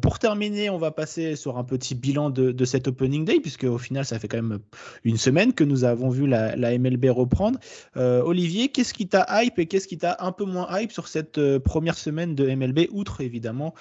pour 0.02 0.20
terminer, 0.20 0.70
on 0.70 0.78
va 0.78 0.92
passer 0.92 1.36
sur 1.36 1.58
un 1.58 1.64
petit 1.64 1.96
bilan 1.96 2.30
de, 2.30 2.66
cet 2.66 2.88
opening 2.88 3.26
day 3.26 3.40
puisque 3.40 3.64
au 3.64 3.78
final, 3.78 4.06
ça 4.06 4.20
fait 4.20 4.28
quand 4.28 4.42
même 4.42 4.60
une 5.04 5.18
semaine 5.18 5.54
que 5.54 5.64
nous 5.64 5.84
avons 5.84 6.10
vu 6.10 6.28
la 6.28 6.78
MLB 6.78 7.06
reprendre. 7.10 7.60
Olivier, 7.96 8.70
qu'est-ce 8.70 8.94
qui 8.94 9.08
t'a 9.08 9.26
hype 9.30 9.58
et 9.60 9.66
qu'est-ce 9.66 9.88
qui 9.88 9.98
t'a 9.98 10.18
un 10.20 10.32
peu 10.32 10.46
moins 10.46 10.68
hype 10.80 10.92
sur 10.92 11.08
cette 11.08 11.58
première 11.60 11.98
semaine 11.98 12.36
de 12.36 12.54
MLB, 12.54 12.88
outre 12.92 13.22
évidemment 13.22 13.74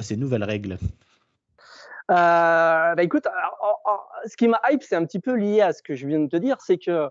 ces 0.00 0.16
nouvelles 0.16 0.44
règles? 0.44 0.78
Euh, 2.10 2.94
bah 2.94 3.02
écoute, 3.02 3.26
ce 4.26 4.36
qui 4.36 4.48
m'a 4.48 4.60
hype, 4.68 4.82
c'est 4.82 4.96
un 4.96 5.04
petit 5.04 5.20
peu 5.20 5.34
lié 5.34 5.60
à 5.60 5.72
ce 5.72 5.82
que 5.82 5.94
je 5.94 6.06
viens 6.06 6.18
de 6.18 6.28
te 6.28 6.36
dire, 6.36 6.56
c'est 6.60 6.78
que 6.78 7.08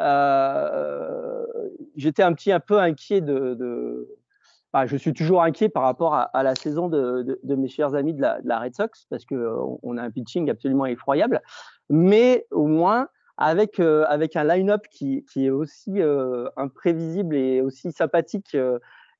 euh, 0.00 1.46
j'étais 1.96 2.22
un 2.22 2.32
petit 2.34 2.52
peu 2.66 2.78
inquiet 2.78 3.20
de. 3.20 3.54
de 3.54 4.08
bah, 4.72 4.86
je 4.86 4.96
suis 4.96 5.12
toujours 5.12 5.42
inquiet 5.42 5.68
par 5.68 5.84
rapport 5.84 6.14
à, 6.14 6.42
la 6.42 6.56
saison 6.56 6.88
de, 6.88 7.38
mes 7.44 7.68
chers 7.68 7.94
amis 7.94 8.12
de 8.12 8.20
la, 8.20 8.58
Red 8.58 8.74
Sox 8.74 9.06
parce 9.08 9.24
que 9.24 9.56
on 9.82 9.96
a 9.96 10.02
un 10.02 10.10
pitching 10.10 10.50
absolument 10.50 10.86
effroyable, 10.86 11.40
mais 11.88 12.46
au 12.50 12.66
moins 12.66 13.08
avec 13.36 13.78
euh, 13.78 14.04
avec 14.08 14.34
un 14.34 14.42
line-up 14.42 14.86
qui, 14.90 15.24
qui 15.32 15.46
est 15.46 15.50
aussi 15.50 16.02
euh, 16.02 16.48
imprévisible 16.56 17.36
et 17.36 17.60
aussi 17.60 17.92
sympathique 17.92 18.56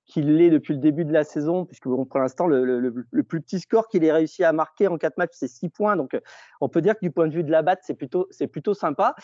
qu'il 0.07 0.37
l'est 0.37 0.51
depuis 0.51 0.75
le 0.75 0.81
début 0.81 1.05
de 1.05 1.13
la 1.13 1.25
saison, 1.25 1.65
puisque 1.65 1.89
bon, 1.89 2.05
pour 2.05 2.21
l'instant, 2.21 2.47
le, 2.47 2.65
le, 2.65 3.07
le, 3.11 3.23
plus 3.23 3.41
petit 3.41 3.61
score 3.61 3.89
qu'il 3.89 4.05
ait 4.05 4.13
réussi 4.13 4.45
à 4.45 4.53
marquer 4.53 4.89
en 4.89 4.99
quatre 4.99 5.17
matchs, 5.17 5.33
c'est 5.33 5.49
six 5.49 5.69
points. 5.69 5.97
Donc, 5.97 6.17
on 6.61 6.69
peut 6.69 6.83
dire 6.83 6.95
que 6.95 7.01
du 7.03 7.11
point 7.11 7.27
de 7.27 7.35
vue 7.35 7.45
de 7.45 7.51
la 7.51 7.63
batte, 7.63 7.81
c'est 7.83 7.95
plutôt, 7.95 8.27
c'est 8.31 8.47
plutôt 8.47 8.75
sympa. 8.75 9.15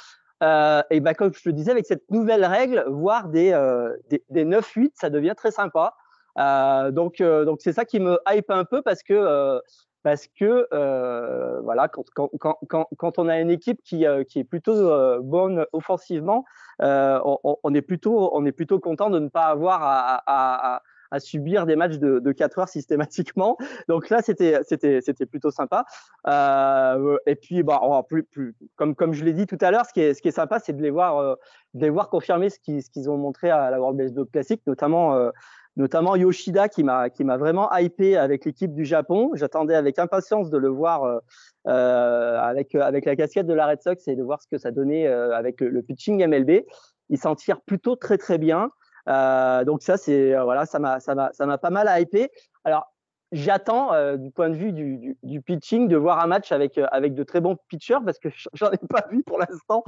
Euh, 0.43 0.83
et 0.91 1.01
bah, 1.01 1.15
comme 1.15 1.33
je 1.35 1.43
te 1.43 1.51
disais, 1.51 1.71
avec 1.71 1.87
cette 1.87 2.11
nouvelle 2.11 2.45
règle, 2.45 2.85
voir 2.89 3.29
des, 3.29 3.53
euh, 3.53 3.95
des, 4.09 4.25
des 4.31 4.45
9-8, 4.45 4.93
ça 4.95 5.11
devient 5.11 5.35
très 5.37 5.51
sympa. 5.51 5.95
Euh, 6.39 6.91
donc, 6.91 7.21
euh, 7.21 7.45
donc 7.45 7.61
c'est 7.61 7.73
ça 7.73 7.85
qui 7.85 8.01
me 8.01 8.19
hype 8.29 8.51
un 8.51 8.65
peu 8.65 8.83
parce 8.83 9.03
que 9.03 9.15
euh, 9.15 9.59
parce 10.03 10.27
que 10.29 10.67
euh, 10.73 11.61
voilà, 11.63 11.89
quand, 11.89 12.05
quand, 12.15 12.31
quand, 12.39 12.89
quand, 12.97 13.19
on 13.19 13.29
a 13.29 13.39
une 13.41 13.51
équipe 13.51 13.83
qui, 13.83 14.07
euh, 14.07 14.25
qui 14.25 14.39
est 14.39 14.45
plutôt 14.45 14.73
euh, 14.73 15.21
bonne 15.23 15.67
offensivement, 15.73 16.45
on, 16.81 17.39
on, 17.63 17.75
est 17.75 17.83
plutôt, 17.83 18.31
on 18.35 18.45
est 18.47 18.53
plutôt 18.53 18.79
content 18.79 19.11
de 19.11 19.19
ne 19.19 19.29
pas 19.29 19.45
avoir 19.45 19.83
à, 19.83 20.23
à, 20.27 20.83
à, 21.11 21.21
subir 21.21 21.67
des 21.67 21.77
matchs 21.77 21.99
de, 21.99 22.19
de 22.19 22.33
4 22.33 22.59
heures 22.61 22.69
systématiquement. 22.69 23.59
Donc 23.89 24.09
là, 24.09 24.23
c'était, 24.23 24.61
c'était, 24.63 25.01
c'était 25.03 25.27
plutôt 25.27 25.51
sympa. 25.51 25.85
et 26.27 27.35
puis, 27.37 27.63
bah, 27.63 27.81
plus, 28.09 28.23
plus, 28.23 28.55
comme, 28.77 28.95
comme 28.95 29.13
je 29.13 29.25
l'ai 29.25 29.35
dit 29.35 29.47
tout 29.47 29.59
à 29.61 29.71
l'heure, 29.71 29.85
ce 29.85 29.93
qui 29.93 30.01
est, 30.01 30.15
ce 30.15 30.23
qui 30.23 30.29
est 30.29 30.33
sympa, 30.33 30.59
c'est 30.61 30.73
de 30.73 30.83
les 30.83 30.91
voir, 30.91 31.37
de 31.75 31.81
les 31.83 31.91
voir 31.91 32.09
confirmer 32.09 32.49
ce 32.49 32.59
qu'ils, 32.59 32.83
ce 32.83 32.91
qu'ils 32.91 33.11
ont 33.11 33.19
montré 33.19 33.51
à 33.51 33.71
la 33.71 33.79
World 33.79 33.99
Baseball 33.99 34.27
Classic, 34.27 34.63
notamment 34.67 35.31
notamment 35.77 36.17
Yoshida 36.17 36.69
qui 36.69 36.85
m'a 36.85 37.37
vraiment 37.37 37.71
hypé 37.77 38.17
avec 38.17 38.45
l'équipe 38.45 38.73
du 38.73 38.85
Japon. 38.85 39.31
J'attendais 39.35 39.75
avec 39.75 39.99
impatience 39.99 40.51
de 40.51 40.59
le 40.59 40.69
voir 40.69 41.05
euh, 41.05 41.19
euh 41.67 42.39
avec 42.39 42.75
avec 42.75 43.05
la 43.05 43.17
casquette 43.17 43.47
de 43.47 43.55
la 43.55 43.67
Red 43.67 43.83
Sox 43.83 44.09
et 44.09 44.17
de 44.17 44.23
voir 44.23 44.43
ce 44.43 44.49
que 44.49 44.59
ça 44.59 44.71
donnait 44.71 45.07
euh, 45.07 45.35
avec 45.35 45.61
le, 45.61 45.83
pitching 45.83 46.25
MLB. 46.27 46.65
Il 47.09 47.19
s'en 47.19 47.35
tire 47.35 47.61
plutôt 47.61 47.97
très 47.97 48.19
très 48.19 48.39
bien. 48.39 48.71
Euh, 49.09 49.65
donc 49.65 49.83
ça 49.83 49.97
c'est 49.97 50.35
euh, 50.35 50.45
voilà 50.45 50.67
ça 50.67 50.79
m'a 50.79 51.01
ça 51.01 51.15
m'a 51.15 51.31
ça 51.33 51.47
m'a 51.47 51.59
pas 51.59 51.71
mal 51.71 51.89
hypé. 52.01 52.31
Alors 52.65 52.93
j'attends 53.33 53.93
du 54.17 54.33
point 54.33 54.51
de 54.51 54.57
vue 54.57 54.73
du, 54.73 54.99
du, 54.99 55.17
du, 55.23 55.41
pitching 55.41 55.87
de 55.87 55.97
voir 55.97 56.19
un 56.19 56.27
match 56.27 56.51
avec 56.51 56.81
avec 56.91 57.15
de 57.15 57.23
très 57.23 57.41
bons 57.41 57.57
pitchers 57.69 58.01
parce 58.05 58.19
que 58.19 58.29
j'en 58.55 58.73
ai 58.73 58.79
pas 58.89 59.07
vu 59.09 59.23
pour 59.23 59.39
l'instant. 59.39 59.85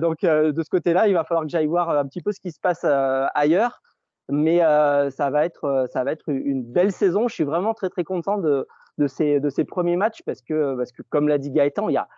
donc 0.00 0.22
de 0.22 0.62
ce 0.62 0.68
côté-là, 0.68 1.06
il 1.06 1.14
va 1.14 1.22
falloir 1.22 1.44
que 1.44 1.50
j'aille 1.50 1.68
voir 1.68 1.90
un 1.90 2.06
petit 2.06 2.20
peu 2.20 2.32
ce 2.32 2.40
qui 2.40 2.50
se 2.50 2.58
passe 2.58 2.84
ailleurs 2.84 3.80
mais 4.28 4.62
euh, 4.62 5.10
ça 5.10 5.30
va 5.30 5.44
être 5.44 5.64
euh, 5.64 5.86
ça 5.86 6.04
va 6.04 6.12
être 6.12 6.28
une 6.28 6.62
belle 6.62 6.92
saison. 6.92 7.28
Je 7.28 7.34
suis 7.34 7.44
vraiment 7.44 7.74
très 7.74 7.88
très 7.88 8.04
content 8.04 8.38
de 8.38 8.66
de 8.98 9.06
ces 9.06 9.40
de 9.40 9.50
ces 9.50 9.64
premiers 9.64 9.96
matchs 9.96 10.22
parce 10.24 10.42
que 10.42 10.76
parce 10.76 10.92
que 10.92 11.02
comme 11.08 11.28
l'a 11.28 11.38
dit 11.38 11.50
Gaëtan, 11.50 11.88
il 11.88 11.94
y 11.94 11.98
a 11.98 12.08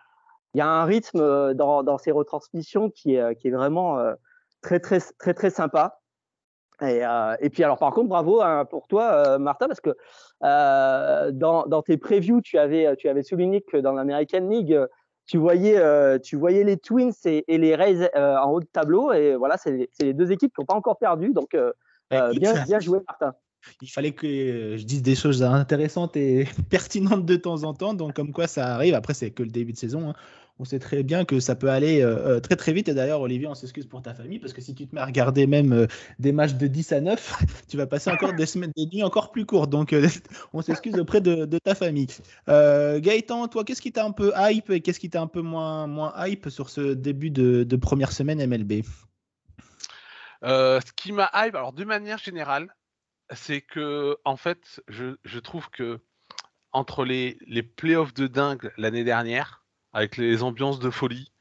il 0.54 0.58
y 0.58 0.60
a 0.60 0.68
un 0.68 0.84
rythme 0.84 1.20
euh, 1.20 1.54
dans 1.54 1.82
dans 1.82 1.98
ces 1.98 2.10
retransmissions 2.10 2.90
qui 2.90 3.14
est 3.14 3.36
qui 3.36 3.48
est 3.48 3.52
vraiment 3.52 3.98
très 4.62 4.80
très 4.80 5.00
très 5.18 5.34
très 5.34 5.50
sympa. 5.50 6.00
Et, 6.82 7.02
et, 7.38 7.50
puis 7.50 7.62
alors 7.62 7.78
par 7.78 7.92
contre 7.92 8.08
bravo 8.08 8.42
hein, 8.42 8.64
pour 8.64 8.88
toi 8.88 9.38
Martin 9.38 9.68
parce 9.68 9.80
que 9.80 9.94
dans, 10.40 11.64
dans, 11.66 11.82
tes 11.82 11.96
previews 11.96 12.40
tu 12.40 12.58
avais 12.58 12.96
tu 12.96 13.08
avais 13.08 13.22
souligné 13.22 13.62
que 13.62 13.76
dans 13.76 13.92
l'American 13.92 14.48
League 14.48 14.76
tu 15.24 15.38
voyais 15.38 16.18
tu 16.18 16.34
voyais 16.34 16.64
les 16.64 16.76
Twins 16.76 17.12
et, 17.26 17.44
et 17.46 17.58
les 17.58 17.76
Rays 17.76 18.10
en 18.16 18.50
haut 18.50 18.58
de 18.58 18.66
tableau 18.66 19.12
et 19.12 19.36
voilà 19.36 19.56
c'est 19.56 19.88
les 20.00 20.12
deux 20.14 20.32
équipes 20.32 20.52
qui 20.52 20.60
n'ont 20.60 20.66
pas 20.66 20.74
encore 20.74 20.98
perdu 20.98 21.32
donc 21.32 21.56
euh, 22.14 22.32
bien, 22.32 22.64
bien 22.64 22.80
joué, 22.80 23.00
Martin. 23.06 23.34
il 23.82 23.88
fallait 23.88 24.12
que 24.12 24.76
je 24.76 24.84
dise 24.84 25.02
des 25.02 25.14
choses 25.14 25.42
intéressantes 25.42 26.16
et 26.16 26.46
pertinentes 26.70 27.26
de 27.26 27.36
temps 27.36 27.64
en 27.64 27.74
temps. 27.74 27.94
Donc, 27.94 28.14
comme 28.14 28.32
quoi 28.32 28.46
ça 28.46 28.74
arrive. 28.74 28.94
Après, 28.94 29.14
c'est 29.14 29.30
que 29.30 29.42
le 29.42 29.50
début 29.50 29.72
de 29.72 29.78
saison. 29.78 30.10
Hein. 30.10 30.14
On 30.60 30.64
sait 30.64 30.78
très 30.78 31.02
bien 31.02 31.24
que 31.24 31.40
ça 31.40 31.56
peut 31.56 31.68
aller 31.68 32.00
euh, 32.00 32.36
euh, 32.36 32.40
très 32.40 32.54
très 32.54 32.72
vite. 32.72 32.88
Et 32.88 32.94
d'ailleurs, 32.94 33.20
Olivier, 33.20 33.48
on 33.48 33.54
s'excuse 33.54 33.86
pour 33.86 34.02
ta 34.02 34.14
famille 34.14 34.38
parce 34.38 34.52
que 34.52 34.60
si 34.60 34.72
tu 34.72 34.86
te 34.86 34.94
mets 34.94 35.00
à 35.00 35.06
regarder 35.06 35.48
même 35.48 35.72
euh, 35.72 35.86
des 36.20 36.30
matchs 36.30 36.54
de 36.54 36.68
10 36.68 36.92
à 36.92 37.00
9, 37.00 37.42
tu 37.68 37.76
vas 37.76 37.88
passer 37.88 38.10
encore 38.10 38.34
des 38.34 38.46
semaines, 38.46 38.70
des 38.76 38.86
nuits 38.86 39.02
encore 39.02 39.32
plus 39.32 39.46
courtes. 39.46 39.70
Donc, 39.70 39.92
on 40.52 40.62
s'excuse 40.62 40.96
auprès 40.96 41.20
de, 41.20 41.58
ta 41.58 41.74
famille. 41.74 42.06
Gaëtan, 42.46 43.48
toi, 43.48 43.64
qu'est-ce 43.64 43.82
qui 43.82 43.90
t'a 43.90 44.04
un 44.04 44.12
peu 44.12 44.32
hype 44.36 44.70
et 44.70 44.80
qu'est-ce 44.80 45.00
qui 45.00 45.10
t'a 45.10 45.20
un 45.20 45.26
peu 45.26 45.42
moins, 45.42 45.88
moins 45.88 46.12
hype 46.24 46.48
sur 46.50 46.70
ce 46.70 46.94
début 46.94 47.30
de, 47.30 47.64
de 47.64 47.76
première 47.76 48.12
semaine 48.12 48.44
MLB 48.46 48.84
Ce 50.44 50.92
qui 50.96 51.12
m'a 51.12 51.30
hype, 51.34 51.54
alors 51.54 51.72
de 51.72 51.84
manière 51.84 52.18
générale, 52.18 52.74
c'est 53.32 53.62
que 53.62 54.16
en 54.24 54.36
fait, 54.36 54.82
je, 54.88 55.38
trouve 55.38 55.70
que 55.70 56.00
entre 56.72 57.04
les, 57.04 57.38
les 57.46 57.62
playoffs 57.62 58.14
de 58.14 58.26
dingue 58.26 58.72
l'année 58.76 59.04
dernière, 59.04 59.64
avec 59.92 60.16
les 60.16 60.42
ambiances 60.42 60.78
de 60.78 60.90
folie, 60.90 61.32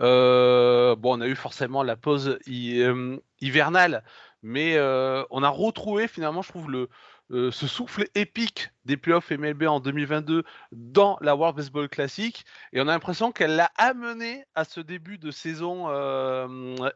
euh, 0.00 0.96
bon, 0.96 1.18
on 1.18 1.20
a 1.20 1.26
eu 1.26 1.34
forcément 1.34 1.82
la 1.82 1.96
pause 1.96 2.38
euh, 2.48 3.18
hivernale, 3.40 4.04
mais 4.42 4.76
euh, 4.76 5.24
on 5.30 5.42
a 5.42 5.48
retrouvé 5.48 6.08
finalement, 6.08 6.42
je 6.42 6.48
trouve, 6.48 6.70
le, 6.70 6.88
ce 7.30 7.66
souffle 7.66 8.06
épique 8.14 8.70
des 8.84 8.96
playoffs 8.96 9.30
MLB 9.30 9.64
en 9.64 9.80
2022 9.80 10.44
dans 10.72 11.18
la 11.20 11.36
World 11.36 11.56
Baseball 11.56 11.88
Classic, 11.88 12.44
et 12.72 12.80
on 12.80 12.88
a 12.88 12.92
l'impression 12.92 13.32
qu'elle 13.32 13.56
l'a 13.56 13.70
amené 13.76 14.44
à 14.54 14.64
ce 14.64 14.80
début 14.80 15.18
de 15.18 15.30
saison 15.30 15.88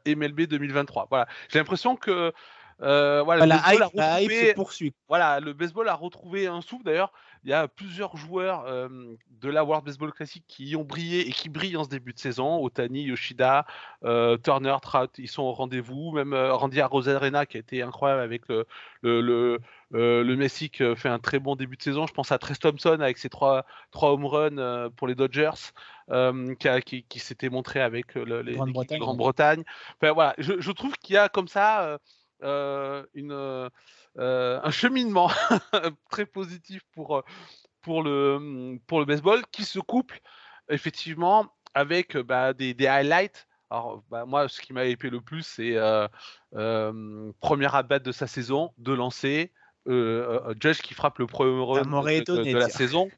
MLB 0.07 0.43
2023. 0.43 1.09
Voilà, 1.11 1.29
j'ai 1.49 1.59
l'impression 1.59 1.97
que 1.97 2.33
euh, 2.81 3.23
voilà, 3.23 3.47
la, 3.47 4.23
hype, 4.23 4.55
poursuit. 4.55 4.93
Voilà, 5.09 5.41
le 5.41 5.53
baseball 5.53 5.89
a 5.89 5.95
retrouvé 5.95 6.47
un 6.47 6.61
souffle. 6.61 6.85
D'ailleurs, 6.85 7.13
il 7.45 7.51
y 7.51 7.53
a 7.53 7.69
plusieurs 7.69 8.17
joueurs 8.17 8.65
de 8.69 9.51
la 9.51 9.65
World 9.65 9.85
Baseball 9.85 10.13
Classic 10.13 10.45
qui 10.47 10.77
ont 10.77 10.85
brillé 10.85 11.29
et 11.29 11.33
qui 11.33 11.49
brillent 11.49 11.77
en 11.77 11.85
ce 11.85 11.89
début 11.89 12.13
de 12.13 12.19
saison. 12.19 12.63
Otani, 12.63 13.03
Yoshida, 13.03 13.67
euh, 14.05 14.37
Turner, 14.37 14.77
Trout, 14.81 15.11
ils 15.19 15.29
sont 15.29 15.43
au 15.43 15.53
rendez-vous. 15.53 16.13
Même 16.13 16.33
euh, 16.33 16.55
Randy 16.55 16.81
Arena 16.81 17.47
qui 17.47 17.57
a 17.57 17.61
été 17.61 17.83
incroyable 17.83 18.23
avec 18.23 18.49
le, 18.49 18.67
le, 19.03 19.21
le, 19.21 20.23
le 20.23 20.37
Messi 20.37 20.71
qui 20.71 20.85
fait 20.97 21.09
un 21.09 21.19
très 21.19 21.41
bon 21.41 21.57
début 21.57 21.77
de 21.77 21.83
saison. 21.83 22.07
Je 22.07 22.15
pense 22.15 22.31
à 22.31 22.39
Trey 22.39 22.55
Thompson 22.55 22.99
avec 23.01 23.19
ses 23.19 23.29
trois, 23.29 23.65
trois 23.91 24.13
home 24.13 24.27
runs 24.27 24.91
pour 24.97 25.09
les 25.09 25.15
Dodgers. 25.15 25.51
qui, 26.85 27.05
qui, 27.09 27.19
s'était 27.19 27.49
montré 27.49 27.81
avec 27.81 28.15
les 28.15 28.55
Grande-Bretagne. 28.55 28.99
Grande-Bretagne. 28.99 29.65
Enfin, 30.01 30.13
voilà, 30.13 30.35
je, 30.39 30.61
je 30.61 30.71
trouve 30.71 30.95
qu'il 30.99 31.15
y 31.15 31.19
a 31.19 31.29
comme 31.29 31.49
ça 31.49 31.83
euh, 31.83 31.99
une, 32.43 33.33
euh, 34.19 34.61
un 34.63 34.71
cheminement 34.71 35.31
très 36.11 36.27
positif 36.27 36.83
pour, 36.93 37.23
pour, 37.81 38.03
le, 38.03 38.79
pour 38.87 39.01
le 39.01 39.07
baseball 39.07 39.43
qui 39.51 39.65
se 39.65 39.79
couple 39.79 40.21
effectivement 40.69 41.53
avec 41.75 42.17
bah, 42.17 42.53
des, 42.53 42.75
des, 42.75 42.87
highlights. 42.87 43.47
Alors, 43.71 44.03
bah, 44.11 44.27
moi, 44.27 44.49
ce 44.49 44.61
qui 44.61 44.73
m'a 44.73 44.85
épé 44.85 45.09
le 45.09 45.21
plus, 45.21 45.43
c'est 45.43 45.77
euh, 45.77 46.07
euh, 46.55 47.33
première 47.41 47.75
abat 47.75 47.99
de 47.99 48.13
sa 48.13 48.27
saison, 48.27 48.73
de 48.79 48.93
lancer, 48.93 49.53
euh, 49.89 50.55
Judge 50.61 50.83
qui 50.83 50.95
frappe 50.95 51.19
le 51.19 51.27
premier 51.27 51.65
run 51.65 51.83
de, 51.83 52.53
la 52.55 52.69
saison. 52.69 53.11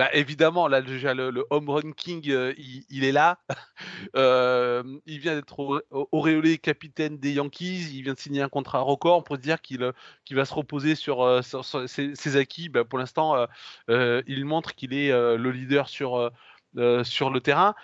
Bah, 0.00 0.08
évidemment, 0.14 0.66
là 0.66 0.80
déjà 0.80 1.12
le, 1.12 1.44
home 1.50 1.68
run 1.68 1.92
king, 1.92 2.30
euh, 2.30 2.54
il, 2.56 3.04
est 3.04 3.12
là. 3.12 3.38
Euh, 4.16 4.82
il 5.04 5.18
vient 5.18 5.34
d'être 5.34 5.84
auréolé 5.90 6.56
capitaine 6.56 7.18
des 7.18 7.32
Yankees. 7.32 7.90
Il 7.94 8.04
vient 8.04 8.14
de 8.14 8.18
signer 8.18 8.40
un 8.40 8.48
contrat 8.48 8.80
record. 8.80 9.18
On 9.18 9.22
peut 9.22 9.36
dire 9.36 9.60
qu'il 9.60 9.82
euh, 9.82 9.92
va 10.30 10.46
se 10.46 10.54
reposer 10.54 10.94
sur, 10.94 11.42
ses, 11.86 12.36
acquis. 12.36 12.70
Bah, 12.70 12.84
pour 12.86 12.98
l'instant, 12.98 13.46
il 13.88 14.44
montre 14.46 14.74
qu'il 14.74 14.94
est 14.94 15.10
le 15.12 15.50
leader 15.50 15.90
sur, 15.90 16.30
le 16.72 17.38
terrain. 17.40 17.74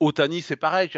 Otani, 0.00 0.40
c'est 0.40 0.56
pareil. 0.56 0.90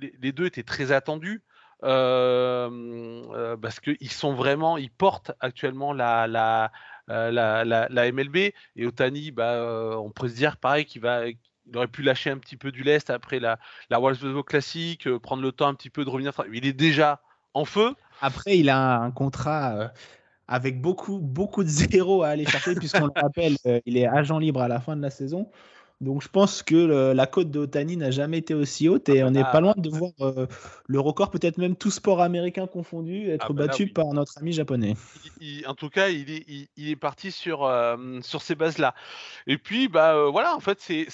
Les, 0.00 0.32
deux 0.32 0.46
étaient 0.46 0.62
très 0.62 0.92
attendus. 0.92 1.42
parce 1.82 3.80
qu'ils 3.80 4.12
sont 4.12 4.32
vraiment, 4.32 4.78
ils 4.78 4.90
portent 4.90 5.32
actuellement 5.40 5.92
la, 5.92 6.26
la, 6.26 6.72
euh, 7.10 7.30
la, 7.30 8.12
MLB. 8.12 8.36
Et 8.76 8.86
Otani, 8.86 9.30
bah, 9.30 9.54
euh, 9.54 9.94
on 9.96 10.10
pourrait 10.10 10.30
se 10.30 10.36
dire 10.36 10.56
pareil 10.56 10.84
qu'il 10.84 11.02
va, 11.02 11.26
il 11.26 11.36
aurait 11.76 11.88
pu 11.88 12.02
lâcher 12.02 12.30
un 12.30 12.38
petit 12.38 12.56
peu 12.56 12.72
du 12.72 12.82
lest 12.82 13.10
après 13.10 13.40
la, 13.40 13.58
la 13.90 14.00
World 14.00 14.44
Classic, 14.44 15.06
euh, 15.06 15.18
prendre 15.18 15.42
le 15.42 15.52
temps 15.52 15.68
un 15.68 15.74
petit 15.74 15.90
peu 15.90 16.04
de 16.04 16.10
revenir. 16.10 16.32
Il 16.52 16.66
est 16.66 16.72
déjà 16.72 17.20
en 17.54 17.64
feu. 17.64 17.94
Après, 18.20 18.58
il 18.58 18.68
a 18.68 18.98
un 18.98 19.10
contrat 19.10 19.92
avec 20.46 20.80
beaucoup, 20.80 21.18
beaucoup 21.18 21.64
de 21.64 21.68
zéros 21.68 22.22
à 22.22 22.28
aller 22.28 22.46
chercher, 22.46 22.74
puisqu'on 22.74 23.06
le 23.06 23.20
rappelle, 23.20 23.56
il 23.86 23.96
est 23.96 24.06
agent 24.06 24.38
libre 24.38 24.62
à 24.62 24.68
la 24.68 24.80
fin 24.80 24.96
de 24.96 25.02
la 25.02 25.10
saison. 25.10 25.50
Donc 26.00 26.22
je 26.22 26.28
pense 26.28 26.62
que 26.62 27.12
la 27.12 27.26
cote 27.26 27.50
de 27.50 27.60
Otani 27.60 27.96
n'a 27.96 28.10
jamais 28.10 28.38
été 28.38 28.54
aussi 28.54 28.88
haute 28.88 29.08
et 29.08 29.20
ah 29.20 29.26
on 29.26 29.30
n'est 29.32 29.42
bah 29.42 29.50
pas 29.52 29.60
loin 29.60 29.74
de 29.76 29.90
voir 29.90 30.12
le 30.86 31.00
record, 31.00 31.30
peut-être 31.30 31.58
même 31.58 31.76
tout 31.76 31.90
sport 31.90 32.22
américain 32.22 32.66
confondu, 32.66 33.28
être 33.28 33.46
ah 33.50 33.52
bah 33.52 33.66
battu 33.66 33.88
par 33.88 34.06
notre 34.14 34.38
ami 34.38 34.52
japonais. 34.52 34.94
en 35.66 35.74
tout 35.74 35.90
cas, 35.90 36.08
il 36.08 36.30
est, 36.30 36.68
il, 36.76 36.88
est 36.88 36.96
parti 36.96 37.30
sur, 37.30 37.70
sur 38.22 38.40
ces 38.40 38.54
bases-là. 38.54 38.94
Et 39.46 39.58
puis, 39.58 39.88
bah, 39.88 40.26
voilà, 40.30 40.56
en 40.56 40.60
fait, 40.60 40.78
c'est 40.80 41.06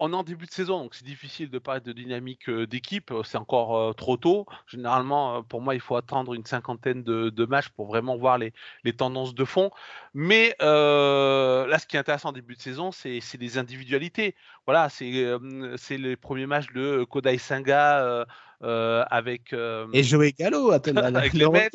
on 0.00 0.12
est 0.12 0.16
en 0.16 0.22
début 0.22 0.46
de 0.46 0.50
saison, 0.50 0.82
donc 0.82 0.94
c'est 0.94 1.04
difficile 1.04 1.50
de 1.50 1.58
parler 1.58 1.80
de 1.80 1.92
dynamique 1.92 2.50
d'équipe. 2.50 3.12
C'est 3.24 3.38
encore 3.38 3.94
trop 3.96 4.16
tôt. 4.16 4.46
Généralement, 4.66 5.42
pour 5.42 5.60
moi, 5.60 5.74
il 5.74 5.80
faut 5.80 5.96
attendre 5.96 6.34
une 6.34 6.44
cinquantaine 6.44 7.02
de, 7.02 7.46
matchs 7.46 7.68
pour 7.70 7.86
vraiment 7.86 8.16
voir 8.16 8.38
les, 8.38 8.52
tendances 8.96 9.34
de 9.34 9.44
fond. 9.44 9.70
Mais 10.14 10.54
là, 10.60 11.78
ce 11.78 11.86
qui 11.86 11.96
est 11.96 12.00
intéressant 12.00 12.30
en 12.30 12.32
début 12.32 12.54
de 12.54 12.60
saison, 12.60 12.92
c'est 12.92 13.20
les 13.40 13.58
individualités. 13.58 14.34
Voilà, 14.66 14.88
c'est 14.88 15.98
les 15.98 16.16
premiers 16.16 16.46
matchs 16.46 16.72
de 16.74 17.04
Kodai 17.04 17.38
Senga 17.38 18.00
euh, 18.00 18.24
avec. 18.60 19.52
Euh, 19.52 19.86
et 19.92 20.02
Joey 20.02 20.32
Gallo, 20.32 20.70
avec 20.72 21.32
les 21.32 21.48
Mets. 21.48 21.70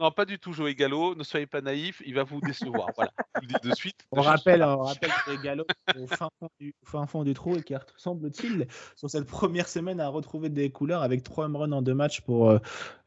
Non, 0.00 0.10
pas 0.10 0.24
du 0.24 0.38
tout 0.38 0.52
Joey 0.52 0.74
Gallo. 0.74 1.14
Ne 1.14 1.22
soyez 1.22 1.46
pas 1.46 1.60
naïfs, 1.60 2.02
il 2.04 2.14
va 2.14 2.24
vous 2.24 2.40
décevoir. 2.40 2.88
voilà, 2.96 3.12
je 3.18 3.40
vous 3.40 3.52
le 3.52 3.60
dis 3.60 3.68
de 3.70 3.74
suite. 3.74 4.06
On 4.10 4.20
rappelle, 4.20 4.62
on 4.62 4.82
rappelle 4.82 5.10
Joey 5.26 5.38
Gallo 5.42 5.64
au 5.98 6.06
fin 6.06 6.28
fond, 6.38 6.48
du, 6.60 6.74
fin 6.84 7.06
fond 7.06 7.24
du 7.24 7.34
trou 7.34 7.56
et 7.56 7.62
qui 7.62 7.74
semble-t-il, 7.96 8.66
sur 8.96 9.10
cette 9.10 9.26
première 9.26 9.68
semaine, 9.68 10.00
à 10.00 10.08
retrouver 10.08 10.48
des 10.48 10.70
couleurs 10.70 11.02
avec 11.02 11.22
trois 11.22 11.46
home 11.46 11.56
runs 11.56 11.72
en 11.72 11.82
deux 11.82 11.94
matchs 11.94 12.20
pour 12.20 12.50
euh, 12.50 12.58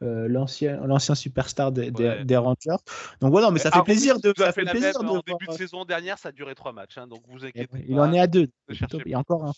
l'ancien 0.01 0.77
l'ancien 0.85 1.15
superstar 1.15 1.71
des, 1.71 1.91
des, 1.91 2.37
Rangers. 2.37 2.77
Donc 3.19 3.31
voilà, 3.31 3.51
mais 3.51 3.59
ça 3.59 3.71
fait 3.71 3.83
plaisir 3.83 4.19
de. 4.19 4.33
Ça 4.37 4.51
fait 4.53 4.65
plaisir 4.65 4.99
de 4.99 5.07
en 5.07 5.21
début 5.25 5.47
de 5.47 5.53
saison 5.53 5.85
dernière, 5.85 6.17
ça 6.17 6.29
a 6.29 6.31
duré 6.31 6.55
trois 6.55 6.71
matchs, 6.71 6.97
hein, 6.97 7.07
donc 7.07 7.23
vous 7.27 7.43
inquiétez 7.43 7.67
pas. 7.67 7.77
Il 7.87 7.99
en 7.99 8.13
est 8.13 8.19
à 8.19 8.27
deux. 8.27 8.47
Il 8.69 9.11
y 9.11 9.13
a 9.13 9.19
encore 9.19 9.45
un. 9.45 9.53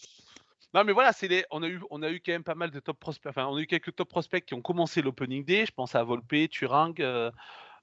Non, 0.74 0.84
mais 0.84 0.94
voilà, 0.94 1.12
on, 1.52 1.64
a 1.64 1.68
eu, 1.68 1.82
on 1.90 2.04
a 2.04 2.10
eu 2.10 2.22
quand 2.24 2.32
même 2.32 2.44
pas 2.44 2.56
mal 2.56 2.70
de 2.70 2.80
top 2.80 3.00
prospects. 3.00 3.30
Enfin, 3.30 3.48
on 3.48 3.56
a 3.56 3.62
eu 3.62 3.68
quelques 3.68 3.96
top 3.96 4.10
prospects 4.10 4.46
qui 4.46 4.54
ont 4.54 4.62
commencé 4.62 5.02
l'opening 5.02 5.44
day. 5.44 5.66
Je 5.66 5.72
pense 5.72 5.96
à 5.96 6.04
Volpe, 6.04 6.50
Turang. 6.50 6.94
Euh, 7.00 7.32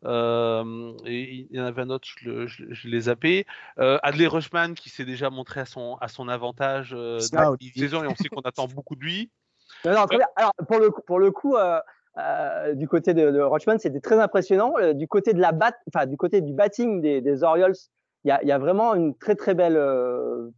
euh, 0.04 0.92
et 1.04 1.46
il 1.50 1.56
y 1.56 1.60
en 1.60 1.64
avait 1.64 1.82
un 1.82 1.90
autre, 1.90 2.06
je, 2.18 2.46
je, 2.46 2.88
l'ai 2.88 3.00
zappé. 3.00 3.46
Euh, 3.78 3.98
Adley 4.02 4.26
Rushman 4.26 4.74
qui 4.74 4.90
s'est 4.90 5.04
déjà 5.04 5.30
montré 5.30 5.60
à 5.60 5.64
son, 5.64 5.96
à 6.00 6.08
son 6.08 6.28
avantage 6.28 6.94
euh, 6.96 7.18
dans 7.32 7.56
saison 7.74 8.04
et 8.04 8.06
on 8.06 8.14
sait 8.14 8.28
qu'on 8.28 8.42
attend 8.42 8.66
beaucoup 8.66 8.96
de 8.96 9.02
lui. 9.02 9.30
Alors, 9.84 10.06
pour 10.68 10.78
le, 10.78 10.90
pour 10.90 11.18
le 11.18 11.30
coup, 11.30 11.56
du 12.74 12.88
côté 12.88 13.14
de, 13.14 13.30
de 13.30 13.40
Rushman, 13.40 13.78
c'était 13.78 14.00
très 14.00 14.18
impressionnant. 14.18 14.74
du 14.94 15.08
côté 15.08 15.32
de 15.32 15.40
la 15.40 15.52
bat, 15.52 15.72
enfin, 15.92 16.06
du 16.06 16.16
côté 16.16 16.40
du 16.40 16.52
batting 16.52 17.00
des, 17.00 17.20
des 17.20 17.42
Orioles, 17.42 17.74
il 18.24 18.28
y 18.28 18.32
a, 18.32 18.42
y 18.44 18.52
a, 18.52 18.58
vraiment 18.58 18.94
une 18.94 19.16
très 19.16 19.34
très 19.34 19.54
belle, 19.54 19.80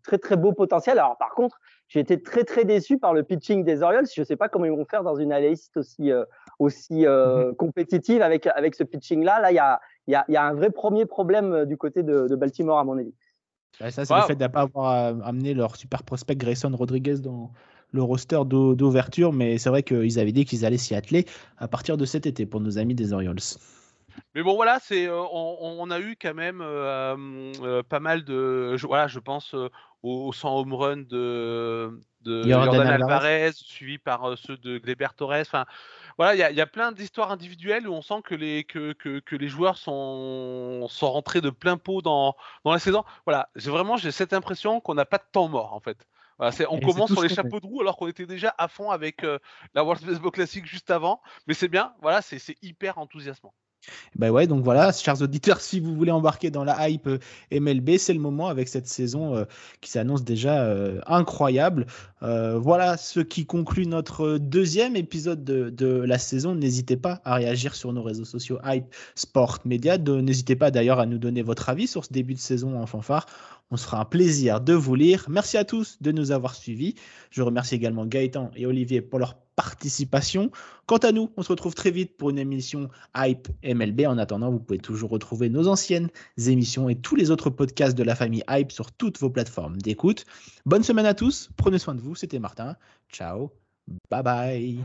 très 0.02 0.18
très 0.18 0.36
beau 0.36 0.52
potentiel. 0.52 0.98
Alors 0.98 1.16
par 1.16 1.30
contre, 1.30 1.58
j'ai 1.88 2.00
été 2.00 2.22
très 2.22 2.44
très 2.44 2.64
déçu 2.64 2.98
par 2.98 3.14
le 3.14 3.22
pitching 3.22 3.64
des 3.64 3.82
Orioles. 3.82 4.06
Je 4.14 4.20
ne 4.20 4.24
sais 4.24 4.36
pas 4.36 4.48
comment 4.48 4.66
ils 4.66 4.72
vont 4.72 4.84
faire 4.84 5.02
dans 5.02 5.16
une 5.16 5.32
AL 5.32 5.54
aussi 5.76 6.12
euh, 6.12 6.24
aussi 6.58 7.06
euh, 7.06 7.48
mhm. 7.48 7.56
compétitive 7.56 8.22
avec 8.22 8.46
avec 8.46 8.74
ce 8.74 8.84
pitching 8.84 9.24
là. 9.24 9.40
Là, 9.40 9.50
il 9.50 9.54
y 9.54 9.58
a 9.58 9.80
il 10.06 10.12
y 10.12 10.14
a, 10.14 10.24
y 10.28 10.36
a 10.36 10.44
un 10.44 10.54
vrai 10.54 10.70
premier 10.70 11.06
problème 11.06 11.52
euh, 11.52 11.64
du 11.64 11.76
côté 11.76 12.02
de, 12.02 12.28
de 12.28 12.36
Baltimore 12.36 12.78
à 12.78 12.84
mon 12.84 12.98
avis. 12.98 13.14
ça, 13.78 14.04
c'est 14.04 14.14
le 14.14 14.22
fait 14.22 14.36
de 14.36 14.42
ne 14.42 14.48
pas 14.48 14.62
avoir 14.62 15.26
amené 15.26 15.54
leur 15.54 15.76
super 15.76 16.02
prospect 16.02 16.36
Grayson 16.36 16.70
Rodriguez 16.74 17.18
dans 17.20 17.52
le 17.90 18.02
roster 18.02 18.40
d'ouverture, 18.44 19.32
mais 19.32 19.56
c'est 19.56 19.70
vrai 19.70 19.82
qu'ils 19.82 20.18
avaient 20.18 20.32
dit 20.32 20.44
qu'ils 20.44 20.66
allaient 20.66 20.76
s'y 20.76 20.94
atteler 20.94 21.24
à 21.56 21.68
partir 21.68 21.96
de 21.96 22.04
cet 22.04 22.26
été 22.26 22.44
pour 22.44 22.60
nos 22.60 22.76
amis 22.76 22.94
des 22.94 23.14
Orioles. 23.14 23.38
Mais 24.34 24.42
bon, 24.42 24.54
voilà, 24.54 24.78
c'est, 24.80 25.08
on, 25.08 25.80
on, 25.80 25.90
a 25.90 26.00
eu 26.00 26.16
quand 26.20 26.34
même 26.34 26.58
pas 27.88 28.00
mal 28.00 28.24
de, 28.24 28.76
voilà, 28.82 29.06
je 29.06 29.18
pense 29.18 29.54
au, 30.02 30.32
100 30.32 30.58
home 30.58 30.74
run 30.74 30.96
de, 30.98 32.00
de 32.22 32.48
Jordan, 32.48 32.86
Alvarez, 32.86 33.52
suivi 33.54 33.98
par 33.98 34.24
euh, 34.24 34.36
ceux 34.36 34.56
de 34.56 34.78
Gleber 34.78 35.08
Torres. 35.16 35.40
Enfin, 35.40 35.66
voilà, 36.16 36.50
il 36.50 36.56
y, 36.56 36.60
a 36.60 36.66
plein 36.66 36.92
d'histoires 36.92 37.30
individuelles 37.30 37.88
où 37.88 37.92
on 37.92 38.02
sent 38.02 38.22
que 38.24 38.34
les, 38.34 38.64
que, 38.64 38.92
que, 38.92 39.36
les 39.36 39.48
joueurs 39.48 39.76
sont, 39.76 40.86
sont 40.88 41.10
rentrés 41.10 41.40
de 41.40 41.50
plein 41.50 41.76
pot 41.76 42.02
dans, 42.02 42.34
dans 42.64 42.72
la 42.72 42.78
saison. 42.78 43.04
Voilà, 43.24 43.48
j'ai 43.54 43.70
vraiment 43.70 43.96
j'ai 43.96 44.10
cette 44.10 44.32
impression 44.32 44.80
qu'on 44.80 44.94
n'a 44.94 45.04
pas 45.04 45.18
de 45.18 45.26
temps 45.30 45.48
mort 45.48 45.74
en 45.74 45.80
fait. 45.80 46.06
Voilà, 46.38 46.54
on 46.70 46.78
commence 46.78 47.12
sur 47.12 47.22
les 47.22 47.28
chapeaux 47.28 47.58
de 47.58 47.66
roue 47.66 47.80
alors 47.80 47.96
qu'on 47.96 48.06
était 48.06 48.26
déjà 48.26 48.54
à 48.58 48.68
fond 48.68 48.90
avec 48.90 49.24
euh, 49.24 49.38
la 49.74 49.82
World 49.82 50.04
Baseball 50.04 50.30
Classic 50.30 50.64
juste 50.66 50.90
avant. 50.90 51.20
Mais 51.46 51.54
c'est 51.54 51.68
bien, 51.68 51.94
voilà, 52.00 52.22
c'est 52.22 52.40
hyper 52.62 52.98
enthousiasmant. 52.98 53.52
Ben 54.16 54.30
ouais, 54.30 54.46
donc 54.46 54.64
voilà, 54.64 54.92
chers 54.92 55.22
auditeurs, 55.22 55.60
si 55.60 55.80
vous 55.80 55.94
voulez 55.94 56.10
embarquer 56.10 56.50
dans 56.50 56.64
la 56.64 56.88
hype 56.88 57.06
euh, 57.06 57.18
MLB, 57.52 57.98
c'est 57.98 58.12
le 58.12 58.20
moment 58.20 58.48
avec 58.48 58.68
cette 58.68 58.88
saison 58.88 59.36
euh, 59.36 59.44
qui 59.80 59.90
s'annonce 59.90 60.24
déjà 60.24 60.62
euh, 60.62 61.00
incroyable. 61.06 61.86
voilà 62.20 62.96
ce 62.96 63.20
qui 63.20 63.46
conclut 63.46 63.86
notre 63.86 64.38
deuxième 64.38 64.96
épisode 64.96 65.44
de, 65.44 65.88
la 66.02 66.18
saison. 66.18 66.54
N'hésitez 66.54 66.96
pas 66.96 67.20
à 67.24 67.36
réagir 67.36 67.74
sur 67.74 67.92
nos 67.92 68.02
réseaux 68.02 68.24
sociaux 68.24 68.58
Hype 68.64 68.86
Sport 69.14 69.58
Media. 69.64 69.98
N'hésitez 69.98 70.56
pas 70.56 70.70
d'ailleurs 70.70 70.98
à 70.98 71.06
nous 71.06 71.18
donner 71.18 71.42
votre 71.42 71.68
avis 71.68 71.86
sur 71.86 72.04
ce 72.04 72.12
début 72.12 72.34
de 72.34 72.40
saison 72.40 72.80
en 72.80 72.86
fanfare. 72.86 73.26
On 73.70 73.76
se 73.76 73.84
fera 73.84 74.00
un 74.00 74.04
plaisir 74.04 74.60
de 74.60 74.72
vous 74.72 74.94
lire. 74.94 75.26
Merci 75.28 75.58
à 75.58 75.64
tous 75.64 75.98
de 76.00 76.10
nous 76.10 76.30
avoir 76.30 76.54
suivis. 76.54 76.94
Je 77.30 77.42
remercie 77.42 77.74
également 77.74 78.06
Gaëtan 78.06 78.50
et 78.56 78.64
Olivier 78.64 79.02
pour 79.02 79.18
leur 79.18 79.36
participation. 79.56 80.50
Quant 80.86 80.98
à 80.98 81.12
nous, 81.12 81.30
on 81.36 81.42
se 81.42 81.48
retrouve 81.48 81.74
très 81.74 81.90
vite 81.90 82.16
pour 82.16 82.30
une 82.30 82.38
émission 82.38 82.88
Hype 83.16 83.48
MLB. 83.64 84.06
En 84.06 84.16
attendant, 84.16 84.50
vous 84.50 84.60
pouvez 84.60 84.78
toujours 84.78 85.10
retrouver 85.10 85.48
nos 85.50 85.68
anciennes 85.68 86.08
émissions 86.38 86.88
et 86.88 86.94
tous 86.94 87.16
les 87.16 87.30
autres 87.30 87.50
podcasts 87.50 87.98
de 87.98 88.04
la 88.04 88.14
famille 88.14 88.44
Hype 88.48 88.72
sur 88.72 88.92
toutes 88.92 89.18
vos 89.18 89.30
plateformes 89.30 89.76
d'écoute. 89.78 90.24
Bonne 90.64 90.84
semaine 90.84 91.06
à 91.06 91.14
tous. 91.14 91.50
Prenez 91.56 91.78
soin 91.78 91.94
de 91.94 92.00
vous. 92.00 92.14
C'était 92.14 92.38
Martin. 92.38 92.76
Ciao. 93.12 93.50
Bye 94.10 94.22
bye. 94.22 94.78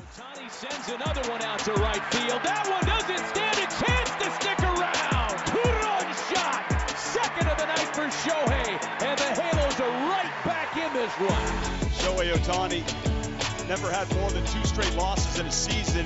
Shohei 11.14 12.34
Otani 12.34 12.84
never 13.68 13.91
had 13.91 14.11
more 14.16 14.32
than 14.32 14.43
two 14.47 14.64
straight 14.66 14.95
losses 14.95 15.39
in 15.39 15.45
a 15.45 15.51
season, 15.51 16.05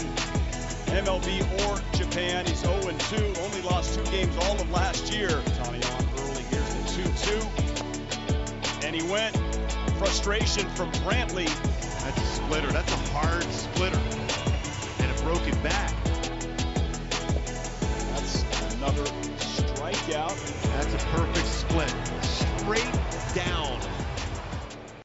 MLB 0.87 1.41
or 1.65 1.79
Japan. 1.97 2.45
He's 2.45 2.61
0-2, 2.61 3.39
only 3.39 3.61
lost 3.61 3.97
two 3.97 4.03
games 4.11 4.35
all 4.41 4.59
of 4.59 4.69
last 4.69 5.13
year. 5.13 5.29
Otani 5.29 5.81
on 5.95 6.05
early, 6.19 6.43
here's 6.43 6.73
the 6.73 6.83
2-2. 7.03 8.83
And 8.83 8.93
he 8.93 9.09
went. 9.09 9.37
Frustration 9.97 10.67
from 10.71 10.91
Brantley. 10.91 11.47
That's 12.03 12.21
a 12.21 12.25
splitter. 12.25 12.71
That's 12.73 12.91
a 12.91 12.97
hard 13.13 13.43
splitter. 13.45 14.01
And 14.99 15.09
a 15.09 15.23
broken 15.23 15.57
back. 15.63 15.95
That's 18.11 18.43
another 18.75 19.05
strikeout. 19.37 20.35
That's 20.73 20.93
a 20.93 21.07
perfect 21.07 21.47
split. 21.47 21.95
Straight 22.23 22.93
down. 23.33 23.96